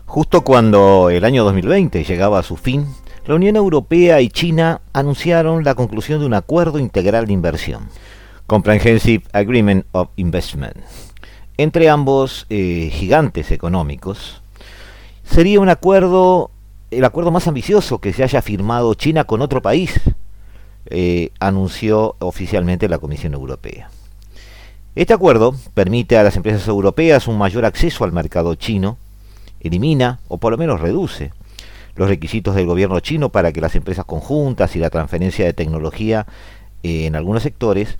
Justo 0.05 0.45
cuando 0.45 1.09
el 1.09 1.25
año 1.25 1.43
2020 1.43 2.05
llegaba 2.05 2.39
a 2.39 2.43
su 2.43 2.55
fin, 2.55 2.85
la 3.25 3.35
Unión 3.35 3.57
Europea 3.57 4.21
y 4.21 4.29
China 4.29 4.79
anunciaron 4.93 5.65
la 5.65 5.75
conclusión 5.75 6.21
de 6.21 6.27
un 6.27 6.33
acuerdo 6.33 6.79
integral 6.79 7.25
de 7.27 7.33
inversión. 7.33 7.89
Comprehensive 8.47 9.25
Agreement 9.33 9.85
of 9.91 10.09
Investment. 10.15 10.77
Entre 11.57 11.89
ambos 11.89 12.45
eh, 12.49 12.89
gigantes 12.93 13.51
económicos, 13.51 14.41
sería 15.23 15.59
un 15.59 15.67
acuerdo, 15.67 16.49
el 16.89 17.03
acuerdo 17.03 17.31
más 17.31 17.47
ambicioso 17.47 17.99
que 17.99 18.13
se 18.13 18.23
haya 18.23 18.41
firmado 18.41 18.93
China 18.93 19.25
con 19.25 19.41
otro 19.41 19.61
país, 19.61 19.99
eh, 20.85 21.31
anunció 21.41 22.15
oficialmente 22.19 22.87
la 22.87 22.99
Comisión 22.99 23.33
Europea. 23.33 23.89
Este 24.95 25.13
acuerdo 25.13 25.53
permite 25.73 26.17
a 26.17 26.23
las 26.23 26.37
empresas 26.37 26.65
europeas 26.69 27.27
un 27.27 27.37
mayor 27.37 27.65
acceso 27.65 28.05
al 28.05 28.13
mercado 28.13 28.55
chino, 28.55 28.97
elimina 29.59 30.19
o 30.29 30.37
por 30.37 30.53
lo 30.53 30.57
menos 30.57 30.79
reduce 30.79 31.33
los 31.97 32.07
requisitos 32.07 32.55
del 32.55 32.65
gobierno 32.65 32.99
chino 33.01 33.29
para 33.29 33.51
que 33.51 33.59
las 33.59 33.75
empresas 33.75 34.05
conjuntas 34.05 34.75
y 34.75 34.79
la 34.79 34.89
transferencia 34.89 35.45
de 35.45 35.53
tecnología 35.53 36.25
eh, 36.83 37.07
en 37.07 37.15
algunos 37.15 37.43
sectores 37.43 37.97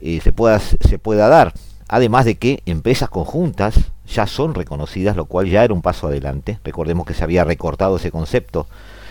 eh, 0.00 0.20
se, 0.22 0.32
pueda, 0.32 0.58
se 0.58 0.98
pueda 0.98 1.28
dar. 1.28 1.54
Además 1.88 2.24
de 2.24 2.36
que 2.36 2.62
empresas 2.66 3.08
conjuntas 3.08 3.92
ya 4.06 4.26
son 4.26 4.54
reconocidas, 4.54 5.16
lo 5.16 5.26
cual 5.26 5.48
ya 5.48 5.64
era 5.64 5.74
un 5.74 5.82
paso 5.82 6.08
adelante. 6.08 6.58
Recordemos 6.64 7.06
que 7.06 7.14
se 7.14 7.24
había 7.24 7.44
recortado 7.44 7.96
ese 7.96 8.10
concepto 8.10 8.66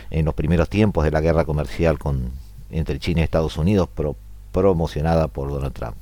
en 0.10 0.26
los 0.26 0.34
primeros 0.34 0.70
tiempos 0.70 1.04
de 1.04 1.12
la 1.12 1.22
guerra 1.22 1.46
comercial 1.46 1.98
con, 1.98 2.32
entre 2.70 3.00
China 3.00 3.22
y 3.22 3.24
Estados 3.24 3.58
Unidos, 3.58 3.90
promocionada 4.52 5.28
por 5.28 5.50
Donald 5.50 5.74
Trump. 5.74 5.98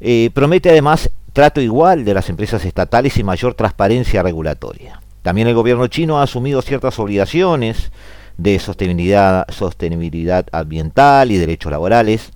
Eh, 0.00 0.30
promete 0.34 0.70
además 0.70 1.10
trato 1.32 1.60
igual 1.60 2.04
de 2.04 2.14
las 2.14 2.28
empresas 2.30 2.64
estatales 2.64 3.16
y 3.18 3.24
mayor 3.24 3.54
transparencia 3.54 4.22
regulatoria. 4.22 5.00
También 5.22 5.48
el 5.48 5.54
gobierno 5.54 5.86
chino 5.88 6.18
ha 6.18 6.22
asumido 6.22 6.62
ciertas 6.62 6.98
obligaciones 6.98 7.90
de 8.36 8.58
sostenibilidad, 8.58 9.46
sostenibilidad 9.48 10.46
ambiental 10.52 11.30
y 11.30 11.38
derechos 11.38 11.72
laborales, 11.72 12.32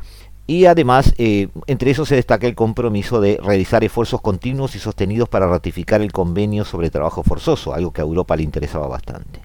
y 0.48 0.64
además, 0.64 1.14
eh, 1.18 1.48
entre 1.66 1.90
eso 1.90 2.06
se 2.06 2.14
destaca 2.14 2.46
el 2.46 2.54
compromiso 2.54 3.20
de 3.20 3.38
realizar 3.40 3.84
esfuerzos 3.84 4.22
continuos 4.22 4.74
y 4.76 4.78
sostenidos 4.78 5.28
para 5.28 5.46
ratificar 5.46 6.00
el 6.00 6.10
convenio 6.10 6.64
sobre 6.64 6.88
trabajo 6.88 7.22
forzoso, 7.22 7.74
algo 7.74 7.92
que 7.92 8.00
a 8.00 8.04
Europa 8.04 8.34
le 8.34 8.44
interesaba 8.44 8.88
bastante. 8.88 9.42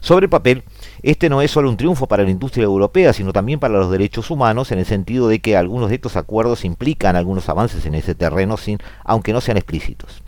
Sobre 0.00 0.24
el 0.24 0.30
papel, 0.30 0.62
este 1.02 1.28
no 1.28 1.42
es 1.42 1.50
solo 1.50 1.68
un 1.68 1.76
triunfo 1.76 2.06
para 2.06 2.24
la 2.24 2.30
industria 2.30 2.64
europea, 2.64 3.12
sino 3.12 3.34
también 3.34 3.60
para 3.60 3.74
los 3.74 3.90
derechos 3.90 4.30
humanos, 4.30 4.72
en 4.72 4.78
el 4.78 4.86
sentido 4.86 5.28
de 5.28 5.40
que 5.40 5.58
algunos 5.58 5.90
de 5.90 5.96
estos 5.96 6.16
acuerdos 6.16 6.64
implican 6.64 7.16
algunos 7.16 7.50
avances 7.50 7.84
en 7.84 7.94
ese 7.94 8.14
terreno, 8.14 8.56
sin, 8.56 8.78
aunque 9.04 9.34
no 9.34 9.42
sean 9.42 9.58
explícitos. 9.58 10.22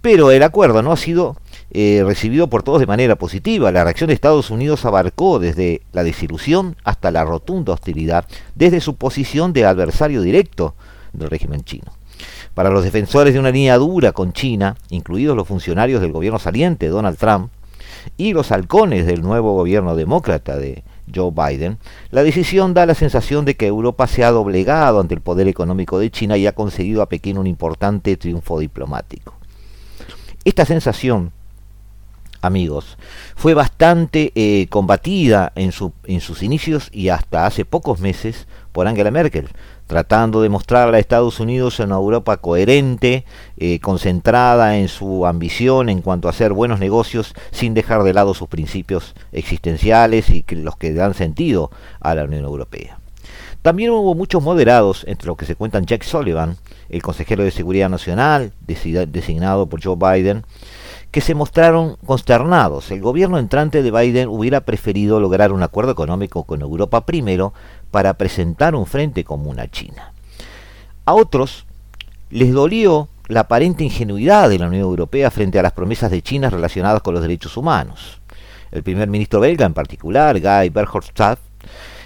Pero 0.00 0.30
el 0.30 0.44
acuerdo 0.44 0.80
no 0.82 0.92
ha 0.92 0.96
sido 0.96 1.36
eh, 1.72 2.02
recibido 2.04 2.48
por 2.48 2.62
todos 2.62 2.80
de 2.80 2.86
manera 2.86 3.16
positiva. 3.16 3.70
La 3.70 3.84
reacción 3.84 4.08
de 4.08 4.14
Estados 4.14 4.50
Unidos 4.50 4.84
abarcó 4.84 5.38
desde 5.38 5.82
la 5.92 6.02
desilusión 6.02 6.76
hasta 6.82 7.10
la 7.10 7.24
rotunda 7.24 7.72
hostilidad, 7.72 8.24
desde 8.54 8.80
su 8.80 8.96
posición 8.96 9.52
de 9.52 9.64
adversario 9.64 10.22
directo 10.22 10.74
del 11.12 11.30
régimen 11.30 11.62
chino. 11.62 11.92
Para 12.54 12.70
los 12.70 12.84
defensores 12.84 13.32
de 13.32 13.40
una 13.40 13.50
línea 13.50 13.78
dura 13.78 14.12
con 14.12 14.32
China, 14.32 14.76
incluidos 14.90 15.36
los 15.36 15.46
funcionarios 15.46 16.00
del 16.00 16.12
gobierno 16.12 16.38
saliente 16.38 16.88
Donald 16.88 17.16
Trump 17.16 17.50
y 18.16 18.32
los 18.32 18.50
halcones 18.50 19.06
del 19.06 19.22
nuevo 19.22 19.54
gobierno 19.54 19.94
demócrata 19.94 20.56
de 20.56 20.82
Joe 21.14 21.30
Biden, 21.30 21.78
la 22.10 22.22
decisión 22.22 22.74
da 22.74 22.86
la 22.86 22.94
sensación 22.94 23.44
de 23.44 23.56
que 23.56 23.66
Europa 23.66 24.06
se 24.06 24.24
ha 24.24 24.30
doblegado 24.30 25.00
ante 25.00 25.14
el 25.14 25.20
poder 25.20 25.48
económico 25.48 25.98
de 25.98 26.10
China 26.10 26.36
y 26.36 26.46
ha 26.46 26.52
conseguido 26.52 27.02
a 27.02 27.08
Pekín 27.08 27.38
un 27.38 27.46
importante 27.46 28.16
triunfo 28.16 28.58
diplomático. 28.58 29.34
Esta 30.44 30.64
sensación 30.64 31.32
amigos. 32.40 32.98
Fue 33.36 33.54
bastante 33.54 34.32
eh, 34.34 34.66
combatida 34.68 35.52
en, 35.54 35.72
sus 35.72 36.42
inicios 36.42 36.88
y 36.92 37.08
hasta 37.08 37.46
hace 37.46 37.64
pocos 37.64 38.00
meses 38.00 38.46
por 38.72 38.86
Angela 38.86 39.10
Merkel, 39.10 39.48
tratando 39.86 40.42
de 40.42 40.48
mostrarle 40.48 40.96
a 40.96 41.00
Estados 41.00 41.40
Unidos 41.40 41.80
una 41.80 41.96
Europa 41.96 42.36
coherente, 42.36 43.24
eh, 43.56 43.80
concentrada 43.80 44.78
en 44.78 44.88
su 44.88 45.26
ambición 45.26 45.88
en 45.88 46.00
cuanto 46.00 46.28
a 46.28 46.30
hacer 46.30 46.52
buenos 46.52 46.78
negocios 46.78 47.34
sin 47.50 47.74
dejar 47.74 48.02
de 48.04 48.14
lado 48.14 48.34
sus 48.34 48.48
principios 48.48 49.14
existenciales 49.32 50.30
y 50.30 50.44
los 50.50 50.76
que 50.76 50.94
dan 50.94 51.14
sentido 51.14 51.70
a 52.00 52.14
la 52.14 52.24
Unión 52.24 52.44
Europea. 52.44 53.00
También 53.62 53.90
hubo 53.90 54.14
muchos 54.14 54.42
moderados, 54.42 55.04
entre 55.06 55.26
los 55.26 55.36
que 55.36 55.44
se 55.44 55.54
cuentan 55.54 55.84
Jack 55.84 56.02
Sullivan, 56.02 56.56
el 56.88 57.02
consejero 57.02 57.44
de 57.44 57.50
Seguridad 57.50 57.90
Nacional, 57.90 58.52
designado 58.66 59.66
por 59.66 59.82
Joe 59.84 59.96
Biden, 59.96 60.44
que 61.10 61.20
se 61.20 61.34
mostraron 61.34 61.96
consternados. 62.06 62.90
El 62.90 63.00
gobierno 63.00 63.38
entrante 63.38 63.82
de 63.82 63.90
Biden 63.90 64.28
hubiera 64.28 64.60
preferido 64.60 65.18
lograr 65.20 65.52
un 65.52 65.62
acuerdo 65.62 65.92
económico 65.92 66.44
con 66.44 66.62
Europa 66.62 67.04
primero 67.04 67.52
para 67.90 68.14
presentar 68.14 68.74
un 68.74 68.86
frente 68.86 69.24
común 69.24 69.58
a 69.58 69.68
China. 69.68 70.12
A 71.04 71.14
otros 71.14 71.66
les 72.30 72.52
dolió 72.52 73.08
la 73.26 73.40
aparente 73.40 73.84
ingenuidad 73.84 74.48
de 74.48 74.58
la 74.58 74.68
Unión 74.68 74.82
Europea 74.82 75.30
frente 75.30 75.58
a 75.58 75.62
las 75.62 75.72
promesas 75.72 76.10
de 76.10 76.22
China 76.22 76.50
relacionadas 76.50 77.02
con 77.02 77.14
los 77.14 77.22
derechos 77.22 77.56
humanos. 77.56 78.20
El 78.70 78.82
primer 78.84 79.08
ministro 79.08 79.40
belga 79.40 79.66
en 79.66 79.74
particular, 79.74 80.38
Guy 80.40 80.68
Verhofstadt, 80.68 81.40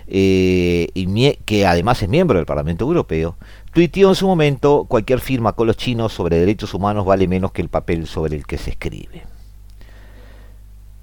eh, 0.07 1.38
que 1.45 1.67
además 1.67 2.03
es 2.03 2.09
miembro 2.09 2.38
del 2.38 2.47
Parlamento 2.47 2.85
Europeo, 2.85 3.37
tuiteó 3.73 4.11
en 4.11 4.14
su 4.14 4.27
momento, 4.27 4.87
cualquier 4.88 5.21
firma 5.21 5.53
con 5.53 5.67
los 5.67 5.77
chinos 5.77 6.12
sobre 6.12 6.38
derechos 6.38 6.75
humanos 6.75 7.05
vale 7.05 7.29
menos 7.29 7.53
que 7.53 7.62
el 7.62 7.69
papel 7.69 8.07
sobre 8.07 8.37
el 8.37 8.47
que 8.47 8.59
se 8.59 8.71
escribe. 8.71 9.23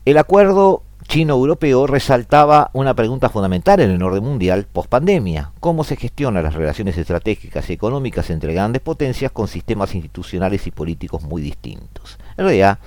El 0.06 0.18
acuerdo 0.18 0.84
chino-europeo 1.08 1.88
resaltaba 1.88 2.70
una 2.74 2.94
pregunta 2.94 3.30
fundamental 3.30 3.82
en 3.82 3.92
el 3.92 4.02
orden 4.02 4.24
mundial 4.24 4.66
post-pandemia, 4.72 5.52
cómo 5.60 5.84
se 5.84 5.98
gestionan 5.98 6.44
las 6.44 6.54
relaciones 6.54 6.98
estratégicas 6.98 7.70
y 7.70 7.74
económicas 7.74 8.30
entre 8.30 8.54
grandes 8.54 8.82
potencias 8.82 9.32
con 9.32 9.48
sistemas 9.48 9.94
institucionales 9.94 10.66
y 10.68 10.72
políticos 10.72 11.24
muy 11.24 11.42
distintos. 11.42 12.18
En 12.38 12.46
realidad, 12.46 12.80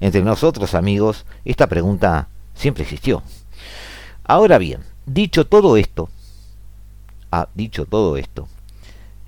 entre 0.00 0.22
nosotros 0.22 0.74
amigos, 0.74 1.26
esta 1.44 1.66
pregunta 1.66 2.28
siempre 2.54 2.84
existió. 2.84 3.22
Ahora 4.24 4.58
bien, 4.58 4.80
dicho 5.06 5.46
todo 5.46 5.76
esto, 5.76 6.08
dicho 7.54 7.86
todo 7.86 8.16
esto, 8.16 8.48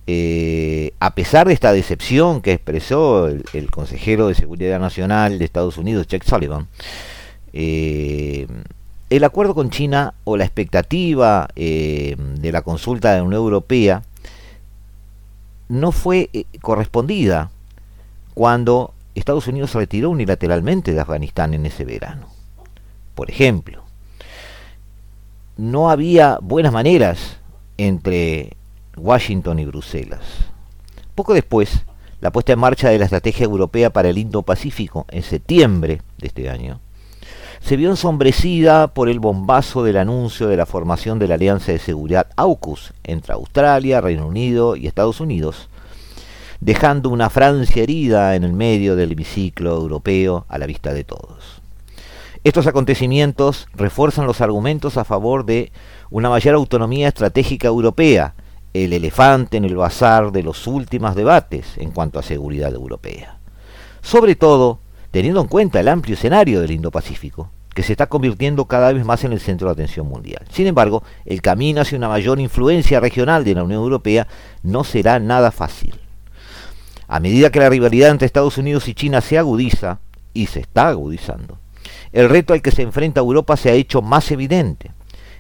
eh, 0.06 0.92
a 1.00 1.14
pesar 1.14 1.46
de 1.46 1.54
esta 1.54 1.72
decepción 1.72 2.42
que 2.42 2.52
expresó 2.52 3.26
el, 3.28 3.70
consejero 3.70 4.28
de 4.28 4.34
Seguridad 4.34 4.78
Nacional 4.78 5.38
de 5.38 5.44
Estados 5.44 5.78
Unidos, 5.78 6.06
Jack 6.06 6.24
Sullivan, 6.24 6.68
eh, 7.52 8.46
el 9.08 9.24
acuerdo 9.24 9.54
con 9.54 9.70
China 9.70 10.14
o 10.24 10.37
la 10.37 10.44
expectativa 10.44 11.48
eh, 11.56 12.16
de 12.18 12.52
la 12.52 12.62
consulta 12.62 13.12
de 13.12 13.18
la 13.18 13.24
Unión 13.24 13.42
Europea 13.42 14.02
no 15.68 15.92
fue 15.92 16.28
correspondida 16.60 17.50
cuando 18.34 18.92
Estados 19.14 19.46
Unidos 19.46 19.70
se 19.70 19.78
retiró 19.78 20.10
unilateralmente 20.10 20.92
de 20.92 21.00
Afganistán 21.00 21.54
en 21.54 21.64
ese 21.64 21.84
verano. 21.84 22.28
Por 23.14 23.30
ejemplo, 23.30 23.83
no 25.56 25.90
había 25.90 26.38
buenas 26.42 26.72
maneras 26.72 27.38
entre 27.76 28.56
Washington 28.96 29.58
y 29.58 29.64
Bruselas. 29.64 30.20
Poco 31.14 31.34
después, 31.34 31.84
la 32.20 32.32
puesta 32.32 32.52
en 32.52 32.58
marcha 32.58 32.88
de 32.88 32.98
la 32.98 33.04
Estrategia 33.04 33.44
Europea 33.44 33.90
para 33.90 34.08
el 34.08 34.18
Indo-Pacífico 34.18 35.06
en 35.10 35.22
septiembre 35.22 36.02
de 36.18 36.26
este 36.26 36.48
año 36.48 36.80
se 37.64 37.78
vio 37.78 37.88
ensombrecida 37.88 38.88
por 38.88 39.08
el 39.08 39.20
bombazo 39.20 39.82
del 39.84 39.96
anuncio 39.96 40.48
de 40.48 40.56
la 40.58 40.66
formación 40.66 41.18
de 41.18 41.28
la 41.28 41.36
Alianza 41.36 41.72
de 41.72 41.78
Seguridad 41.78 42.26
AUKUS 42.36 42.92
entre 43.04 43.32
Australia, 43.32 44.02
Reino 44.02 44.26
Unido 44.26 44.76
y 44.76 44.86
Estados 44.86 45.18
Unidos, 45.18 45.70
dejando 46.60 47.08
una 47.08 47.30
Francia 47.30 47.82
herida 47.82 48.36
en 48.36 48.44
el 48.44 48.52
medio 48.52 48.96
del 48.96 49.12
hemiciclo 49.12 49.76
europeo 49.76 50.44
a 50.50 50.58
la 50.58 50.66
vista 50.66 50.92
de 50.92 51.04
todos. 51.04 51.53
Estos 52.44 52.66
acontecimientos 52.66 53.68
refuerzan 53.72 54.26
los 54.26 54.42
argumentos 54.42 54.98
a 54.98 55.04
favor 55.04 55.46
de 55.46 55.72
una 56.11 56.28
mayor 56.28 56.54
autonomía 56.57 57.09
estratégica 57.09 57.68
europea 57.68 58.35
el 58.74 58.92
elefante 58.92 59.57
en 59.57 59.64
el 59.64 59.76
bazar 59.76 60.30
de 60.30 60.42
los 60.42 60.66
últimos 60.66 61.14
debates 61.14 61.78
en 61.78 61.90
cuanto 61.90 62.18
a 62.18 62.22
seguridad 62.22 62.74
europea. 62.74 63.38
Sobre 64.02 64.37
todo, 64.37 64.78
teniendo 65.11 65.40
en 65.40 65.46
cuenta 65.46 65.80
el 65.80 65.88
amplio 65.88 66.16
escenario 66.16 66.61
del 66.61 66.72
Indo-Pacífico, 66.72 67.48
que 67.72 67.83
se 67.83 67.92
está 67.92 68.09
convirtiendo 68.09 68.66
cada 68.66 68.92
vez 68.92 69.07
más 69.07 69.24
en 69.24 69.33
el 69.33 69.40
centro 69.40 69.68
de 69.68 69.72
atención 69.72 70.07
mundial. 70.07 70.44
Sin 70.50 70.66
embargo, 70.66 71.02
el 71.24 71.40
camino 71.40 71.80
hacia 71.80 71.96
una 71.96 72.09
mayor 72.09 72.40
influencia 72.40 73.00
regional 73.00 73.42
de 73.44 73.54
la 73.54 73.64
Unión 73.64 73.80
Europea 73.80 74.28
no 74.62 74.85
será 74.85 75.18
nada 75.18 75.50
fácil. 75.50 75.94
A 77.09 77.20
medida 77.20 77.50
que 77.50 77.61
la 77.61 77.70
rivalidad 77.70 78.11
entre 78.11 78.26
Estados 78.26 78.59
Unidos 78.59 78.87
y 78.87 78.94
China 78.94 79.22
se 79.22 79.38
agudiza, 79.38 80.00
y 80.35 80.46
se 80.46 80.61
está 80.61 80.88
agudizando, 80.88 81.59
el 82.14 82.29
reto 82.29 82.55
al 82.55 82.62
que 82.62 82.70
se 82.70 82.83
enfrenta 82.83 83.20
Europa 83.20 83.57
se 83.57 83.70
ha 83.70 83.74
hecho 83.74 84.00
más 84.00 84.31
evidente. 84.31 84.92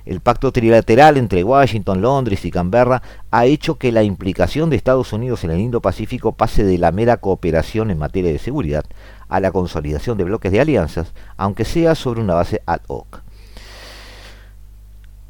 El 0.04 0.20
pacto 0.20 0.50
trilateral 0.50 1.16
entre 1.16 1.44
Washington, 1.44 2.02
Londres 2.02 2.44
y 2.44 2.50
Canberra 2.50 3.00
ha 3.30 3.46
hecho 3.46 3.76
que 3.76 3.92
la 3.92 4.02
implicación 4.02 4.68
de 4.68 4.76
Estados 4.76 5.12
Unidos 5.12 5.44
en 5.44 5.52
el 5.52 5.60
Indo-Pacífico 5.60 6.32
pase 6.32 6.64
de 6.64 6.76
la 6.76 6.90
mera 6.90 7.18
cooperación 7.18 7.92
en 7.92 7.98
materia 7.98 8.32
de 8.32 8.40
seguridad 8.40 8.84
a 9.28 9.38
la 9.38 9.52
consolidación 9.52 10.18
de 10.18 10.24
bloques 10.24 10.50
de 10.50 10.60
alianzas, 10.60 11.14
aunque 11.36 11.64
sea 11.64 11.94
sobre 11.94 12.20
una 12.20 12.34
base 12.34 12.60
ad 12.66 12.80
hoc. 12.88 13.22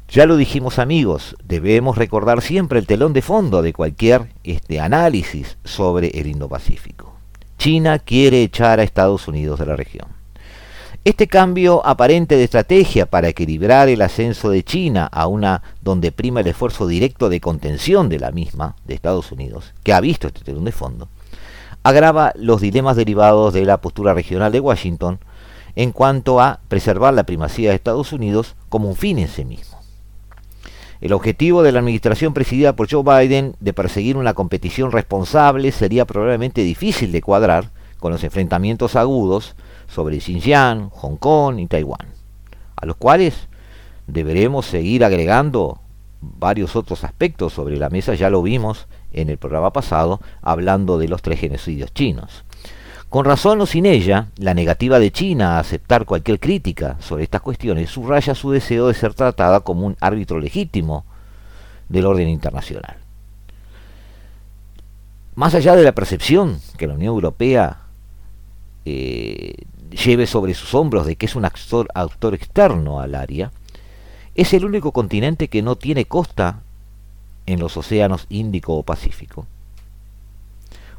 Ya 0.09 0.25
lo 0.25 0.37
dijimos 0.37 0.79
amigos, 0.79 1.35
debemos 1.43 1.95
recordar 1.95 2.41
siempre 2.41 2.79
el 2.79 2.87
telón 2.87 3.13
de 3.13 3.21
fondo 3.21 3.61
de 3.61 3.71
cualquier 3.71 4.29
este, 4.43 4.79
análisis 4.79 5.57
sobre 5.63 6.07
el 6.07 6.25
Indo-Pacífico. 6.25 7.13
China 7.59 7.99
quiere 7.99 8.41
echar 8.41 8.79
a 8.79 8.83
Estados 8.83 9.27
Unidos 9.27 9.59
de 9.59 9.65
la 9.67 9.75
región. 9.75 10.14
Este 11.05 11.27
cambio 11.27 11.85
aparente 11.85 12.35
de 12.35 12.45
estrategia 12.45 13.05
para 13.05 13.27
equilibrar 13.27 13.89
el 13.89 14.01
ascenso 14.01 14.49
de 14.49 14.63
China 14.63 15.05
a 15.05 15.27
una 15.27 15.61
donde 15.83 16.11
prima 16.11 16.39
el 16.39 16.47
esfuerzo 16.47 16.87
directo 16.87 17.29
de 17.29 17.39
contención 17.39 18.09
de 18.09 18.17
la 18.17 18.31
misma, 18.31 18.75
de 18.85 18.95
Estados 18.95 19.31
Unidos, 19.31 19.75
que 19.83 19.93
ha 19.93 20.01
visto 20.01 20.25
este 20.25 20.43
telón 20.43 20.65
de 20.65 20.71
fondo, 20.71 21.07
agrava 21.83 22.33
los 22.35 22.59
dilemas 22.59 22.95
derivados 22.95 23.53
de 23.53 23.65
la 23.65 23.81
postura 23.81 24.15
regional 24.15 24.51
de 24.51 24.59
Washington 24.59 25.19
en 25.75 25.91
cuanto 25.91 26.41
a 26.41 26.61
preservar 26.69 27.13
la 27.13 27.23
primacía 27.23 27.69
de 27.69 27.75
Estados 27.75 28.11
Unidos 28.11 28.55
como 28.69 28.89
un 28.89 28.95
fin 28.95 29.19
en 29.19 29.27
sí 29.27 29.45
mismo. 29.45 29.77
El 31.01 31.13
objetivo 31.13 31.61
de 31.61 31.71
la 31.71 31.81
administración 31.81 32.33
presidida 32.33 32.75
por 32.75 32.89
Joe 32.89 33.03
Biden 33.03 33.55
de 33.59 33.73
perseguir 33.73 34.17
una 34.17 34.33
competición 34.33 34.91
responsable 34.91 35.71
sería 35.71 36.05
probablemente 36.05 36.61
difícil 36.61 37.11
de 37.11 37.21
cuadrar 37.21 37.69
con 37.99 38.11
los 38.11 38.23
enfrentamientos 38.23 38.95
agudos 38.95 39.55
sobre 39.87 40.19
Xinjiang, 40.19 40.89
Hong 40.89 41.17
Kong 41.17 41.59
y 41.59 41.67
Taiwán, 41.67 42.07
a 42.75 42.85
los 42.85 42.95
cuales 42.95 43.47
deberemos 44.07 44.65
seguir 44.65 45.03
agregando 45.03 45.79
varios 46.21 46.75
otros 46.75 47.03
aspectos 47.03 47.53
sobre 47.53 47.77
la 47.77 47.89
mesa, 47.89 48.15
ya 48.15 48.29
lo 48.29 48.41
vimos 48.41 48.87
en 49.13 49.29
el 49.29 49.37
programa 49.37 49.71
pasado, 49.71 50.19
hablando 50.41 50.97
de 50.97 51.07
los 51.07 51.21
tres 51.21 51.39
genocidios 51.39 51.93
chinos. 51.93 52.43
Con 53.09 53.25
razón 53.25 53.61
o 53.61 53.65
sin 53.65 53.85
ella, 53.85 54.27
la 54.37 54.53
negativa 54.53 54.99
de 54.99 55.11
China 55.11 55.55
a 55.55 55.59
aceptar 55.59 56.05
cualquier 56.05 56.39
crítica 56.39 56.97
sobre 56.99 57.23
estas 57.23 57.41
cuestiones 57.41 57.89
subraya 57.89 58.35
su 58.35 58.51
deseo 58.51 58.87
de 58.87 58.93
ser 58.93 59.13
tratada 59.13 59.61
como 59.61 59.85
un 59.85 59.95
árbitro 60.01 60.39
legítimo 60.39 61.05
del 61.87 62.07
orden 62.07 62.27
internacional. 62.27 62.97
Más 65.35 65.53
allá 65.53 65.75
de 65.75 65.83
la 65.83 65.93
percepción 65.93 66.59
que 66.77 66.87
la 66.87 66.95
Unión 66.95 67.13
Europea 67.13 67.77
eh, 68.85 69.55
lleve 69.95 70.27
sobre 70.27 70.53
sus 70.53 70.73
hombros 70.73 71.05
de 71.05 71.15
que 71.15 71.25
es 71.25 71.35
un 71.35 71.45
actor, 71.45 72.33
externo 72.33 72.99
al 72.99 73.15
área, 73.15 73.51
es 74.35 74.53
el 74.53 74.65
único 74.65 74.91
continente 74.91 75.47
que 75.47 75.61
no 75.61 75.75
tiene 75.75 76.05
costa 76.05 76.61
en 77.45 77.59
los 77.59 77.77
océanos 77.77 78.25
Índico 78.29 78.75
o 78.75 78.83
Pacífico. 78.83 79.47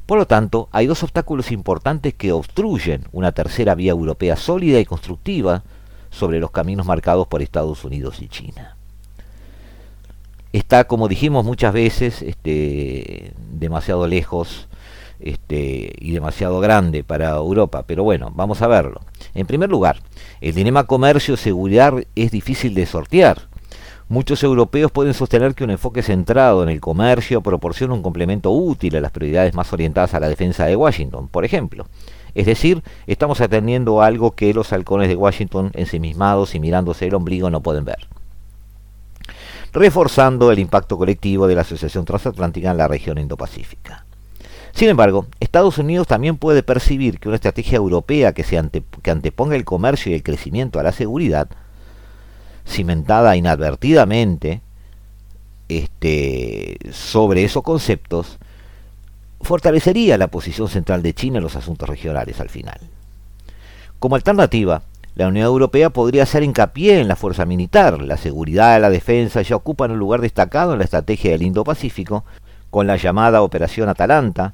Por 0.06 0.18
lo 0.18 0.26
tanto, 0.26 0.68
hay 0.70 0.86
dos 0.86 1.02
obstáculos 1.02 1.50
importantes 1.50 2.14
que 2.14 2.32
obstruyen 2.32 3.04
una 3.12 3.32
tercera 3.32 3.74
vía 3.74 3.90
europea 3.90 4.36
sólida 4.36 4.78
y 4.78 4.84
constructiva 4.84 5.64
sobre 6.10 6.38
los 6.38 6.52
caminos 6.52 6.86
marcados 6.86 7.26
por 7.26 7.42
Estados 7.42 7.84
Unidos 7.84 8.22
y 8.22 8.28
China. 8.28 8.76
Está, 10.52 10.84
como 10.86 11.08
dijimos 11.08 11.44
muchas 11.44 11.74
veces, 11.74 12.22
este, 12.22 13.32
demasiado 13.50 14.06
lejos 14.06 14.68
este, 15.20 15.92
y 15.98 16.12
demasiado 16.12 16.60
grande 16.60 17.04
para 17.04 17.30
Europa, 17.30 17.84
pero 17.86 18.04
bueno, 18.04 18.32
vamos 18.34 18.62
a 18.62 18.66
verlo. 18.66 19.00
En 19.34 19.46
primer 19.46 19.70
lugar, 19.70 20.00
el 20.40 20.54
dilema 20.54 20.84
comercio-seguridad 20.84 21.94
es 22.14 22.30
difícil 22.30 22.74
de 22.74 22.86
sortear. 22.86 23.48
Muchos 24.08 24.44
europeos 24.44 24.92
pueden 24.92 25.14
sostener 25.14 25.54
que 25.54 25.64
un 25.64 25.70
enfoque 25.70 26.02
centrado 26.02 26.62
en 26.62 26.68
el 26.68 26.80
comercio 26.80 27.40
proporciona 27.40 27.94
un 27.94 28.02
complemento 28.02 28.52
útil 28.52 28.94
a 28.96 29.00
las 29.00 29.10
prioridades 29.10 29.54
más 29.54 29.72
orientadas 29.72 30.14
a 30.14 30.20
la 30.20 30.28
defensa 30.28 30.64
de 30.64 30.76
Washington, 30.76 31.28
por 31.28 31.44
ejemplo. 31.44 31.86
Es 32.34 32.46
decir, 32.46 32.82
estamos 33.08 33.40
atendiendo 33.40 34.00
a 34.00 34.06
algo 34.06 34.36
que 34.36 34.54
los 34.54 34.72
halcones 34.72 35.08
de 35.08 35.16
Washington 35.16 35.72
ensimismados 35.74 36.54
y 36.54 36.60
mirándose 36.60 37.06
el 37.08 37.14
ombligo 37.14 37.50
no 37.50 37.62
pueden 37.62 37.84
ver 37.84 38.06
reforzando 39.76 40.50
el 40.50 40.58
impacto 40.58 40.96
colectivo 40.96 41.46
de 41.46 41.54
la 41.54 41.60
Asociación 41.60 42.06
Transatlántica 42.06 42.70
en 42.70 42.78
la 42.78 42.88
región 42.88 43.18
Indo-Pacífica. 43.18 44.05
Sin 44.76 44.90
embargo, 44.90 45.24
Estados 45.40 45.78
Unidos 45.78 46.06
también 46.06 46.36
puede 46.36 46.62
percibir 46.62 47.18
que 47.18 47.28
una 47.28 47.36
estrategia 47.36 47.76
europea 47.76 48.34
que, 48.34 48.44
anteponga 49.10 49.56
el 49.56 49.64
comercio 49.64 50.12
y 50.12 50.14
el 50.14 50.22
crecimiento 50.22 50.78
a 50.78 50.82
la 50.82 50.92
seguridad, 50.92 51.48
cimentada 52.66 53.36
inadvertidamente 53.36 54.60
este, 55.70 56.76
sobre 56.92 57.44
esos 57.44 57.62
conceptos, 57.62 58.36
fortalecería 59.40 60.18
la 60.18 60.26
posición 60.26 60.68
central 60.68 61.02
de 61.02 61.14
China 61.14 61.38
en 61.38 61.44
los 61.44 61.56
asuntos 61.56 61.88
regionales 61.88 62.38
al 62.38 62.50
final. 62.50 62.78
Como 63.98 64.16
alternativa, 64.16 64.82
la 65.14 65.28
Unión 65.28 65.46
Europea 65.46 65.88
podría 65.88 66.24
hacer 66.24 66.42
hincapié 66.42 67.00
en 67.00 67.08
la 67.08 67.16
fuerza 67.16 67.46
militar. 67.46 68.02
La 68.02 68.18
seguridad 68.18 68.76
y 68.76 68.82
la 68.82 68.90
defensa 68.90 69.40
ya 69.40 69.56
ocupan 69.56 69.92
un 69.92 69.98
lugar 69.98 70.20
destacado 70.20 70.74
en 70.74 70.80
la 70.80 70.84
estrategia 70.84 71.30
del 71.30 71.44
Indo-Pacífico, 71.44 72.26
con 72.68 72.86
la 72.86 72.96
llamada 72.96 73.40
Operación 73.40 73.88
Atalanta, 73.88 74.52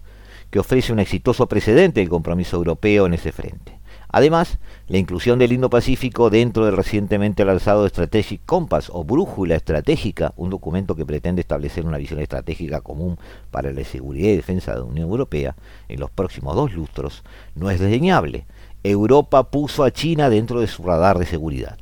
que 0.52 0.60
ofrece 0.60 0.92
un 0.92 1.00
exitoso 1.00 1.48
precedente 1.48 2.00
del 2.00 2.10
compromiso 2.10 2.58
europeo 2.58 3.06
en 3.06 3.14
ese 3.14 3.32
frente. 3.32 3.80
Además, 4.08 4.58
la 4.86 4.98
inclusión 4.98 5.38
del 5.38 5.52
Indo-Pacífico 5.52 6.28
dentro 6.28 6.66
del 6.66 6.76
recientemente 6.76 7.46
lanzado 7.46 7.88
Strategic 7.88 8.42
Compass 8.44 8.90
o 8.92 9.02
Brújula 9.02 9.56
Estratégica, 9.56 10.34
un 10.36 10.50
documento 10.50 10.94
que 10.94 11.06
pretende 11.06 11.40
establecer 11.40 11.86
una 11.86 11.96
visión 11.96 12.20
estratégica 12.20 12.82
común 12.82 13.18
para 13.50 13.72
la 13.72 13.82
seguridad 13.84 14.28
y 14.28 14.36
defensa 14.36 14.72
de 14.72 14.80
la 14.80 14.84
Unión 14.84 15.08
Europea 15.08 15.56
en 15.88 15.98
los 15.98 16.10
próximos 16.10 16.54
dos 16.54 16.74
lustros, 16.74 17.24
no 17.54 17.70
es 17.70 17.80
desdeñable. 17.80 18.44
Europa 18.84 19.50
puso 19.50 19.84
a 19.84 19.90
China 19.90 20.28
dentro 20.28 20.60
de 20.60 20.66
su 20.66 20.82
radar 20.82 21.18
de 21.18 21.24
seguridad. 21.24 21.78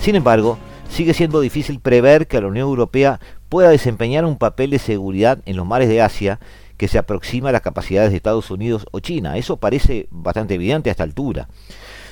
Sin 0.00 0.16
embargo, 0.16 0.58
sigue 0.88 1.14
siendo 1.14 1.40
difícil 1.40 1.78
prever 1.78 2.26
que 2.26 2.40
la 2.40 2.48
Unión 2.48 2.66
Europea 2.66 3.20
pueda 3.48 3.68
desempeñar 3.68 4.24
un 4.24 4.38
papel 4.38 4.70
de 4.70 4.80
seguridad 4.80 5.38
en 5.46 5.56
los 5.56 5.66
mares 5.66 5.88
de 5.88 6.02
Asia 6.02 6.40
que 6.76 6.88
se 6.88 6.98
aproxima 6.98 7.50
a 7.50 7.52
las 7.52 7.60
capacidades 7.60 8.10
de 8.10 8.16
Estados 8.16 8.50
Unidos 8.50 8.86
o 8.90 8.98
China. 8.98 9.36
Eso 9.36 9.58
parece 9.58 10.08
bastante 10.10 10.54
evidente 10.54 10.90
a 10.90 10.92
esta 10.92 11.04
altura. 11.04 11.48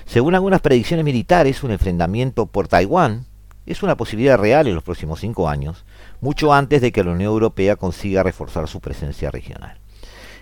Según 0.04 0.36
algunas 0.36 0.60
predicciones 0.60 1.04
militares, 1.04 1.64
un 1.64 1.72
enfrentamiento 1.72 2.46
por 2.46 2.68
Taiwán 2.68 3.26
es 3.66 3.82
una 3.82 3.96
posibilidad 3.96 4.38
real 4.38 4.68
en 4.68 4.74
los 4.74 4.84
próximos 4.84 5.18
cinco 5.20 5.48
años, 5.48 5.84
mucho 6.20 6.52
antes 6.54 6.80
de 6.80 6.92
que 6.92 7.02
la 7.02 7.10
Unión 7.10 7.32
Europea 7.32 7.76
consiga 7.76 8.22
reforzar 8.22 8.68
su 8.68 8.80
presencia 8.80 9.30
regional. 9.30 9.78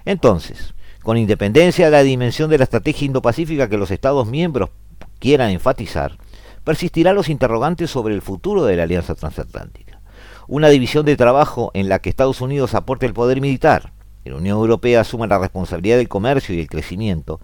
Entonces, 0.06 0.72
con 1.02 1.18
independencia 1.18 1.84
de 1.84 1.90
la 1.90 2.02
dimensión 2.02 2.48
de 2.48 2.58
la 2.58 2.64
estrategia 2.64 3.06
indo-pacífica 3.06 3.68
que 3.68 3.76
los 3.76 3.90
Estados 3.90 4.26
miembros 4.26 4.70
quieran 5.18 5.50
enfatizar, 5.50 6.16
persistirán 6.64 7.14
los 7.14 7.28
interrogantes 7.28 7.90
sobre 7.90 8.14
el 8.14 8.22
futuro 8.22 8.64
de 8.64 8.76
la 8.76 8.84
Alianza 8.84 9.14
Transatlántica. 9.14 10.00
Una 10.48 10.68
división 10.68 11.04
de 11.04 11.16
trabajo 11.16 11.70
en 11.74 11.88
la 11.88 11.98
que 11.98 12.08
Estados 12.08 12.40
Unidos 12.40 12.74
aporte 12.74 13.04
el 13.04 13.14
poder 13.14 13.40
militar 13.40 13.92
y 14.24 14.30
la 14.30 14.36
Unión 14.36 14.58
Europea 14.58 15.00
asuma 15.00 15.26
la 15.26 15.38
responsabilidad 15.38 15.96
del 15.96 16.08
comercio 16.08 16.54
y 16.54 16.60
el 16.60 16.68
crecimiento, 16.68 17.40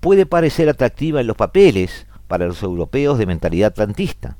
puede 0.00 0.26
parecer 0.26 0.68
atractiva 0.68 1.20
en 1.20 1.28
los 1.28 1.36
papeles 1.36 2.06
para 2.26 2.46
los 2.46 2.62
europeos 2.62 3.18
de 3.18 3.26
mentalidad 3.26 3.68
atlantista, 3.68 4.36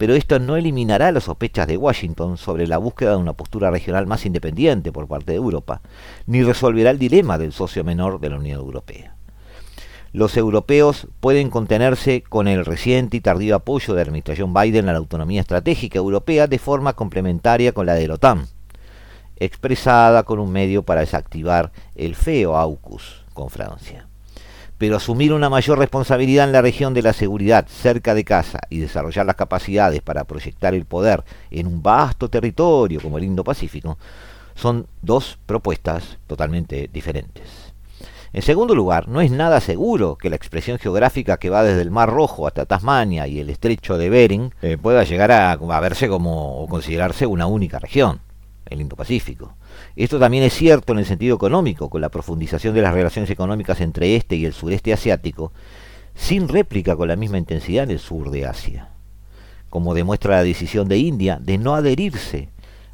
pero 0.00 0.14
esto 0.14 0.38
no 0.38 0.56
eliminará 0.56 1.12
las 1.12 1.24
sospechas 1.24 1.66
de 1.66 1.76
Washington 1.76 2.38
sobre 2.38 2.66
la 2.66 2.78
búsqueda 2.78 3.10
de 3.10 3.16
una 3.18 3.34
postura 3.34 3.70
regional 3.70 4.06
más 4.06 4.24
independiente 4.24 4.92
por 4.92 5.06
parte 5.06 5.32
de 5.32 5.36
Europa, 5.36 5.82
ni 6.24 6.42
resolverá 6.42 6.88
el 6.88 6.98
dilema 6.98 7.36
del 7.36 7.52
socio 7.52 7.84
menor 7.84 8.18
de 8.18 8.30
la 8.30 8.38
Unión 8.38 8.60
Europea 8.60 9.14
los 10.12 10.36
europeos 10.36 11.06
pueden 11.20 11.50
contenerse 11.50 12.24
con 12.28 12.48
el 12.48 12.64
reciente 12.64 13.18
y 13.18 13.20
tardío 13.20 13.54
apoyo 13.54 13.94
de 13.94 13.98
la 13.98 14.08
administración 14.08 14.52
Biden 14.52 14.88
a 14.88 14.92
la 14.92 14.98
autonomía 14.98 15.40
estratégica 15.40 15.98
europea 15.98 16.48
de 16.48 16.58
forma 16.58 16.94
complementaria 16.94 17.70
con 17.70 17.86
la 17.86 17.94
de 17.94 18.08
la 18.08 18.14
OTAN, 18.14 18.46
expresada 19.36 20.24
con 20.24 20.40
un 20.40 20.50
medio 20.50 20.82
para 20.82 21.02
desactivar 21.02 21.70
el 21.94 22.16
feo 22.16 22.56
AUKUS 22.56 23.24
con 23.34 23.50
Francia. 23.50 24.09
Pero 24.80 24.96
asumir 24.96 25.34
una 25.34 25.50
mayor 25.50 25.78
responsabilidad 25.78 26.46
en 26.46 26.52
la 26.52 26.62
región 26.62 26.94
de 26.94 27.02
la 27.02 27.12
seguridad 27.12 27.66
cerca 27.68 28.14
de 28.14 28.24
casa 28.24 28.60
y 28.70 28.78
desarrollar 28.78 29.26
las 29.26 29.36
capacidades 29.36 30.00
para 30.00 30.24
proyectar 30.24 30.72
el 30.72 30.86
poder 30.86 31.22
en 31.50 31.66
un 31.66 31.82
vasto 31.82 32.30
territorio 32.30 32.98
como 33.02 33.18
el 33.18 33.24
Indo-Pacífico 33.24 33.98
son 34.54 34.86
dos 35.02 35.38
propuestas 35.44 36.16
totalmente 36.26 36.88
diferentes. 36.90 37.74
En 38.32 38.40
segundo 38.40 38.74
lugar, 38.74 39.06
no 39.06 39.20
es 39.20 39.30
nada 39.30 39.60
seguro 39.60 40.16
que 40.16 40.30
la 40.30 40.36
expresión 40.36 40.78
geográfica 40.78 41.36
que 41.36 41.50
va 41.50 41.62
desde 41.62 41.82
el 41.82 41.90
Mar 41.90 42.08
Rojo 42.08 42.46
hasta 42.46 42.64
Tasmania 42.64 43.26
y 43.26 43.38
el 43.38 43.50
estrecho 43.50 43.98
de 43.98 44.08
Bering 44.08 44.54
eh, 44.62 44.78
pueda 44.80 45.04
llegar 45.04 45.30
a, 45.30 45.56
verse 45.80 46.08
como 46.08 46.62
o 46.62 46.66
considerarse 46.68 47.26
una 47.26 47.44
única 47.44 47.78
región, 47.78 48.22
el 48.64 48.80
Indo-Pacífico. 48.80 49.56
Esto 49.96 50.18
también 50.18 50.44
es 50.44 50.54
cierto 50.54 50.92
en 50.92 51.00
el 51.00 51.06
sentido 51.06 51.36
económico, 51.36 51.90
con 51.90 52.00
la 52.00 52.08
profundización 52.08 52.74
de 52.74 52.82
las 52.82 52.94
relaciones 52.94 53.30
económicas 53.30 53.80
entre 53.80 54.16
este 54.16 54.36
y 54.36 54.44
el 54.44 54.52
sureste 54.52 54.92
asiático, 54.92 55.52
sin 56.14 56.48
réplica 56.48 56.96
con 56.96 57.08
la 57.08 57.16
misma 57.16 57.38
intensidad 57.38 57.84
en 57.84 57.90
el 57.90 57.98
sur 57.98 58.30
de 58.30 58.46
Asia, 58.46 58.90
como 59.68 59.94
demuestra 59.94 60.36
la 60.36 60.44
decisión 60.44 60.88
de 60.88 60.98
India 60.98 61.38
de 61.40 61.58
no 61.58 61.74
adherirse 61.74 62.48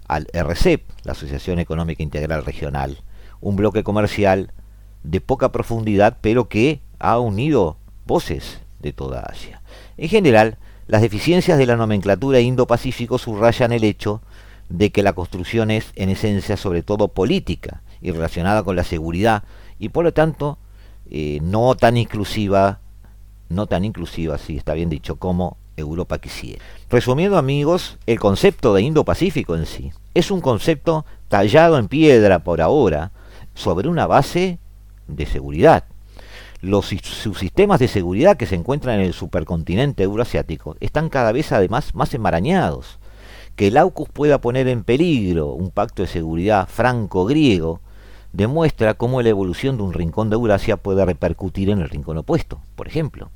al 0.09 0.29
RCEP, 0.33 0.83
la 1.05 1.13
Asociación 1.13 1.59
Económica 1.59 2.03
Integral 2.03 2.45
Regional, 2.45 2.99
un 3.41 3.57
bloque 3.57 3.83
comercial 3.83 4.53
de 5.03 5.21
poca 5.21 5.53
profundidad, 5.53 6.19
pero 6.21 6.49
que 6.49 6.81
ha 6.99 7.19
unido 7.19 7.77
voces 8.07 8.61
de 8.81 8.93
toda 8.93 9.21
Asia. 9.21 9.63
En 9.97 10.09
general, 10.09 10.59
las 10.87 11.03
deficiencias 11.03 11.59
de 11.59 11.67
la 11.67 11.77
nomenclatura 11.77 12.41
Indo-Pacífico 12.41 13.19
subrayan 13.19 13.73
el 13.73 13.85
hecho 13.85 14.23
de 14.69 14.91
que 14.91 15.03
la 15.03 15.13
construcción 15.13 15.71
es 15.71 15.93
en 15.95 16.11
esencia 16.11 16.57
sobre 16.57 16.83
todo 16.83 17.09
política 17.09 17.83
y 18.01 18.11
relacionada 18.11 18.63
con 18.63 18.77
la 18.77 18.85
seguridad 18.85 19.45
y 19.79 19.91
por 19.91 20.05
lo 20.05 20.13
tanto 20.13 20.59
eh, 21.11 21.39
no 21.43 21.75
tan 21.77 21.97
inclusiva, 21.97 22.81
no 23.49 23.67
tan 23.67 23.85
inclusiva, 23.85 24.39
si 24.39 24.57
está 24.57 24.75
bien 24.75 24.91
dicho, 24.91 25.17
como 25.17 25.57
Europa 25.77 26.19
quisiera. 26.19 26.65
Resumiendo 26.91 27.39
amigos, 27.39 27.99
el 28.07 28.19
concepto 28.19 28.75
de 28.75 28.83
Indo-Pacífico 28.83 29.55
en 29.57 29.67
sí 29.67 29.93
es 30.15 30.31
un 30.31 30.41
concepto 30.41 31.05
tallado 31.29 31.79
en 31.79 31.89
piedra 31.89 32.41
por 32.41 32.61
ahora 32.61 33.13
sobre 33.55 33.89
una 33.89 34.07
base 34.07 34.59
de 35.07 35.27
seguridad. 35.27 35.85
Los 36.61 36.87
subsistemas 36.87 37.79
de 37.79 37.89
seguridad 37.89 38.37
que 38.37 38.47
se 38.47 38.55
encuentran 38.55 39.01
en 39.01 39.07
el 39.07 39.13
supercontinente 39.13 40.03
euroasiático 40.03 40.77
están 40.81 41.11
cada 41.11 41.33
vez 41.33 41.53
además 41.53 41.95
más 41.95 42.15
enmarañados. 42.15 42.99
Que 43.57 43.69
el 43.69 43.77
AUKUS 43.77 44.09
pueda 44.11 44.41
poner 44.41 44.69
en 44.69 44.85
peligro 44.85 45.49
un 45.49 45.71
pacto 45.71 46.03
de 46.03 46.09
seguridad 46.09 46.69
franco-griego 46.69 47.81
demuestra 48.37 48.93
cómo 48.93 49.23
la 49.23 49.31
evolución 49.31 49.79
de 49.79 49.83
un 49.83 49.95
rincón 49.95 50.29
de 50.29 50.35
Eurasia 50.35 50.77
puede 50.77 51.05
repercutir 51.07 51.71
en 51.71 51.81
el 51.81 51.89
rincón 51.89 52.19
opuesto. 52.19 52.61
Por 52.75 52.87
ejemplo, 52.87 53.31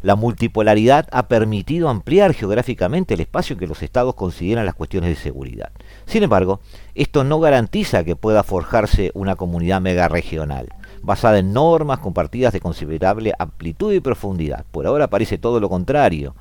la 0.00 0.16
multipolaridad 0.16 1.06
ha 1.12 1.28
permitido 1.28 1.90
ampliar 1.90 2.32
geográficamente 2.32 3.12
el 3.12 3.20
espacio 3.20 3.58
que 3.58 3.66
los 3.66 3.82
estados 3.82 4.14
consideran 4.14 4.64
las 4.64 4.74
cuestiones 4.74 5.10
de 5.10 5.16
seguridad. 5.22 5.70
Sin 6.06 6.22
embargo, 6.22 6.60
esto 6.94 7.24
no 7.24 7.40
garantiza 7.40 8.04
que 8.04 8.16
pueda 8.16 8.42
forjarse 8.42 9.10
una 9.14 9.36
comunidad 9.36 9.82
megaregional 9.82 10.68
basada 11.02 11.38
en 11.38 11.52
normas 11.52 11.98
compartidas 11.98 12.52
de 12.52 12.60
considerable 12.60 13.34
amplitud 13.38 13.92
y 13.92 14.00
profundidad. 14.00 14.64
Por 14.70 14.86
ahora 14.86 15.08
parece 15.08 15.36
todo 15.36 15.60
lo 15.60 15.68
contrario, 15.68 16.34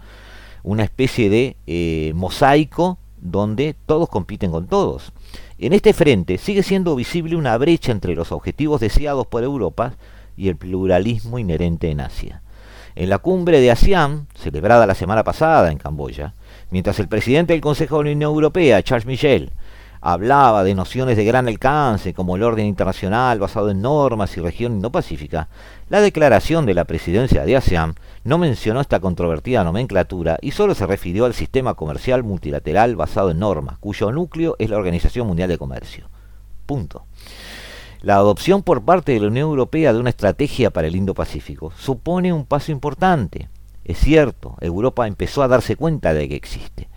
una 0.63 0.84
especie 0.84 1.30
de 1.30 1.58
eh, 1.68 2.13
mosaico 2.16 2.98
donde 3.19 3.75
todos 3.86 4.10
compiten 4.10 4.51
con 4.51 4.67
todos. 4.67 5.12
En 5.58 5.73
este 5.73 5.93
frente 5.93 6.38
sigue 6.38 6.63
siendo 6.63 6.95
visible 6.95 7.36
una 7.36 7.58
brecha 7.58 7.91
entre 7.91 8.15
los 8.15 8.32
objetivos 8.32 8.82
deseados 8.82 9.27
por 9.27 9.43
Europa 9.43 9.93
y 10.36 10.49
el 10.49 10.56
pluralismo 10.56 11.39
inherente 11.39 11.89
en 11.89 12.01
Asia. 12.01 12.41
En 12.95 13.10
la 13.10 13.19
cumbre 13.19 13.60
de 13.60 13.69
ASEAN, 13.69 14.27
celebrada 14.36 14.88
la 14.88 14.95
semana 14.95 15.23
pasada 15.23 15.71
en 15.71 15.77
Camboya, 15.77 16.34
mientras 16.71 16.99
el 16.99 17.08
presidente 17.08 17.53
del 17.53 17.62
Consejo 17.62 17.99
de 17.99 18.06
la 18.06 18.12
Unión 18.15 18.32
Europea, 18.32 18.82
Charles 18.82 19.06
Michel, 19.06 19.51
hablaba 20.01 20.63
de 20.63 20.75
nociones 20.75 21.17
de 21.17 21.25
gran 21.25 21.47
alcance 21.47 22.13
como 22.13 22.36
el 22.36 22.43
orden 22.43 22.65
internacional 22.65 23.39
basado 23.39 23.69
en 23.69 23.81
normas 23.81 24.35
y 24.37 24.41
región 24.41 24.73
indo-pacífica, 24.73 25.50
la 25.89 26.02
declaración 26.02 26.65
de 26.65 26.73
la 26.73 26.85
presidencia 26.85 27.45
de 27.45 27.56
ASEAN 27.56 27.95
no 28.23 28.37
mencionó 28.37 28.81
esta 28.81 29.00
controvertida 29.00 29.63
nomenclatura 29.63 30.37
y 30.41 30.52
solo 30.52 30.75
se 30.75 30.85
refirió 30.85 31.25
al 31.25 31.33
sistema 31.33 31.73
comercial 31.75 32.23
multilateral 32.23 32.95
basado 32.95 33.31
en 33.31 33.39
normas, 33.39 33.77
cuyo 33.79 34.12
núcleo 34.12 34.56
es 34.60 34.69
la 34.69 34.77
Organización 34.77 35.27
Mundial 35.27 35.50
de 35.50 35.58
Comercio. 35.58 36.10
Punto. 36.65 37.06
La 38.02 38.15
adopción 38.15 38.62
por 38.62 38.83
parte 38.83 39.13
de 39.13 39.19
la 39.19 39.27
Unión 39.27 39.50
Europea 39.50 39.91
de 39.91 40.00
una 40.00 40.10
estrategia 40.10 40.69
para 40.69 40.87
el 40.87 40.95
Indo-Pacífico 40.95 41.71
supone 41.77 42.31
un 42.31 42.45
paso 42.45 42.71
importante. 42.71 43.50
Es 43.83 43.98
cierto, 44.00 44.56
Europa 44.60 45.08
empezó 45.08 45.41
a 45.41 45.48
darse 45.48 45.77
cuenta 45.77 46.13
de 46.13 46.27
que 46.27 46.35
existe, 46.35 46.89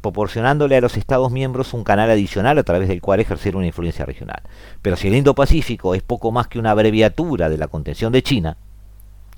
proporcionándole 0.00 0.76
a 0.76 0.80
los 0.80 0.96
Estados 0.96 1.30
miembros 1.30 1.74
un 1.74 1.84
canal 1.84 2.10
adicional 2.10 2.58
a 2.58 2.62
través 2.62 2.88
del 2.88 3.00
cual 3.00 3.20
ejercer 3.20 3.56
una 3.56 3.66
influencia 3.66 4.04
regional. 4.04 4.42
Pero 4.82 4.96
si 4.96 5.08
el 5.08 5.14
Indo-Pacífico 5.14 5.94
es 5.94 6.02
poco 6.02 6.30
más 6.32 6.46
que 6.48 6.58
una 6.58 6.70
abreviatura 6.70 7.48
de 7.48 7.58
la 7.58 7.68
contención 7.68 8.12
de 8.12 8.22
China, 8.22 8.56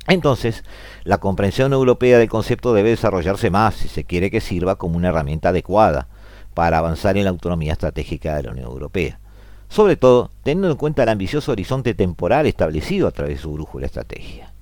entonces 0.08 0.64
la 1.04 1.18
comprensión 1.18 1.72
europea 1.72 2.18
del 2.18 2.28
concepto 2.28 2.72
debe 2.74 2.90
desarrollarse 2.90 3.50
más 3.50 3.74
si 3.74 3.88
se 3.88 4.04
quiere 4.04 4.30
que 4.30 4.40
sirva 4.40 4.76
como 4.76 4.96
una 4.96 5.08
herramienta 5.08 5.50
adecuada 5.50 6.08
para 6.54 6.78
avanzar 6.78 7.16
en 7.16 7.24
la 7.24 7.30
autonomía 7.30 7.72
estratégica 7.72 8.36
de 8.36 8.42
la 8.44 8.50
Unión 8.50 8.66
Europea. 8.66 9.20
Sobre 9.68 9.96
todo, 9.96 10.32
teniendo 10.42 10.70
en 10.70 10.76
cuenta 10.76 11.04
el 11.04 11.10
ambicioso 11.10 11.52
horizonte 11.52 11.94
temporal 11.94 12.46
establecido 12.46 13.06
a 13.06 13.12
través 13.12 13.36
de 13.36 13.42
su 13.42 13.52
brújula 13.52 13.86
estrategia. 13.86 14.52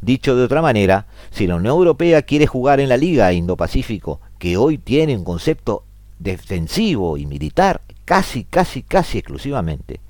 Dicho 0.00 0.36
de 0.36 0.44
otra 0.44 0.62
manera, 0.62 1.06
si 1.30 1.48
la 1.48 1.56
Unión 1.56 1.74
Europea 1.74 2.22
quiere 2.22 2.46
jugar 2.46 2.78
en 2.78 2.88
la 2.88 2.96
Liga 2.96 3.32
Indo-Pacífico, 3.32 4.20
que 4.38 4.56
hoy 4.56 4.78
tiene 4.78 5.16
un 5.16 5.24
concepto 5.24 5.84
defensivo 6.18 7.16
y 7.16 7.26
militar 7.26 7.82
casi, 8.04 8.44
casi, 8.44 8.82
casi 8.82 9.18
exclusivamente, 9.18 10.00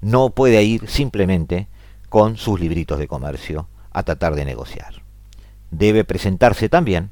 no 0.00 0.30
puede 0.30 0.62
ir 0.62 0.88
simplemente 0.88 1.68
con 2.08 2.36
sus 2.36 2.60
libritos 2.60 2.98
de 2.98 3.08
comercio 3.08 3.68
a 3.92 4.02
tratar 4.02 4.34
de 4.34 4.44
negociar. 4.44 5.02
Debe 5.70 6.04
presentarse 6.04 6.68
también 6.68 7.10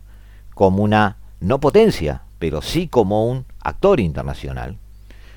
como 0.54 0.82
una 0.82 1.18
no 1.40 1.60
potencia, 1.60 2.22
pero 2.38 2.62
sí 2.62 2.88
como 2.88 3.26
un 3.26 3.44
actor 3.60 4.00
internacional, 4.00 4.78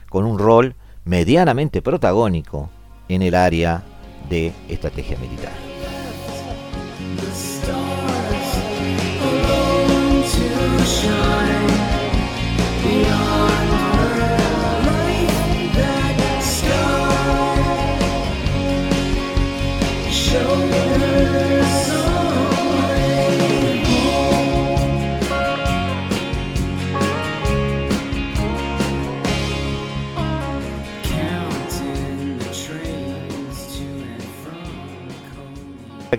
con 0.09 0.25
un 0.25 0.39
rol 0.39 0.75
medianamente 1.05 1.81
protagónico 1.81 2.69
en 3.07 3.21
el 3.21 3.35
área 3.35 3.83
de 4.29 4.53
estrategia 4.69 5.17
militar. 5.17 5.68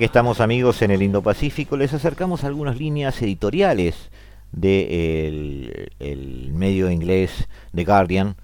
Que 0.01 0.07
estamos 0.07 0.41
amigos 0.41 0.81
en 0.81 0.93
el 0.93 1.03
Indo-Pacífico, 1.03 1.77
les 1.77 1.93
acercamos 1.93 2.43
algunas 2.45 2.79
líneas 2.79 3.21
editoriales 3.21 4.11
del 4.53 5.93
el 5.99 6.53
medio 6.53 6.91
inglés 6.91 7.49
The 7.75 7.85
Guardian 7.85 8.37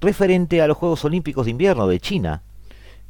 referente 0.00 0.60
a 0.60 0.66
los 0.66 0.76
Juegos 0.76 1.04
Olímpicos 1.04 1.46
de 1.46 1.52
Invierno 1.52 1.86
de 1.86 2.00
China, 2.00 2.42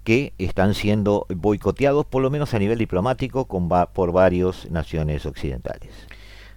que 0.05 0.33
están 0.39 0.75
siendo 0.75 1.27
boicoteados 1.29 2.07
por 2.07 2.23
lo 2.23 2.31
menos 2.31 2.55
a 2.55 2.59
nivel 2.59 2.79
diplomático 2.79 3.47
por 3.47 4.13
varias 4.13 4.71
naciones 4.71 5.27
occidentales. 5.27 5.91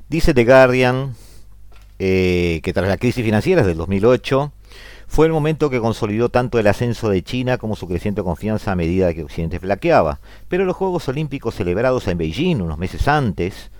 Dice 0.09 0.33
The 0.33 0.45
Guardian 0.45 1.15
eh, 1.99 2.59
que 2.63 2.73
tras 2.73 2.87
la 2.87 2.97
crisis 2.97 3.25
financiera 3.25 3.63
del 3.63 3.77
2008, 3.77 4.51
fue 5.07 5.25
el 5.25 5.31
momento 5.31 5.69
que 5.69 5.79
consolidó 5.79 6.29
tanto 6.29 6.59
el 6.59 6.67
ascenso 6.67 7.09
de 7.09 7.23
China 7.23 7.57
como 7.57 7.75
su 7.75 7.87
creciente 7.87 8.21
confianza 8.21 8.71
a 8.71 8.75
medida 8.75 9.13
que 9.13 9.23
Occidente 9.23 9.59
flaqueaba. 9.59 10.19
Pero 10.47 10.65
los 10.65 10.75
Juegos 10.75 11.07
Olímpicos 11.07 11.55
celebrados 11.55 12.07
en 12.07 12.19
Beijing 12.19 12.61
unos 12.61 12.77
meses 12.77 13.07
antes 13.07 13.71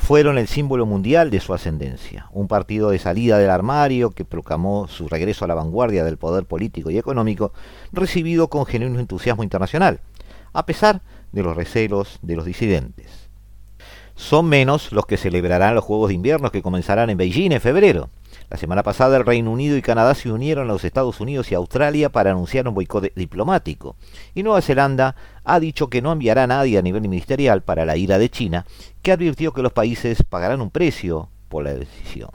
fueron 0.00 0.38
el 0.38 0.48
símbolo 0.48 0.86
mundial 0.86 1.30
de 1.30 1.40
su 1.40 1.52
ascendencia. 1.52 2.26
Un 2.32 2.48
partido 2.48 2.88
de 2.88 2.98
salida 2.98 3.38
del 3.38 3.50
armario 3.50 4.10
que 4.10 4.24
proclamó 4.24 4.88
su 4.88 5.08
regreso 5.08 5.44
a 5.44 5.48
la 5.48 5.54
vanguardia 5.54 6.04
del 6.04 6.16
poder 6.16 6.46
político 6.46 6.90
y 6.90 6.96
económico, 6.96 7.52
recibido 7.92 8.48
con 8.48 8.64
genuino 8.64 8.98
entusiasmo 8.98 9.44
internacional, 9.44 10.00
a 10.54 10.64
pesar 10.64 11.02
de 11.32 11.42
los 11.42 11.54
recelos 11.54 12.18
de 12.22 12.34
los 12.34 12.46
disidentes. 12.46 13.29
Son 14.20 14.46
menos 14.46 14.92
los 14.92 15.06
que 15.06 15.16
celebrarán 15.16 15.74
los 15.74 15.82
Juegos 15.82 16.08
de 16.08 16.14
Invierno 16.14 16.52
que 16.52 16.60
comenzarán 16.60 17.08
en 17.08 17.16
Beijing 17.16 17.52
en 17.52 17.60
febrero. 17.60 18.10
La 18.50 18.58
semana 18.58 18.82
pasada 18.82 19.16
el 19.16 19.24
Reino 19.24 19.50
Unido 19.50 19.78
y 19.78 19.82
Canadá 19.82 20.14
se 20.14 20.30
unieron 20.30 20.68
a 20.68 20.72
los 20.74 20.84
Estados 20.84 21.20
Unidos 21.20 21.50
y 21.50 21.54
Australia 21.54 22.10
para 22.10 22.30
anunciar 22.30 22.68
un 22.68 22.74
boicot 22.74 23.14
diplomático. 23.14 23.96
Y 24.34 24.42
Nueva 24.42 24.60
Zelanda 24.60 25.16
ha 25.42 25.58
dicho 25.58 25.88
que 25.88 26.02
no 26.02 26.12
enviará 26.12 26.44
a 26.44 26.46
nadie 26.46 26.76
a 26.76 26.82
nivel 26.82 27.00
ministerial 27.00 27.62
para 27.62 27.86
la 27.86 27.96
ira 27.96 28.18
de 28.18 28.28
China, 28.28 28.66
que 29.00 29.10
advirtió 29.10 29.54
que 29.54 29.62
los 29.62 29.72
países 29.72 30.22
pagarán 30.22 30.60
un 30.60 30.70
precio 30.70 31.30
por 31.48 31.64
la 31.64 31.72
decisión. 31.72 32.28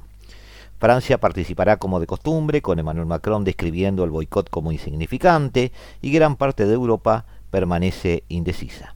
Francia 0.79 1.19
participará 1.19 1.77
como 1.77 1.99
de 1.99 2.07
costumbre, 2.07 2.63
con 2.63 2.79
Emmanuel 2.79 3.05
Macron 3.05 3.43
describiendo 3.43 4.03
el 4.03 4.09
boicot 4.09 4.49
como 4.49 4.71
insignificante, 4.71 5.71
y 6.01 6.11
gran 6.11 6.35
parte 6.35 6.65
de 6.65 6.73
Europa 6.73 7.25
permanece 7.51 8.23
indecisa. 8.27 8.94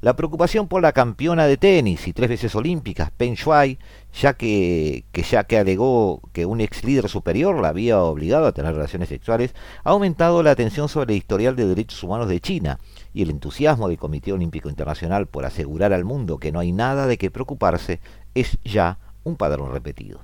La 0.00 0.14
preocupación 0.14 0.68
por 0.68 0.80
la 0.80 0.92
campeona 0.92 1.46
de 1.46 1.56
tenis 1.56 2.06
y 2.06 2.12
tres 2.12 2.28
veces 2.28 2.54
olímpicas, 2.54 3.10
Peng 3.10 3.34
Shuai, 3.34 3.78
ya 4.12 4.34
que, 4.34 5.04
ya 5.12 5.42
que 5.44 5.58
alegó 5.58 6.22
que 6.32 6.46
un 6.46 6.60
ex 6.60 6.84
líder 6.84 7.08
superior 7.08 7.60
la 7.60 7.68
había 7.68 8.00
obligado 8.00 8.46
a 8.46 8.52
tener 8.52 8.74
relaciones 8.74 9.08
sexuales, 9.08 9.54
ha 9.82 9.90
aumentado 9.90 10.44
la 10.44 10.52
atención 10.52 10.88
sobre 10.88 11.14
el 11.14 11.18
historial 11.18 11.56
de 11.56 11.66
derechos 11.66 12.02
humanos 12.04 12.28
de 12.28 12.38
China 12.38 12.78
y 13.12 13.22
el 13.22 13.30
entusiasmo 13.30 13.88
del 13.88 13.98
Comité 13.98 14.32
Olímpico 14.32 14.68
Internacional 14.68 15.26
por 15.26 15.44
asegurar 15.44 15.92
al 15.92 16.04
mundo 16.04 16.38
que 16.38 16.52
no 16.52 16.60
hay 16.60 16.70
nada 16.70 17.08
de 17.08 17.18
qué 17.18 17.32
preocuparse 17.32 18.00
es 18.36 18.56
ya 18.62 18.98
un 19.24 19.36
padrón 19.36 19.72
repetido. 19.72 20.20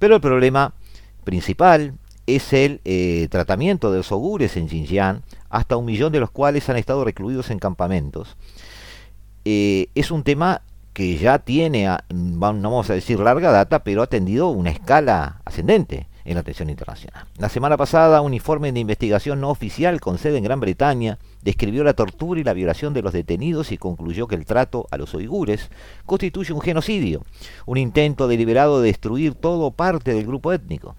Pero 0.00 0.16
el 0.16 0.20
problema 0.20 0.74
principal 1.22 1.94
es 2.26 2.52
el 2.52 2.80
eh, 2.84 3.28
tratamiento 3.30 3.92
de 3.92 3.98
los 3.98 4.10
ogures 4.10 4.56
en 4.56 4.68
Xinjiang, 4.68 5.22
hasta 5.48 5.76
un 5.76 5.84
millón 5.84 6.12
de 6.12 6.18
los 6.18 6.30
cuales 6.32 6.68
han 6.68 6.76
estado 6.76 7.04
recluidos 7.04 7.50
en 7.50 7.60
campamentos, 7.60 8.36
eh, 9.48 9.90
es 9.94 10.10
un 10.10 10.24
tema 10.24 10.62
que 10.92 11.16
ya 11.18 11.38
tiene, 11.38 11.86
no 12.12 12.38
vamos 12.40 12.90
a 12.90 12.94
decir 12.94 13.20
larga 13.20 13.52
data, 13.52 13.84
pero 13.84 14.02
ha 14.02 14.08
tendido 14.08 14.48
una 14.48 14.70
escala 14.70 15.40
ascendente 15.44 16.08
en 16.24 16.34
la 16.34 16.40
atención 16.40 16.68
internacional. 16.68 17.26
La 17.38 17.48
semana 17.48 17.76
pasada, 17.76 18.22
un 18.22 18.34
informe 18.34 18.72
de 18.72 18.80
investigación 18.80 19.40
no 19.40 19.50
oficial 19.50 20.00
con 20.00 20.18
sede 20.18 20.38
en 20.38 20.42
Gran 20.42 20.58
Bretaña 20.58 21.20
describió 21.42 21.84
la 21.84 21.94
tortura 21.94 22.40
y 22.40 22.42
la 22.44 22.54
violación 22.54 22.92
de 22.92 23.02
los 23.02 23.12
detenidos 23.12 23.70
y 23.70 23.78
concluyó 23.78 24.26
que 24.26 24.34
el 24.34 24.46
trato 24.46 24.88
a 24.90 24.96
los 24.96 25.14
uigures 25.14 25.70
constituye 26.06 26.52
un 26.52 26.60
genocidio, 26.60 27.22
un 27.66 27.78
intento 27.78 28.26
deliberado 28.26 28.80
de 28.80 28.88
destruir 28.88 29.34
todo 29.34 29.70
parte 29.70 30.12
del 30.12 30.26
grupo 30.26 30.52
étnico. 30.52 30.96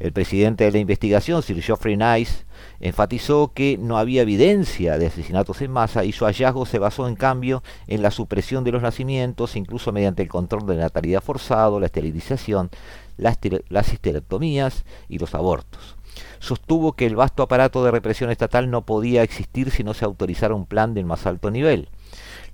El 0.00 0.12
presidente 0.12 0.64
de 0.64 0.72
la 0.72 0.78
investigación, 0.78 1.42
Sir 1.42 1.62
Geoffrey 1.62 1.96
Nice, 1.96 2.44
enfatizó 2.80 3.52
que 3.54 3.78
no 3.78 3.98
había 3.98 4.22
evidencia 4.22 4.98
de 4.98 5.06
asesinatos 5.06 5.62
en 5.62 5.70
masa 5.70 6.04
y 6.04 6.12
su 6.12 6.24
hallazgo 6.24 6.66
se 6.66 6.78
basó 6.78 7.08
en 7.08 7.16
cambio 7.16 7.62
en 7.86 8.02
la 8.02 8.10
supresión 8.10 8.64
de 8.64 8.72
los 8.72 8.82
nacimientos, 8.82 9.56
incluso 9.56 9.92
mediante 9.92 10.22
el 10.22 10.28
control 10.28 10.66
de 10.66 10.76
natalidad 10.76 11.22
forzado, 11.22 11.80
la 11.80 11.86
esterilización, 11.86 12.70
las, 13.16 13.38
las 13.68 13.92
histerectomías 13.92 14.84
y 15.08 15.18
los 15.18 15.34
abortos. 15.34 15.96
Sostuvo 16.38 16.92
que 16.92 17.06
el 17.06 17.16
vasto 17.16 17.42
aparato 17.42 17.84
de 17.84 17.90
represión 17.90 18.30
estatal 18.30 18.70
no 18.70 18.84
podía 18.84 19.22
existir 19.22 19.70
si 19.70 19.82
no 19.82 19.94
se 19.94 20.04
autorizara 20.04 20.54
un 20.54 20.66
plan 20.66 20.94
del 20.94 21.04
más 21.04 21.26
alto 21.26 21.50
nivel. 21.50 21.88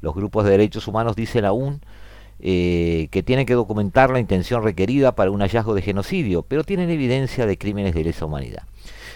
Los 0.01 0.15
grupos 0.15 0.45
de 0.45 0.53
derechos 0.53 0.89
humanos 0.89 1.17
dicen 1.17 1.45
aún 1.45 1.81
eh, 2.43 3.09
que 3.11 3.23
tienen 3.23 3.47
que 3.47 3.55
documentar 3.55 4.11
la 4.11 4.21
intención 4.21 4.63
requerida 4.63 5.15
para 5.15 5.31
un 5.31 5.41
hallazgo 5.41 5.75
de 5.75 5.83
genocidio, 5.83 6.43
pero 6.43 6.65
tienen 6.65 6.91
evidencia 6.91 7.47
de 7.47 7.59
crímenes 7.59 7.95
de 7.95 8.05
lesa 8.05 8.25
humanidad. 8.25 8.63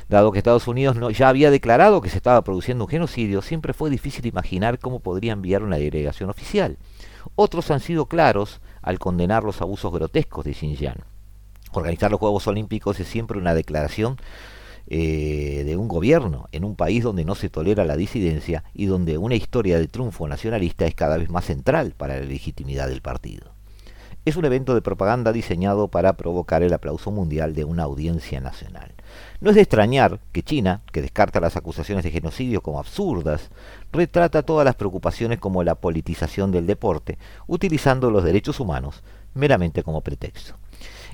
Dado 0.08 0.32
que 0.32 0.38
Estados 0.38 0.68
Unidos 0.68 0.96
no, 0.96 1.10
ya 1.10 1.28
había 1.28 1.50
declarado 1.50 2.02
que 2.02 2.10
se 2.10 2.18
estaba 2.18 2.42
produciendo 2.44 2.84
un 2.84 2.90
genocidio, 2.90 3.40
siempre 3.40 3.72
fue 3.72 3.88
difícil 3.88 4.26
imaginar 4.26 4.78
cómo 4.78 5.00
podría 5.00 5.32
enviar 5.32 5.62
una 5.62 5.78
delegación 5.78 6.28
oficial. 6.28 6.76
Otros 7.36 7.70
han 7.70 7.80
sido 7.80 8.06
claros 8.06 8.60
al 8.82 8.98
condenar 8.98 9.44
los 9.44 9.62
abusos 9.62 9.92
grotescos 9.92 10.44
de 10.44 10.52
Xinjiang. 10.52 10.98
Organizar 11.72 12.10
los 12.10 12.20
Juegos 12.20 12.46
Olímpicos 12.46 13.00
es 13.00 13.08
siempre 13.08 13.38
una 13.38 13.54
declaración 13.54 14.18
eh, 14.87 15.62
de 15.64 15.76
un 15.76 15.89
gobierno 15.89 16.49
en 16.53 16.64
un 16.64 16.76
país 16.76 17.03
donde 17.03 17.24
no 17.24 17.35
se 17.35 17.49
tolera 17.49 17.85
la 17.85 17.97
disidencia 17.97 18.64
y 18.74 18.87
donde 18.87 19.18
una 19.18 19.35
historia 19.35 19.78
de 19.78 19.89
triunfo 19.89 20.28
nacionalista 20.28 20.85
es 20.87 20.95
cada 20.95 21.16
vez 21.16 21.30
más 21.30 21.47
central 21.47 21.95
para 21.97 22.18
la 22.18 22.26
legitimidad 22.26 22.89
del 22.89 23.01
partido. 23.01 23.55
Es 24.26 24.37
un 24.37 24.47
evento 24.47 24.74
de 24.74 24.80
propaganda 24.80 25.32
diseñado 25.32 25.89
para 25.89 26.14
provocar 26.14 26.62
el 26.62 26.72
aplauso 26.72 27.11
mundial 27.11 27.55
de 27.55 27.64
una 27.64 27.82
audiencia 27.82 28.41
nacional. 28.41 28.93
No 29.41 29.51
es 29.51 29.57
de 29.57 29.62
extrañar 29.62 30.18
que 30.32 30.43
China, 30.43 30.80
que 30.93 31.03
descarta 31.03 31.41
las 31.41 31.59
acusaciones 31.59 32.05
de 32.05 32.11
genocidio 32.11 32.62
como 32.62 32.78
absurdas, 32.78 33.51
retrata 33.93 34.43
todas 34.43 34.64
las 34.64 34.76
preocupaciones 34.76 35.39
como 35.39 35.62
la 35.62 35.74
politización 35.74 36.53
del 36.53 36.66
deporte, 36.66 37.18
utilizando 37.47 38.11
los 38.11 38.24
derechos 38.24 38.61
humanos 38.61 39.03
meramente 39.35 39.82
como 39.82 40.01
pretexto. 40.01 40.55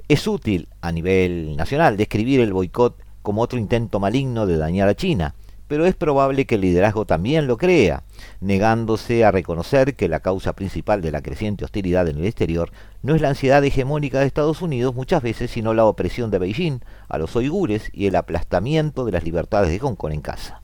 Es 0.07 0.27
útil 0.29 0.69
a 0.81 0.93
nivel 0.93 1.57
nacional 1.57 1.97
describir 1.97 2.41
el 2.41 2.53
boicot 2.53 2.97
como 3.23 3.43
otro 3.43 3.59
intento 3.59 4.01
maligno 4.01 4.47
de 4.47 4.57
dañar 4.57 4.89
a 4.89 4.95
China, 4.95 5.35
pero 5.71 5.87
es 5.87 5.95
probable 5.95 6.47
que 6.47 6.57
el 6.57 6.63
liderazgo 6.63 7.05
también 7.05 7.47
lo 7.47 7.57
crea, 7.57 8.03
negándose 8.41 9.25
a 9.25 9.31
reconocer 9.31 9.95
que 9.95 10.09
la 10.09 10.19
causa 10.19 10.55
principal 10.55 11.01
de 11.01 11.13
la 11.13 11.23
creciente 11.23 11.65
hostilidad 11.65 12.09
en 12.09 12.19
el 12.19 12.27
exterior 12.27 12.73
no 13.03 13.15
es 13.15 13.21
la 13.21 13.29
ansiedad 13.29 13.65
hegemónica 13.65 14.19
de 14.19 14.27
Estados 14.27 14.63
Unidos 14.63 14.97
muchas 14.97 15.23
veces, 15.23 15.53
sino 15.53 15.73
la 15.73 15.85
opresión 15.85 16.33
de 16.33 16.41
Beijing 16.41 16.81
a 17.09 17.19
los 17.19 17.37
uigures 17.37 17.89
y 17.93 18.07
el 18.07 18.17
aplastamiento 18.17 19.05
de 19.05 19.13
las 19.13 19.23
libertades 19.23 19.71
de 19.71 19.79
Hong 19.79 19.95
Kong 19.95 20.13
en 20.13 20.23
casa. 20.23 20.61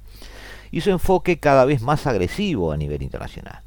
Y 0.73 0.81
su 0.81 0.91
enfoque 0.91 1.39
cada 1.39 1.65
vez 1.65 1.83
más 1.83 2.09
agresivo 2.09 2.73
a 2.73 2.77
nivel 2.77 3.01
internacional. 3.01 3.61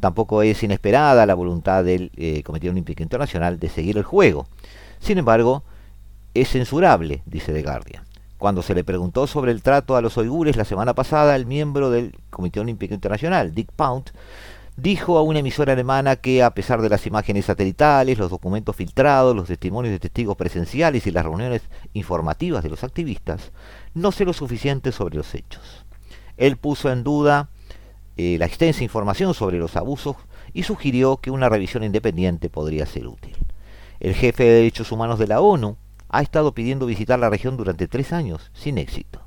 Tampoco 0.00 0.42
es 0.42 0.62
inesperada 0.62 1.24
la 1.24 1.34
voluntad 1.34 1.82
del 1.82 2.12
eh, 2.18 2.42
Comité 2.42 2.68
Olímpico 2.68 3.02
Internacional 3.02 3.58
de 3.58 3.70
seguir 3.70 3.96
el 3.96 4.04
juego. 4.04 4.46
Sin 5.00 5.16
embargo, 5.16 5.64
es 6.34 6.50
censurable, 6.50 7.22
dice 7.24 7.54
The 7.54 7.62
Guardian. 7.62 8.03
Cuando 8.44 8.60
se 8.60 8.74
le 8.74 8.84
preguntó 8.84 9.26
sobre 9.26 9.52
el 9.52 9.62
trato 9.62 9.96
a 9.96 10.02
los 10.02 10.18
uigures 10.18 10.58
la 10.58 10.66
semana 10.66 10.92
pasada, 10.92 11.34
el 11.34 11.46
miembro 11.46 11.88
del 11.88 12.14
Comité 12.28 12.60
Olímpico 12.60 12.92
Internacional, 12.92 13.54
Dick 13.54 13.72
Pound, 13.72 14.10
dijo 14.76 15.16
a 15.16 15.22
una 15.22 15.38
emisora 15.38 15.72
alemana 15.72 16.16
que 16.16 16.42
a 16.42 16.50
pesar 16.50 16.82
de 16.82 16.90
las 16.90 17.06
imágenes 17.06 17.46
satelitales, 17.46 18.18
los 18.18 18.28
documentos 18.28 18.76
filtrados, 18.76 19.34
los 19.34 19.46
testimonios 19.48 19.92
de 19.92 19.98
testigos 19.98 20.36
presenciales 20.36 21.06
y 21.06 21.10
las 21.10 21.24
reuniones 21.24 21.62
informativas 21.94 22.62
de 22.62 22.68
los 22.68 22.84
activistas, 22.84 23.50
no 23.94 24.12
sé 24.12 24.26
lo 24.26 24.34
suficiente 24.34 24.92
sobre 24.92 25.16
los 25.16 25.34
hechos. 25.34 25.86
Él 26.36 26.58
puso 26.58 26.92
en 26.92 27.02
duda 27.02 27.48
eh, 28.18 28.36
la 28.38 28.44
extensa 28.44 28.84
información 28.84 29.32
sobre 29.32 29.58
los 29.58 29.74
abusos 29.74 30.16
y 30.52 30.64
sugirió 30.64 31.16
que 31.16 31.30
una 31.30 31.48
revisión 31.48 31.82
independiente 31.82 32.50
podría 32.50 32.84
ser 32.84 33.06
útil. 33.06 33.38
El 34.00 34.12
jefe 34.12 34.44
de 34.44 34.50
derechos 34.50 34.92
humanos 34.92 35.18
de 35.18 35.28
la 35.28 35.40
ONU 35.40 35.78
ha 36.14 36.22
estado 36.22 36.54
pidiendo 36.54 36.86
visitar 36.86 37.18
la 37.18 37.28
región 37.28 37.56
durante 37.56 37.88
tres 37.88 38.12
años, 38.12 38.52
sin 38.54 38.78
éxito. 38.78 39.20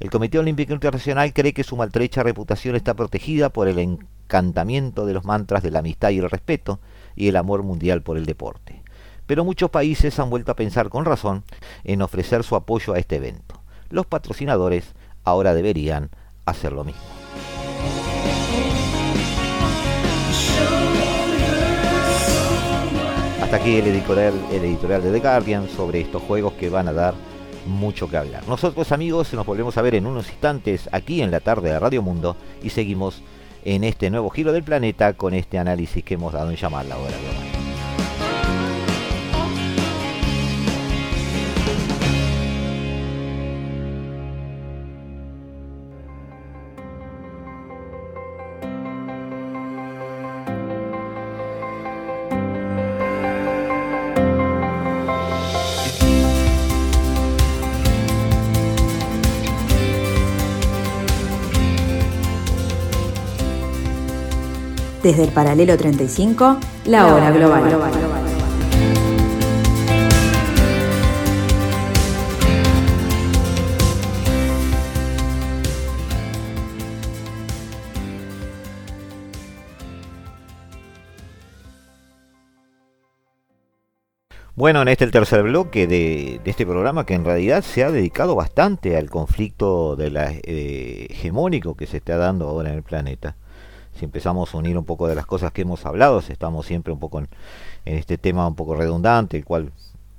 El 0.00 0.10
Comité 0.10 0.38
Olímpico 0.38 0.74
Internacional 0.74 1.32
cree 1.32 1.54
que 1.54 1.64
su 1.64 1.78
maltrecha 1.78 2.22
reputación 2.22 2.76
está 2.76 2.92
protegida 2.92 3.48
por 3.48 3.68
el 3.68 3.78
encantamiento 3.78 5.06
de 5.06 5.14
los 5.14 5.24
mantras 5.24 5.62
de 5.62 5.70
la 5.70 5.78
amistad 5.78 6.10
y 6.10 6.18
el 6.18 6.28
respeto 6.28 6.78
y 7.16 7.28
el 7.28 7.36
amor 7.36 7.62
mundial 7.62 8.02
por 8.02 8.18
el 8.18 8.26
deporte. 8.26 8.82
Pero 9.26 9.46
muchos 9.46 9.70
países 9.70 10.18
han 10.18 10.28
vuelto 10.28 10.52
a 10.52 10.56
pensar 10.56 10.90
con 10.90 11.06
razón 11.06 11.42
en 11.84 12.02
ofrecer 12.02 12.44
su 12.44 12.54
apoyo 12.54 12.92
a 12.92 12.98
este 12.98 13.16
evento. 13.16 13.62
Los 13.88 14.04
patrocinadores 14.04 14.92
ahora 15.24 15.54
deberían 15.54 16.10
hacer 16.44 16.72
lo 16.72 16.84
mismo. 16.84 17.19
Hasta 23.50 23.62
aquí 23.62 23.78
el 23.78 23.86
editorial, 23.88 24.32
el 24.52 24.64
editorial 24.64 25.02
de 25.02 25.10
The 25.10 25.18
Guardian 25.18 25.68
sobre 25.68 26.00
estos 26.02 26.22
juegos 26.22 26.52
que 26.52 26.68
van 26.68 26.86
a 26.86 26.92
dar 26.92 27.14
mucho 27.66 28.08
que 28.08 28.16
hablar. 28.16 28.46
Nosotros 28.46 28.92
amigos 28.92 29.34
nos 29.34 29.44
volvemos 29.44 29.76
a 29.76 29.82
ver 29.82 29.96
en 29.96 30.06
unos 30.06 30.28
instantes 30.28 30.88
aquí 30.92 31.20
en 31.20 31.32
la 31.32 31.40
tarde 31.40 31.70
de 31.70 31.80
Radio 31.80 32.00
Mundo 32.00 32.36
y 32.62 32.70
seguimos 32.70 33.22
en 33.64 33.82
este 33.82 34.08
nuevo 34.08 34.30
giro 34.30 34.52
del 34.52 34.62
planeta 34.62 35.14
con 35.14 35.34
este 35.34 35.58
análisis 35.58 36.04
que 36.04 36.14
hemos 36.14 36.32
dado 36.32 36.48
en 36.50 36.58
llamar 36.58 36.86
la 36.86 36.96
hora 36.96 37.10
global. 37.10 37.59
Desde 65.02 65.24
el 65.24 65.30
paralelo 65.30 65.76
35, 65.78 66.58
la 66.84 67.06
hora 67.06 67.30
global. 67.30 68.30
Bueno, 84.54 84.82
en 84.82 84.88
este 84.88 85.04
el 85.06 85.10
tercer 85.10 85.42
bloque 85.44 85.86
de, 85.86 86.42
este 86.44 86.66
programa 86.66 87.06
que 87.06 87.14
en 87.14 87.24
realidad 87.24 87.62
se 87.62 87.82
ha 87.82 87.90
dedicado 87.90 88.34
bastante 88.34 88.98
al 88.98 89.08
conflicto 89.08 89.96
de 89.96 90.10
la, 90.10 90.32
eh, 90.32 91.06
hegemónico 91.08 91.74
que 91.74 91.86
se 91.86 91.96
está 91.96 92.18
dando 92.18 92.46
ahora 92.46 92.68
en 92.68 92.76
el 92.76 92.82
planeta 92.82 93.36
si 94.00 94.06
empezamos 94.06 94.54
a 94.54 94.56
unir 94.56 94.78
un 94.78 94.84
poco 94.86 95.06
de 95.06 95.14
las 95.14 95.26
cosas 95.26 95.52
que 95.52 95.60
hemos 95.60 95.84
hablado, 95.84 96.20
estamos 96.20 96.64
siempre 96.64 96.90
un 96.90 96.98
poco 96.98 97.18
en, 97.18 97.28
este 97.84 98.16
tema 98.16 98.46
un 98.46 98.54
poco 98.54 98.74
redundante, 98.74 99.36
el 99.36 99.44
cual 99.44 99.72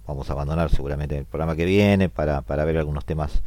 vamos 0.05 0.29
a 0.29 0.33
abandonar 0.33 0.69
seguramente 0.69 1.15
en 1.15 1.21
el 1.21 1.25
programa 1.25 1.55
que 1.55 1.65
viene 1.65 2.07
para, 2.07 2.43
para 2.43 2.63
ver 2.63 2.77
algunos 2.77 3.05
temas 3.05 3.41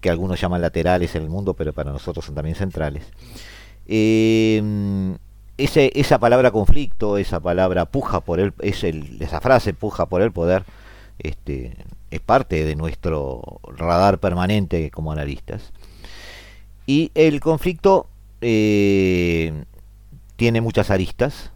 que 0.00 0.08
algunos 0.08 0.40
llaman 0.40 0.62
laterales 0.62 1.16
en 1.16 1.24
el 1.24 1.28
mundo, 1.30 1.54
pero 1.54 1.72
para 1.72 1.90
nosotros 1.90 2.24
son 2.24 2.36
también 2.36 2.54
centrales. 2.54 3.04
Eh, 3.86 4.62
esa 5.58 6.18
palabra 6.20 6.52
conflicto, 6.52 7.18
esa 7.18 7.40
palabra 7.40 7.84
puja 7.84 8.20
por 8.20 8.38
el, 8.38 8.54
es 8.60 8.84
esa 8.84 9.40
frase 9.40 9.74
puja 9.74 10.06
por 10.06 10.22
el 10.22 10.30
poder, 10.30 10.64
este, 11.18 11.76
es 12.12 12.20
parte 12.20 12.64
de 12.64 12.76
nuestro 12.76 13.60
radar 13.76 14.18
permanente 14.18 14.92
como 14.92 15.10
analistas. 15.10 15.72
Y 16.86 17.10
el 17.14 17.40
conflicto 17.40 18.06
eh, 18.40 19.64
tiene 20.42 20.60
muchas 20.60 20.90
aristas, 20.90 21.52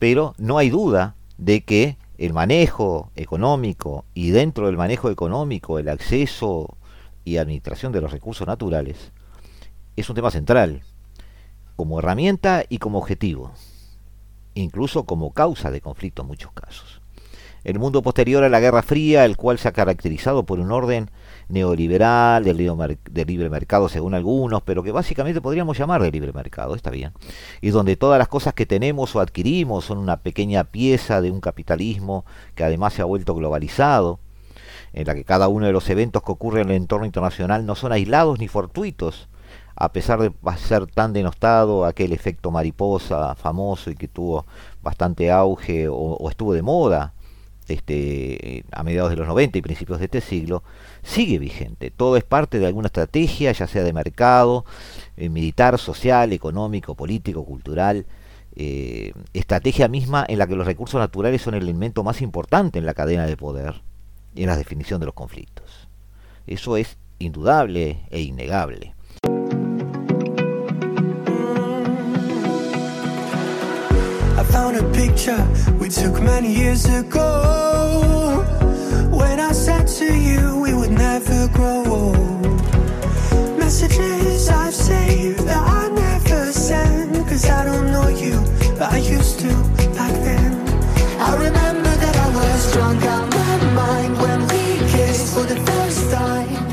pero 0.00 0.34
no 0.36 0.58
hay 0.58 0.70
duda 0.70 1.14
de 1.38 1.62
que 1.62 1.98
el 2.18 2.32
manejo 2.32 3.12
económico 3.14 4.06
y 4.12 4.30
dentro 4.30 4.66
del 4.66 4.76
manejo 4.76 5.08
económico 5.08 5.78
el 5.78 5.88
acceso 5.88 6.76
y 7.24 7.36
administración 7.36 7.92
de 7.92 8.00
los 8.00 8.10
recursos 8.10 8.44
naturales 8.44 9.12
es 9.94 10.10
un 10.10 10.16
tema 10.16 10.32
central, 10.32 10.82
como 11.76 12.00
herramienta 12.00 12.64
y 12.68 12.78
como 12.78 12.98
objetivo, 12.98 13.52
incluso 14.54 15.04
como 15.04 15.32
causa 15.32 15.70
de 15.70 15.80
conflicto 15.80 16.22
en 16.22 16.28
muchos 16.28 16.50
casos. 16.50 17.00
El 17.62 17.78
mundo 17.78 18.02
posterior 18.02 18.42
a 18.42 18.48
la 18.48 18.58
Guerra 18.58 18.82
Fría, 18.82 19.24
el 19.24 19.36
cual 19.36 19.58
se 19.60 19.68
ha 19.68 19.72
caracterizado 19.72 20.44
por 20.44 20.58
un 20.58 20.72
orden 20.72 21.08
neoliberal, 21.48 22.44
del 22.44 22.56
libre, 22.56 23.50
mercado 23.50 23.88
según 23.88 24.14
algunos, 24.14 24.62
pero 24.62 24.82
que 24.82 24.92
básicamente 24.92 25.40
podríamos 25.40 25.78
llamar 25.78 26.02
de 26.02 26.10
libre 26.10 26.32
mercado, 26.32 26.74
está 26.74 26.90
bien, 26.90 27.12
y 27.60 27.70
donde 27.70 27.96
todas 27.96 28.18
las 28.18 28.28
cosas 28.28 28.54
que 28.54 28.66
tenemos 28.66 29.14
o 29.16 29.20
adquirimos 29.20 29.84
son 29.84 29.98
una 29.98 30.18
pequeña 30.18 30.64
pieza 30.64 31.20
de 31.20 31.30
un 31.30 31.40
capitalismo 31.40 32.24
que 32.54 32.64
además 32.64 32.94
se 32.94 33.02
ha 33.02 33.06
vuelto 33.06 33.34
globalizado, 33.34 34.20
en 34.92 35.06
la 35.06 35.14
que 35.14 35.24
cada 35.24 35.48
uno 35.48 35.66
de 35.66 35.72
los 35.72 35.88
eventos 35.88 36.22
que 36.22 36.32
ocurren 36.32 36.64
en 36.64 36.70
el 36.70 36.76
entorno 36.76 37.06
internacional 37.06 37.64
no 37.64 37.74
son 37.74 37.92
aislados 37.92 38.38
ni 38.38 38.48
fortuitos, 38.48 39.28
a 39.74 39.90
pesar 39.92 40.20
de 40.20 40.32
ser 40.58 40.86
tan 40.86 41.12
denostado 41.12 41.86
aquel 41.86 42.12
efecto 42.12 42.50
mariposa 42.50 43.34
famoso 43.34 43.90
y 43.90 43.94
que 43.94 44.06
tuvo 44.06 44.44
bastante 44.82 45.30
auge 45.30 45.88
o 45.88 46.28
estuvo 46.28 46.52
de 46.52 46.60
moda 46.60 47.14
este, 47.72 48.64
a 48.72 48.82
mediados 48.82 49.10
de 49.10 49.16
los 49.16 49.26
90 49.26 49.58
y 49.58 49.62
principios 49.62 49.98
de 49.98 50.06
este 50.06 50.20
siglo, 50.20 50.62
sigue 51.02 51.38
vigente. 51.38 51.90
Todo 51.90 52.16
es 52.16 52.24
parte 52.24 52.58
de 52.58 52.66
alguna 52.66 52.86
estrategia, 52.86 53.52
ya 53.52 53.66
sea 53.66 53.82
de 53.82 53.92
mercado, 53.92 54.64
eh, 55.16 55.28
militar, 55.28 55.78
social, 55.78 56.32
económico, 56.32 56.94
político, 56.94 57.44
cultural, 57.44 58.06
eh, 58.54 59.12
estrategia 59.32 59.88
misma 59.88 60.24
en 60.28 60.38
la 60.38 60.46
que 60.46 60.56
los 60.56 60.66
recursos 60.66 61.00
naturales 61.00 61.40
son 61.40 61.54
el 61.54 61.62
elemento 61.62 62.04
más 62.04 62.20
importante 62.20 62.78
en 62.78 62.86
la 62.86 62.94
cadena 62.94 63.26
de 63.26 63.36
poder 63.36 63.80
y 64.34 64.42
en 64.42 64.48
la 64.48 64.56
definición 64.56 65.00
de 65.00 65.06
los 65.06 65.14
conflictos. 65.14 65.88
Eso 66.46 66.76
es 66.76 66.98
indudable 67.18 68.00
e 68.10 68.20
innegable. 68.20 68.94
I 74.42 74.44
found 74.46 74.76
a 74.76 74.82
picture 74.90 75.38
we 75.78 75.88
took 75.88 76.20
many 76.20 76.52
years 76.52 76.84
ago. 76.86 78.42
When 79.12 79.38
I 79.38 79.52
said 79.52 79.86
to 79.98 80.06
you 80.12 80.58
we 80.58 80.74
would 80.74 80.90
never 80.90 81.46
grow 81.54 81.84
old. 81.86 82.42
Messages 83.56 84.48
I've 84.48 84.74
saved 84.74 85.46
that 85.46 85.62
I 85.62 85.90
never 85.90 86.52
sent. 86.52 87.14
Cause 87.28 87.48
I 87.48 87.64
don't 87.66 87.92
know 87.92 88.08
you, 88.08 88.34
but 88.80 88.92
I 88.92 88.98
used 88.98 89.38
to 89.44 89.50
back 89.94 90.14
then. 90.26 90.52
I 91.20 91.30
remember 91.36 91.92
that 92.04 92.16
I 92.26 92.28
was 92.34 92.72
drunk 92.72 93.02
out 93.04 93.30
my 93.30 93.56
mind 93.80 94.12
when 94.18 94.40
we 94.50 94.62
kissed 94.90 95.34
for 95.34 95.44
the 95.46 95.58
first 95.70 96.10
time. 96.10 96.72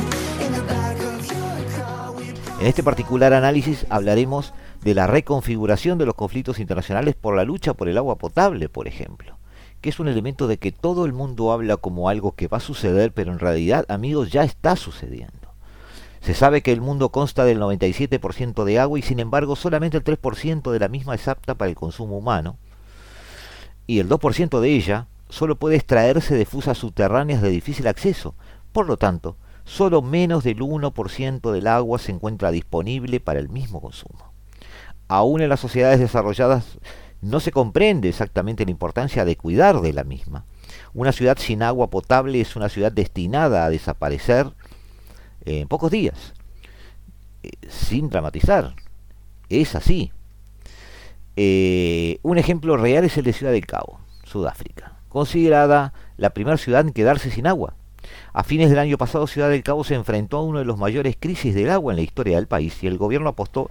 En 2.60 2.68
este 2.68 2.84
particular 2.84 3.34
análisis 3.34 3.86
hablaremos 3.90 4.54
de 4.84 4.94
la 4.94 5.08
reconfiguración 5.08 5.98
de 5.98 6.06
los 6.06 6.16
conflictos 6.16 6.60
internacionales 6.60 7.16
por 7.16 7.36
la 7.36 7.44
lucha 7.44 7.74
por 7.74 7.90
el 7.90 7.98
agua 7.98 8.18
potable, 8.18 8.70
por 8.70 8.88
ejemplo, 8.88 9.38
que 9.82 9.90
es 9.90 10.00
un 10.00 10.08
elemento 10.08 10.48
de 10.48 10.58
que 10.58 10.72
todo 10.72 11.06
el 11.06 11.14
mundo 11.14 11.52
habla 11.52 11.78
como 11.78 12.08
algo 12.08 12.34
que 12.34 12.48
va 12.48 12.58
a 12.58 12.62
suceder, 12.62 13.12
pero 13.12 13.32
en 13.32 13.40
realidad, 13.40 13.86
amigos, 13.90 14.32
ya 14.32 14.44
está 14.44 14.76
sucediendo. 14.76 15.36
Se 16.22 16.34
sabe 16.34 16.62
que 16.62 16.72
el 16.72 16.82
mundo 16.82 17.10
consta 17.10 17.46
del 17.46 17.60
97% 17.60 18.64
de 18.64 18.80
agua 18.80 19.00
y 19.00 19.02
sin 19.02 19.20
embargo 19.20 19.56
solamente 19.56 19.98
el 19.98 20.04
3% 20.04 20.72
de 20.72 20.80
la 20.80 20.88
misma 20.88 21.16
es 21.16 21.28
apta 21.28 21.56
para 21.56 21.70
el 21.70 21.76
consumo 21.76 22.18
humano, 22.18 22.58
y 23.86 24.00
el 24.00 24.08
2% 24.08 24.60
de 24.60 24.70
ella 24.70 25.08
solo 25.30 25.58
puede 25.58 25.76
extraerse 25.76 26.36
de 26.36 26.46
fusas 26.46 26.78
subterráneas 26.78 27.42
de 27.42 27.50
difícil 27.50 27.88
acceso. 27.88 28.36
Por 28.72 28.86
lo 28.86 28.98
tanto, 28.98 29.36
solo 29.66 30.02
menos 30.02 30.44
del 30.44 30.60
1% 30.60 31.52
del 31.52 31.68
agua 31.68 31.98
se 31.98 32.12
encuentra 32.12 32.52
disponible 32.52 33.20
para 33.20 33.40
el 33.40 33.50
mismo 33.50 33.82
consumo 33.82 34.29
aún 35.10 35.42
en 35.42 35.50
las 35.50 35.60
sociedades 35.60 36.00
desarrolladas 36.00 36.78
no 37.22 37.42
se 37.42 37.52
comprende 37.52 38.08
exactamente 38.08 38.64
la 38.64 38.72
importancia 38.72 39.26
de 39.26 39.36
cuidar 39.36 39.82
de 39.82 39.92
la 39.92 40.06
misma. 40.06 40.46
Una 40.94 41.12
ciudad 41.12 41.38
sin 41.38 41.64
agua 41.64 41.90
potable 41.90 42.40
es 42.40 42.56
una 42.56 42.70
ciudad 42.70 42.92
destinada 42.92 43.66
a 43.66 43.70
desaparecer 43.70 44.54
en 45.44 45.68
pocos 45.68 45.92
días, 45.92 46.34
eh, 47.44 47.52
sin 47.68 48.10
dramatizar. 48.10 48.76
Es 49.50 49.76
así. 49.76 50.12
Eh, 51.36 52.20
un 52.22 52.38
ejemplo 52.38 52.78
real 52.78 53.04
es 53.04 53.18
el 53.18 53.26
de 53.26 53.34
Ciudad 53.34 53.52
del 53.52 53.66
Cabo, 53.66 54.00
Sudáfrica, 54.24 55.00
considerada 55.10 55.94
la 56.18 56.32
primera 56.32 56.58
ciudad 56.58 56.86
en 56.86 56.94
quedarse 56.94 57.32
sin 57.32 57.48
agua. 57.48 57.76
A 58.34 58.44
fines 58.44 58.70
del 58.70 58.80
año 58.80 58.98
pasado, 58.98 59.28
Ciudad 59.28 59.50
del 59.50 59.64
Cabo 59.64 59.84
se 59.84 59.96
enfrentó 59.96 60.38
a 60.38 60.44
uno 60.44 60.60
de 60.60 60.66
los 60.66 60.78
mayores 60.78 61.18
crisis 61.20 61.56
del 61.56 61.70
agua 61.70 61.94
en 61.94 61.98
la 61.98 62.04
historia 62.04 62.36
del 62.36 62.48
país 62.48 62.84
y 62.84 62.88
el 62.88 62.98
gobierno 62.98 63.30
apostó 63.30 63.70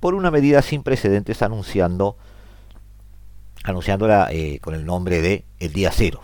por 0.00 0.14
una 0.14 0.30
medida 0.30 0.62
sin 0.62 0.82
precedentes 0.82 1.42
anunciando 1.42 2.16
anunciándola 3.64 4.28
eh, 4.30 4.60
con 4.60 4.74
el 4.74 4.86
nombre 4.86 5.20
de 5.22 5.44
el 5.58 5.72
día 5.72 5.90
cero. 5.92 6.20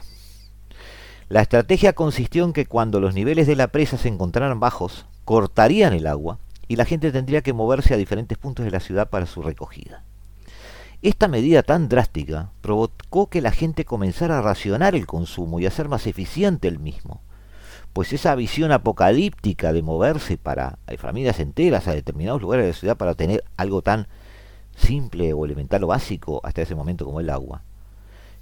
La 1.28 1.40
estrategia 1.40 1.92
consistió 1.92 2.44
en 2.44 2.52
que 2.52 2.66
cuando 2.66 3.00
los 3.00 3.14
niveles 3.14 3.46
de 3.46 3.56
la 3.56 3.68
presa 3.68 3.96
se 3.96 4.08
encontraran 4.08 4.60
bajos, 4.60 5.06
cortarían 5.24 5.92
el 5.92 6.06
agua 6.06 6.38
y 6.68 6.76
la 6.76 6.84
gente 6.84 7.10
tendría 7.10 7.42
que 7.42 7.52
moverse 7.52 7.94
a 7.94 7.96
diferentes 7.96 8.38
puntos 8.38 8.64
de 8.64 8.70
la 8.70 8.80
ciudad 8.80 9.10
para 9.10 9.26
su 9.26 9.42
recogida. 9.42 10.04
Esta 11.02 11.26
medida 11.26 11.64
tan 11.64 11.88
drástica 11.88 12.50
provocó 12.60 13.28
que 13.28 13.40
la 13.40 13.50
gente 13.50 13.84
comenzara 13.84 14.38
a 14.38 14.42
racionar 14.42 14.94
el 14.94 15.06
consumo 15.06 15.58
y 15.58 15.66
a 15.66 15.70
ser 15.70 15.88
más 15.88 16.06
eficiente 16.06 16.68
el 16.68 16.78
mismo, 16.78 17.22
pues 17.92 18.12
esa 18.12 18.34
visión 18.34 18.72
apocalíptica 18.72 19.72
de 19.72 19.82
moverse 19.82 20.38
para 20.38 20.78
hay 20.86 20.96
familias 20.96 21.40
enteras 21.40 21.88
a 21.88 21.94
determinados 21.94 22.40
lugares 22.40 22.64
de 22.64 22.72
la 22.72 22.78
ciudad 22.78 22.96
para 22.96 23.14
tener 23.14 23.44
algo 23.56 23.82
tan 23.82 24.08
simple 24.76 25.32
o 25.32 25.44
elemental 25.44 25.84
o 25.84 25.88
básico 25.88 26.40
hasta 26.44 26.62
ese 26.62 26.74
momento 26.74 27.04
como 27.04 27.20
el 27.20 27.30
agua, 27.30 27.62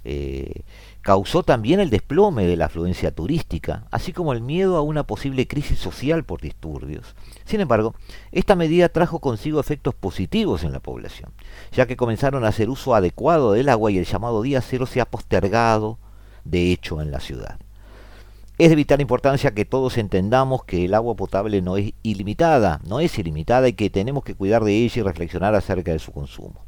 eh, 0.03 0.63
causó 1.01 1.43
también 1.43 1.79
el 1.79 1.89
desplome 1.91 2.45
de 2.45 2.57
la 2.57 2.65
afluencia 2.65 3.11
turística, 3.11 3.85
así 3.91 4.13
como 4.13 4.33
el 4.33 4.41
miedo 4.41 4.77
a 4.77 4.81
una 4.81 5.03
posible 5.03 5.47
crisis 5.47 5.77
social 5.77 6.23
por 6.23 6.41
disturbios. 6.41 7.15
Sin 7.45 7.61
embargo, 7.61 7.93
esta 8.31 8.55
medida 8.55 8.89
trajo 8.89 9.19
consigo 9.19 9.59
efectos 9.59 9.93
positivos 9.93 10.63
en 10.63 10.71
la 10.71 10.79
población, 10.79 11.31
ya 11.71 11.85
que 11.85 11.97
comenzaron 11.97 12.45
a 12.45 12.49
hacer 12.49 12.69
uso 12.69 12.95
adecuado 12.95 13.51
del 13.51 13.69
agua 13.69 13.91
y 13.91 13.97
el 13.97 14.05
llamado 14.05 14.41
día 14.41 14.61
cero 14.61 14.85
se 14.85 15.01
ha 15.01 15.05
postergado, 15.05 15.99
de 16.45 16.71
hecho, 16.71 17.01
en 17.01 17.11
la 17.11 17.19
ciudad. 17.19 17.59
Es 18.61 18.69
de 18.69 18.75
vital 18.75 19.01
importancia 19.01 19.55
que 19.55 19.65
todos 19.65 19.97
entendamos 19.97 20.63
que 20.65 20.85
el 20.85 20.93
agua 20.93 21.15
potable 21.15 21.63
no 21.63 21.77
es 21.77 21.95
ilimitada, 22.03 22.79
no 22.85 22.99
es 22.99 23.17
ilimitada 23.17 23.67
y 23.67 23.73
que 23.73 23.89
tenemos 23.89 24.23
que 24.23 24.35
cuidar 24.35 24.63
de 24.63 24.83
ella 24.83 24.99
y 24.99 25.01
reflexionar 25.01 25.55
acerca 25.55 25.91
de 25.91 25.97
su 25.97 26.11
consumo. 26.11 26.63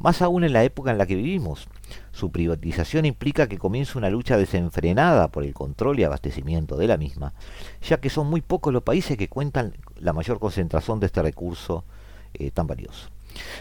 Más 0.00 0.22
aún 0.22 0.42
en 0.42 0.52
la 0.52 0.64
época 0.64 0.90
en 0.90 0.98
la 0.98 1.06
que 1.06 1.14
vivimos. 1.14 1.68
Su 2.10 2.32
privatización 2.32 3.04
implica 3.04 3.46
que 3.46 3.58
comienza 3.58 3.96
una 3.96 4.10
lucha 4.10 4.36
desenfrenada 4.36 5.28
por 5.28 5.44
el 5.44 5.54
control 5.54 6.00
y 6.00 6.02
abastecimiento 6.02 6.76
de 6.76 6.88
la 6.88 6.96
misma, 6.96 7.32
ya 7.80 8.00
que 8.00 8.10
son 8.10 8.26
muy 8.26 8.40
pocos 8.40 8.72
los 8.72 8.82
países 8.82 9.16
que 9.16 9.28
cuentan 9.28 9.76
la 10.00 10.12
mayor 10.12 10.40
concentración 10.40 10.98
de 10.98 11.06
este 11.06 11.22
recurso 11.22 11.84
eh, 12.34 12.50
tan 12.50 12.66
valioso. 12.66 13.08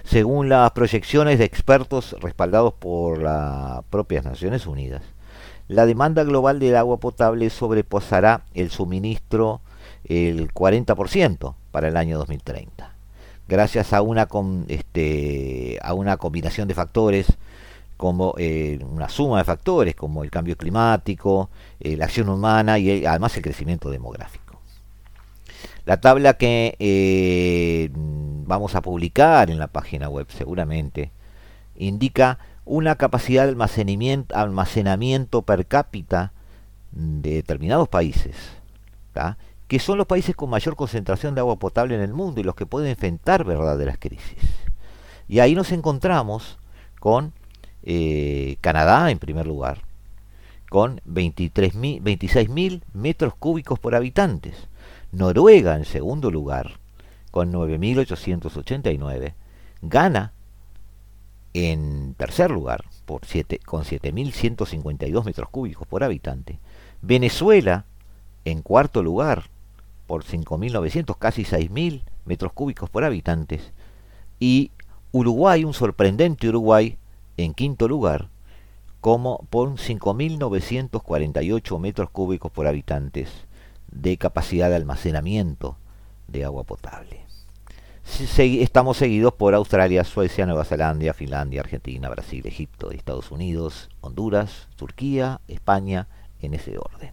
Según 0.03 0.49
las 0.49 0.71
proyecciones 0.71 1.37
de 1.37 1.45
expertos 1.45 2.15
respaldados 2.19 2.73
por 2.73 3.21
las 3.21 3.83
propias 3.91 4.25
Naciones 4.25 4.65
Unidas, 4.65 5.03
la 5.69 5.85
demanda 5.85 6.23
global 6.23 6.59
del 6.59 6.75
agua 6.75 6.97
potable 6.97 7.49
sobrepasará 7.51 8.41
el 8.55 8.71
suministro 8.71 9.61
el 10.03 10.51
40% 10.51 11.53
para 11.71 11.87
el 11.87 11.95
año 11.95 12.17
2030. 12.17 12.91
Gracias 13.47 13.93
a 13.93 14.01
una, 14.01 14.27
este, 14.67 15.77
a 15.83 15.93
una 15.93 16.17
combinación 16.17 16.67
de 16.67 16.73
factores, 16.73 17.27
como 17.97 18.33
eh, 18.39 18.79
una 18.89 19.09
suma 19.09 19.37
de 19.37 19.43
factores, 19.43 19.95
como 19.95 20.23
el 20.23 20.31
cambio 20.31 20.57
climático, 20.57 21.51
eh, 21.79 21.95
la 21.95 22.05
acción 22.05 22.29
humana 22.29 22.79
y 22.79 23.05
además 23.05 23.37
el 23.37 23.43
crecimiento 23.43 23.91
demográfico. 23.91 24.59
La 25.85 26.01
tabla 26.01 26.33
que 26.33 26.75
eh, 26.79 27.89
vamos 27.93 28.73
a 28.73 28.81
publicar 28.81 29.51
en 29.51 29.59
la 29.59 29.67
página 29.67 30.09
web 30.09 30.25
seguramente 30.29 31.11
indica 31.75 32.39
una 32.69 32.95
capacidad 32.95 33.45
de 33.45 33.49
almacenamiento, 33.49 34.35
almacenamiento 34.35 35.41
per 35.41 35.65
cápita 35.65 36.33
de 36.91 37.33
determinados 37.33 37.89
países, 37.89 38.35
que 39.67 39.79
son 39.79 39.97
los 39.97 40.05
países 40.05 40.35
con 40.35 40.51
mayor 40.51 40.75
concentración 40.75 41.33
de 41.33 41.41
agua 41.41 41.57
potable 41.57 41.95
en 41.95 42.01
el 42.01 42.13
mundo 42.13 42.39
y 42.39 42.43
los 42.43 42.53
que 42.53 42.67
pueden 42.67 42.91
enfrentar 42.91 43.43
verdaderas 43.43 43.97
crisis. 43.99 44.37
Y 45.27 45.39
ahí 45.39 45.55
nos 45.55 45.71
encontramos 45.71 46.59
con 46.99 47.33
eh, 47.81 48.57
Canadá 48.61 49.09
en 49.09 49.17
primer 49.17 49.47
lugar, 49.47 49.81
con 50.69 51.01
26.000 51.07 52.83
metros 52.93 53.33
cúbicos 53.33 53.79
por 53.79 53.95
habitantes. 53.95 54.55
Noruega 55.11 55.75
en 55.75 55.85
segundo 55.85 56.29
lugar, 56.29 56.79
con 57.31 57.51
9.889. 57.51 59.33
Ghana 59.81 60.33
en 61.53 62.13
tercer 62.15 62.51
lugar, 62.51 62.85
por 63.05 63.25
siete, 63.25 63.59
con 63.59 63.83
7.152 63.83 65.25
metros 65.25 65.49
cúbicos 65.49 65.87
por 65.87 66.03
habitante. 66.03 66.59
Venezuela, 67.01 67.85
en 68.45 68.61
cuarto 68.61 69.03
lugar, 69.03 69.45
por 70.07 70.23
5.900, 70.23 71.17
casi 71.17 71.43
6.000 71.43 72.03
metros 72.25 72.53
cúbicos 72.53 72.89
por 72.89 73.03
habitantes. 73.03 73.73
Y 74.39 74.71
Uruguay, 75.11 75.63
un 75.63 75.73
sorprendente 75.73 76.49
Uruguay, 76.49 76.97
en 77.37 77.53
quinto 77.53 77.87
lugar, 77.87 78.29
como 79.01 79.45
por 79.49 79.69
5.948 79.69 81.79
metros 81.79 82.09
cúbicos 82.09 82.51
por 82.51 82.67
habitantes 82.67 83.29
de 83.91 84.17
capacidad 84.17 84.69
de 84.69 84.75
almacenamiento 84.75 85.77
de 86.27 86.45
agua 86.45 86.63
potable 86.63 87.28
estamos 88.61 88.97
seguidos 88.97 89.33
por 89.33 89.53
Australia, 89.55 90.03
Suecia, 90.03 90.45
Nueva 90.45 90.65
Zelanda, 90.65 91.13
Finlandia, 91.13 91.61
Argentina, 91.61 92.09
Brasil, 92.09 92.45
Egipto, 92.45 92.91
Estados 92.91 93.31
Unidos, 93.31 93.89
Honduras, 94.01 94.67
Turquía, 94.75 95.41
España, 95.47 96.07
en 96.41 96.53
ese 96.53 96.77
orden. 96.77 97.11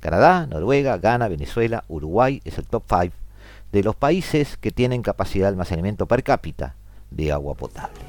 Canadá, 0.00 0.46
Noruega, 0.46 0.96
Ghana, 0.98 1.28
Venezuela, 1.28 1.84
Uruguay 1.88 2.40
es 2.44 2.58
el 2.58 2.66
top 2.66 2.84
5 2.88 3.14
de 3.72 3.82
los 3.82 3.94
países 3.96 4.56
que 4.56 4.70
tienen 4.70 5.02
capacidad 5.02 5.46
de 5.46 5.50
almacenamiento 5.50 6.06
per 6.06 6.22
cápita 6.22 6.74
de 7.10 7.32
agua 7.32 7.54
potable. 7.54 8.00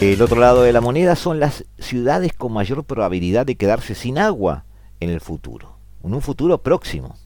El 0.00 0.22
otro 0.22 0.38
lado 0.40 0.62
de 0.62 0.72
la 0.72 0.80
moneda 0.80 1.16
son 1.16 1.40
las 1.40 1.64
ciudades 1.80 2.32
con 2.32 2.52
mayor 2.52 2.84
probabilidad 2.84 3.44
de 3.44 3.56
quedarse 3.56 3.96
sin 3.96 4.16
agua 4.16 4.64
en 5.00 5.10
el 5.10 5.20
futuro, 5.20 5.76
en 6.04 6.14
un 6.14 6.22
futuro 6.22 6.62
próximo. 6.62 7.16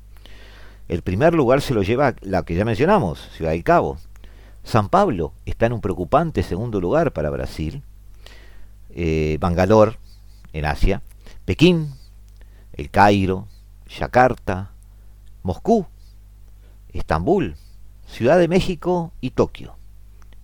El 0.89 1.03
primer 1.03 1.35
lugar 1.35 1.61
se 1.61 1.75
lo 1.75 1.83
lleva 1.83 2.15
la 2.23 2.45
que 2.45 2.55
ya 2.55 2.65
mencionamos, 2.65 3.29
Ciudad 3.37 3.51
del 3.51 3.63
Cabo. 3.63 3.99
San 4.65 4.89
Pablo 4.89 5.35
está 5.45 5.67
en 5.67 5.75
un 5.75 5.83
preocupante 5.83 6.43
segundo 6.43 6.81
lugar 6.81 7.13
para 7.13 7.29
Brasil. 7.29 7.83
Eh, 8.89 9.37
Bangalore, 9.39 9.99
en 10.55 10.65
Asia. 10.65 11.03
Pekín, 11.45 11.93
El 12.73 12.89
Cairo, 12.89 13.49
Yakarta, 13.87 14.71
Moscú, 15.43 15.85
Estambul, 16.95 17.57
Ciudad 18.07 18.39
de 18.39 18.49
México 18.49 19.13
y 19.21 19.33
Tokio. 19.33 19.77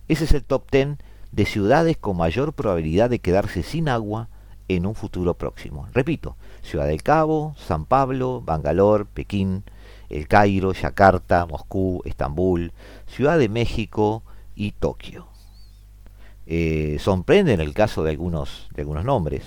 Ese 0.07 0.25
es 0.25 0.33
el 0.33 0.43
top 0.43 0.69
ten 0.69 0.99
de 1.31 1.45
ciudades 1.45 1.97
con 1.97 2.17
mayor 2.17 2.53
probabilidad 2.53 3.09
de 3.09 3.19
quedarse 3.19 3.63
sin 3.63 3.89
agua 3.89 4.29
en 4.67 4.85
un 4.85 4.95
futuro 4.95 5.33
próximo. 5.33 5.87
Repito, 5.93 6.35
Ciudad 6.61 6.87
del 6.87 7.03
Cabo, 7.03 7.55
San 7.57 7.85
Pablo, 7.85 8.41
Bangalore, 8.45 9.05
Pekín, 9.05 9.63
El 10.09 10.27
Cairo, 10.27 10.73
Yakarta, 10.73 11.45
Moscú, 11.45 12.01
Estambul, 12.05 12.71
Ciudad 13.07 13.37
de 13.37 13.49
México 13.49 14.23
y 14.55 14.71
Tokio. 14.71 15.27
Eh, 16.45 16.97
sorprenden 16.99 17.61
el 17.61 17.73
caso 17.73 18.03
de 18.03 18.11
algunos, 18.11 18.69
de 18.73 18.81
algunos 18.81 19.05
nombres, 19.05 19.43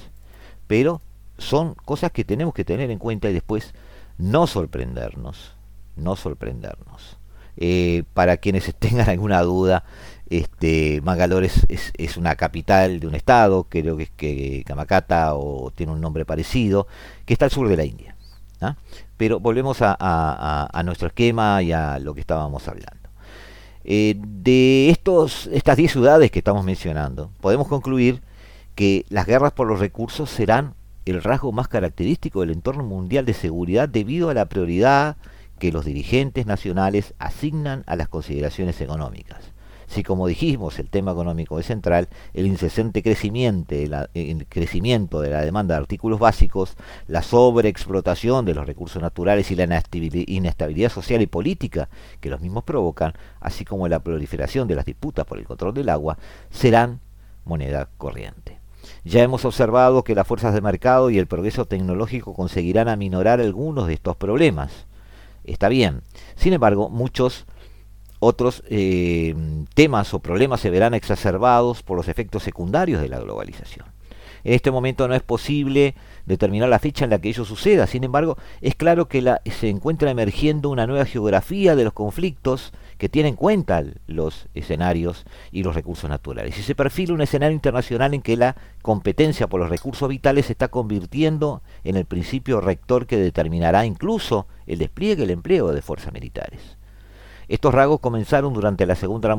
pero 0.67 1.01
son 1.39 1.75
cosas 1.75 2.13
que 2.13 2.25
tenemos 2.25 2.55
que 2.55 2.65
tener 2.65 2.91
en 2.91 2.99
cuenta 2.99 3.29
y 3.29 3.33
después 3.33 3.75
no 4.19 4.47
sorprendernos, 4.47 5.55
no 5.97 6.15
sorprendernos. 6.17 7.19
Eh, 7.57 8.05
para 8.15 8.39
quienes 8.39 8.75
tengan 8.79 9.09
alguna 9.09 9.43
duda, 9.43 9.85
este, 10.31 11.01
Mangalore 11.03 11.51
es, 11.69 12.17
una 12.17 12.37
capital 12.37 13.01
de 13.01 13.07
un 13.07 13.15
estado, 13.15 13.65
creo 13.65 13.97
que 13.97 14.05
es 14.05 14.11
que 14.11 14.65
Kamakata 14.67 15.35
o 15.35 15.71
tiene 15.71 15.93
un 15.93 16.01
nombre 16.01 16.25
parecido, 16.25 16.87
que 17.27 17.35
está 17.35 17.47
al 17.47 17.51
sur 17.51 17.69
de 17.69 17.77
la 17.77 17.85
India. 17.85 18.17
¿ah? 18.61 18.77
Pero 19.17 19.41
volvemos 19.41 19.79
a, 19.81 20.83
nuestro 20.85 21.09
esquema 21.09 21.63
y 21.63 21.73
a 21.73 21.99
lo 21.99 22.15
que 22.15 22.21
estábamos 22.21 22.67
hablando. 22.69 23.11
Eh, 23.85 24.15
de 24.17 24.91
estos, 24.91 25.49
estas 25.53 25.77
10 25.77 25.93
ciudades 25.93 26.31
que 26.31 26.39
estamos 26.39 26.65
mencionando, 26.65 27.31
podemos 27.41 27.69
concluir 27.69 28.23
que 28.75 29.05
las 29.11 29.27
guerras 29.27 29.53
por 29.53 29.67
los 29.67 29.81
recursos 29.81 30.31
serán 30.31 30.75
el 31.05 31.23
rasgo 31.23 31.53
más 31.53 31.69
característico 31.69 32.41
del 32.41 32.53
entorno 32.53 32.85
mundial 32.85 33.27
de 33.27 33.35
seguridad 33.35 33.89
debido 33.89 34.31
a 34.31 34.35
la 34.35 34.47
prioridad 34.47 35.17
que 35.63 35.71
los 35.71 35.85
dirigentes 35.85 36.45
nacionales 36.45 37.15
asignan 37.21 37.85
a 37.87 37.95
las 37.95 38.09
consideraciones 38.09 38.81
económicas 38.81 39.53
Si 39.87 40.03
como 40.03 40.27
dijimos 40.27 40.81
el 40.81 40.91
tema 40.91 41.13
económico 41.13 41.61
es 41.61 41.67
central, 41.67 42.09
el 42.35 42.49
incesante 42.49 43.01
crecimiento, 43.01 43.73
el 43.73 44.47
crecimiento 44.49 45.21
de 45.21 45.31
la 45.31 45.43
demanda 45.43 45.77
de 45.77 45.83
artículos 45.83 46.19
básicos, 46.19 46.75
la 47.07 47.23
sobreexplotación 47.23 48.45
de 48.45 48.55
los 48.55 48.67
recursos 48.67 49.01
naturales 49.01 49.53
y 49.53 49.55
la 49.55 49.85
inestabilidad 50.27 50.91
social 50.91 51.23
y 51.23 51.29
política 51.29 51.89
que 52.19 52.29
los 52.29 52.41
mismos 52.41 52.65
provocan, 52.65 53.13
así 53.39 53.65
como 53.65 53.87
la 53.87 54.01
proliferación 54.01 54.67
de 54.67 54.75
las 54.75 54.85
disputas 54.85 55.27
por 55.27 55.39
el 55.39 55.45
control 55.45 55.75
del 55.75 55.91
agua, 55.91 56.19
serán 56.51 56.99
moneda 57.45 57.89
corriente. 57.99 58.59
Ya 59.05 59.23
hemos 59.23 59.45
observado 59.45 60.03
que 60.03 60.17
las 60.17 60.27
fuerzas 60.27 60.55
de 60.55 60.61
mercado 60.61 61.09
y 61.09 61.19
el 61.19 61.29
progreso 61.29 61.67
tecnológico 61.67 62.35
conseguirán 62.35 62.89
aminorar 62.89 63.41
algunos 63.41 63.87
de 63.87 63.95
estos 63.95 64.17
problemas. 64.17 64.87
Está 65.45 65.69
bien. 65.69 66.03
Sin 66.37 66.53
embargo, 66.53 66.89
muchos 66.89 67.47
otros 68.21 68.63
eh, 68.69 69.35
temas 69.75 70.15
o 70.15 70.21
problemas 70.21 70.61
se 70.61 70.71
verán 70.71 70.95
exacerbados 70.95 71.83
por 71.83 71.97
los 71.97 72.09
efectos 72.09 72.45
secundarios 72.45 73.01
de 73.01 73.09
la 73.09 73.19
globalización. 73.19 73.87
En 74.45 74.55
este 74.55 74.71
momento 74.71 75.09
no 75.09 75.15
es 75.15 75.23
posible 75.23 75.95
determinar 76.27 76.69
la 76.69 76.79
fecha 76.79 77.05
en 77.05 77.11
la 77.11 77.19
que 77.19 77.29
ello 77.29 77.45
suceda, 77.45 77.87
sin 77.87 78.05
embargo, 78.05 78.37
es 78.61 78.75
claro 78.75 79.09
que 79.09 79.23
se 79.51 79.69
encuentra 79.69 80.11
emergiendo 80.11 80.71
una 80.71 80.87
nueva 80.87 81.05
geografía 81.05 81.77
de 81.77 81.85
los 81.85 81.93
conflictos 81.93 82.73
que 82.99 83.09
tiene 83.09 83.31
en 83.31 83.37
cuenta 83.37 83.83
los 84.07 84.49
escenarios 84.55 85.25
y 85.51 85.63
los 85.63 85.75
recursos 85.75 86.09
naturales. 86.09 86.59
Y 86.59 86.63
se 86.63 86.75
perfila 86.75 87.15
un 87.15 87.23
escenario 87.23 87.55
internacional 87.55 88.15
en 88.15 88.23
que 88.23 88.37
la 88.37 88.57
competencia 88.83 89.49
por 89.49 89.61
los 89.61 89.71
recursos 89.71 90.09
vitales 90.09 90.47
se 90.47 90.53
está 90.53 90.69
convirtiendo 90.69 91.63
en 91.85 91.97
el 91.97 92.05
principio 92.05 92.61
rector 92.61 93.07
que 93.07 93.17
determinará 93.17 93.87
incluso 93.87 94.47
el 94.67 94.79
despliegue 94.79 95.23
y 95.23 95.25
el 95.25 95.31
empleo 95.31 95.73
de 95.73 95.83
fuerzas 95.83 96.13
militares. 96.13 96.79
Estos 97.53 97.75
rasgos 97.75 98.01
comenzaron 98.01 98.55
durante 98.55 98.87
la 98.87 98.95
Segunda 98.95 99.37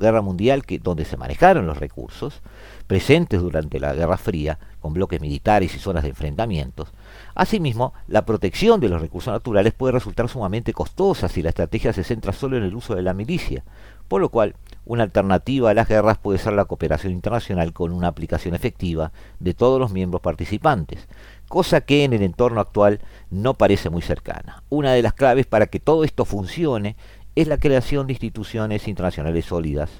Guerra 0.00 0.22
Mundial, 0.22 0.62
donde 0.80 1.04
se 1.04 1.18
manejaron 1.18 1.66
los 1.66 1.76
recursos, 1.76 2.40
presentes 2.86 3.42
durante 3.42 3.78
la 3.78 3.92
Guerra 3.92 4.16
Fría, 4.16 4.58
con 4.80 4.94
bloques 4.94 5.20
militares 5.20 5.74
y 5.74 5.78
zonas 5.78 6.04
de 6.04 6.08
enfrentamientos. 6.08 6.94
Asimismo, 7.34 7.92
la 8.08 8.24
protección 8.24 8.80
de 8.80 8.88
los 8.88 9.02
recursos 9.02 9.30
naturales 9.30 9.74
puede 9.74 9.92
resultar 9.92 10.26
sumamente 10.30 10.72
costosa 10.72 11.28
si 11.28 11.42
la 11.42 11.50
estrategia 11.50 11.92
se 11.92 12.02
centra 12.02 12.32
solo 12.32 12.56
en 12.56 12.62
el 12.62 12.74
uso 12.74 12.94
de 12.94 13.02
la 13.02 13.12
milicia, 13.12 13.62
por 14.08 14.22
lo 14.22 14.30
cual 14.30 14.54
una 14.86 15.02
alternativa 15.02 15.68
a 15.68 15.74
las 15.74 15.88
guerras 15.88 16.16
puede 16.16 16.38
ser 16.38 16.54
la 16.54 16.64
cooperación 16.64 17.12
internacional 17.12 17.74
con 17.74 17.92
una 17.92 18.08
aplicación 18.08 18.54
efectiva 18.54 19.12
de 19.38 19.52
todos 19.52 19.78
los 19.78 19.92
miembros 19.92 20.22
participantes, 20.22 21.08
cosa 21.48 21.82
que 21.82 22.04
en 22.04 22.14
el 22.14 22.22
entorno 22.22 22.60
actual 22.60 23.00
no 23.30 23.52
parece 23.52 23.90
muy 23.90 24.00
cercana. 24.00 24.62
Una 24.70 24.92
de 24.92 25.02
las 25.02 25.12
claves 25.12 25.46
para 25.46 25.66
que 25.66 25.80
todo 25.80 26.04
esto 26.04 26.24
funcione 26.24 26.96
es 27.34 27.48
la 27.48 27.58
creación 27.58 28.06
de 28.06 28.12
instituciones 28.12 28.86
internacionales 28.88 29.46
sólidas, 29.46 29.90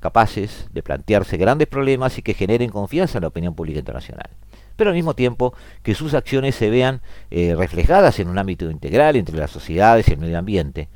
capaces 0.00 0.66
de 0.72 0.82
plantearse 0.82 1.36
grandes 1.36 1.68
problemas 1.68 2.18
y 2.18 2.22
que 2.22 2.34
generen 2.34 2.70
confianza 2.70 3.18
en 3.18 3.22
la 3.22 3.28
opinión 3.28 3.54
pública 3.54 3.78
internacional. 3.78 4.30
Pero 4.76 4.90
al 4.90 4.96
mismo 4.96 5.14
tiempo 5.14 5.54
que 5.82 5.94
sus 5.94 6.14
acciones 6.14 6.54
se 6.54 6.70
vean 6.70 7.02
eh, 7.30 7.54
reflejadas 7.56 8.18
en 8.18 8.28
un 8.28 8.38
ámbito 8.38 8.70
integral 8.70 9.16
entre 9.16 9.36
las 9.36 9.50
sociedades 9.50 10.08
y 10.08 10.12
el 10.12 10.18
medio 10.18 10.38
ambiente, 10.38 10.88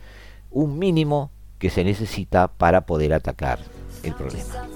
un 0.50 0.78
mínimo 0.78 1.30
que 1.58 1.70
se 1.70 1.84
necesita 1.84 2.48
para 2.48 2.86
poder 2.86 3.12
atacar 3.12 3.60
el 4.02 4.14
problema. 4.14 4.66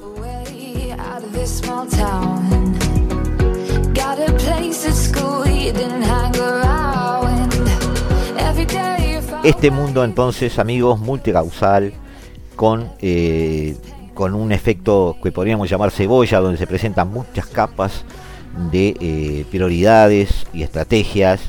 Este 9.43 9.70
mundo 9.70 10.05
entonces, 10.05 10.59
amigos, 10.59 11.01
multicausal, 11.01 11.95
con, 12.57 12.93
eh, 13.01 13.74
con 14.12 14.34
un 14.34 14.53
efecto 14.53 15.16
que 15.22 15.32
podríamos 15.32 15.70
llamar 15.70 15.91
cebolla, 15.91 16.41
donde 16.41 16.59
se 16.59 16.66
presentan 16.66 17.11
muchas 17.11 17.47
capas 17.47 18.05
de 18.70 18.95
eh, 19.01 19.47
prioridades 19.51 20.47
y 20.53 20.62
estrategias 20.62 21.41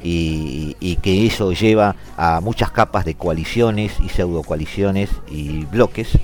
y, 0.00 0.76
que 1.02 1.26
eso 1.26 1.50
lleva 1.52 1.96
a 2.16 2.40
muchas 2.40 2.70
capas 2.70 3.04
de 3.04 3.14
coaliciones 3.14 3.94
y 3.98 4.08
pseudo 4.10 4.44
coaliciones 4.44 5.10
y 5.28 5.64
bloques, 5.64 6.18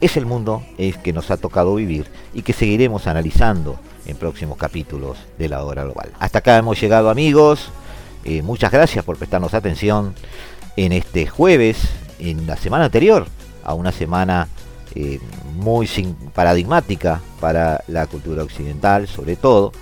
es 0.00 0.16
el 0.16 0.26
mundo 0.26 0.64
que 1.04 1.12
nos 1.12 1.30
ha 1.30 1.36
tocado 1.36 1.76
vivir 1.76 2.06
y 2.34 2.42
que 2.42 2.52
seguiremos 2.52 3.06
analizando 3.06 3.78
en 4.06 4.16
próximos 4.16 4.58
capítulos 4.58 5.18
de 5.38 5.48
la 5.48 5.62
hora 5.62 5.84
global. 5.84 6.10
Hasta 6.18 6.38
acá 6.38 6.58
hemos 6.58 6.80
llegado 6.80 7.10
amigos, 7.10 7.70
eh, 8.24 8.40
muchas 8.40 8.72
gracias 8.72 9.04
por 9.04 9.18
prestarnos 9.18 9.52
atención 9.52 10.14
en 10.76 10.92
este 10.92 11.26
jueves, 11.26 11.78
en 12.18 12.46
la 12.46 12.56
semana 12.56 12.86
anterior, 12.86 13.26
a 13.64 13.74
una 13.74 13.92
semana 13.92 14.48
eh, 14.94 15.20
muy 15.54 15.88
paradigmática 16.34 17.20
para 17.40 17.82
la 17.88 18.06
cultura 18.06 18.42
occidental, 18.42 19.08
sobre 19.08 19.36
todo. 19.36 19.72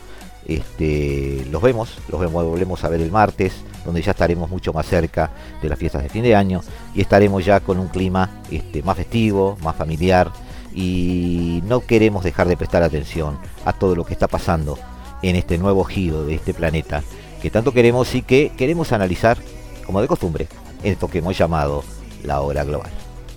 Este, 0.47 1.47
los 1.51 1.63
vemos, 1.63 1.99
los 2.09 2.21
vemos, 2.21 2.45
volvemos 2.45 2.83
a 2.83 2.89
ver 2.89 3.01
el 3.01 3.13
martes, 3.13 3.53
donde 3.85 4.03
ya 4.03 4.11
estaremos 4.11 4.51
mucho 4.51 4.73
más 4.73 4.87
cerca 4.87 5.31
de 5.61 5.69
las 5.69 5.79
fiestas 5.79 6.03
de 6.03 6.09
fin 6.09 6.23
de 6.23 6.35
año 6.35 6.63
y 6.95 7.01
estaremos 7.01 7.45
ya 7.45 7.61
con 7.61 7.79
un 7.79 7.89
clima 7.89 8.43
este, 8.51 8.83
más 8.83 8.97
festivo, 8.97 9.57
más 9.63 9.77
familiar 9.77 10.33
y 10.75 11.63
no 11.65 11.81
queremos 11.81 12.25
dejar 12.25 12.49
de 12.49 12.57
prestar 12.57 12.83
atención 12.83 13.39
a 13.65 13.73
todo 13.73 13.95
lo 13.95 14.05
que 14.05 14.15
está 14.15 14.27
pasando 14.27 14.79
en 15.23 15.37
este 15.37 15.59
nuevo 15.59 15.85
giro 15.85 16.25
de 16.25 16.35
este 16.35 16.55
planeta 16.55 17.03
que 17.41 17.51
tanto 17.51 17.73
queremos 17.73 18.15
y 18.15 18.23
que 18.23 18.53
queremos 18.57 18.93
analizar 18.93 19.37
como 19.85 20.01
de 20.01 20.09
costumbre 20.09 20.49
esto 20.83 21.09
que 21.09 21.19
hemos 21.19 21.37
llamado 21.37 21.85
la 22.25 22.41
hora 22.41 22.65
global. 22.65 22.91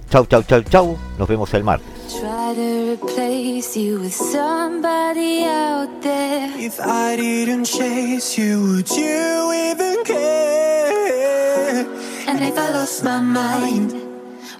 Chau, 0.09 0.25
chau, 0.25 0.43
chau, 0.43 0.61
chau. 0.63 0.97
Nos 1.17 1.27
vemos 1.27 1.53
el 1.53 1.63
martes. 1.63 1.87
Try 2.07 2.53
to 2.55 2.91
replace 2.93 3.75
you 3.75 3.99
with 3.99 4.13
somebody 4.13 5.43
out 5.43 5.89
there. 6.01 6.49
If 6.57 6.79
I 6.79 7.15
didn't 7.17 7.65
chase 7.65 8.37
you, 8.37 8.61
would 8.61 8.89
you 8.89 9.51
even 9.71 10.03
care? 10.05 11.85
And 12.27 12.41
if 12.41 12.57
I 12.57 12.71
lost 12.71 13.03
my 13.03 13.19
mind, 13.19 13.93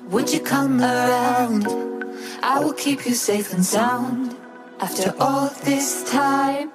would 0.10 0.32
you 0.34 0.40
come 0.40 0.82
around? 0.82 1.68
I 2.42 2.60
will 2.60 2.74
keep 2.74 3.06
you 3.06 3.14
safe 3.14 3.54
and 3.54 3.66
sound 3.66 4.36
after 4.80 5.14
all 5.20 5.50
this 5.64 6.04
time. 6.10 6.75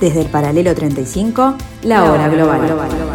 Desde 0.00 0.20
el 0.20 0.26
paralelo 0.26 0.74
35, 0.74 1.54
la 1.84 2.04
hora 2.04 2.28
global. 2.28 3.05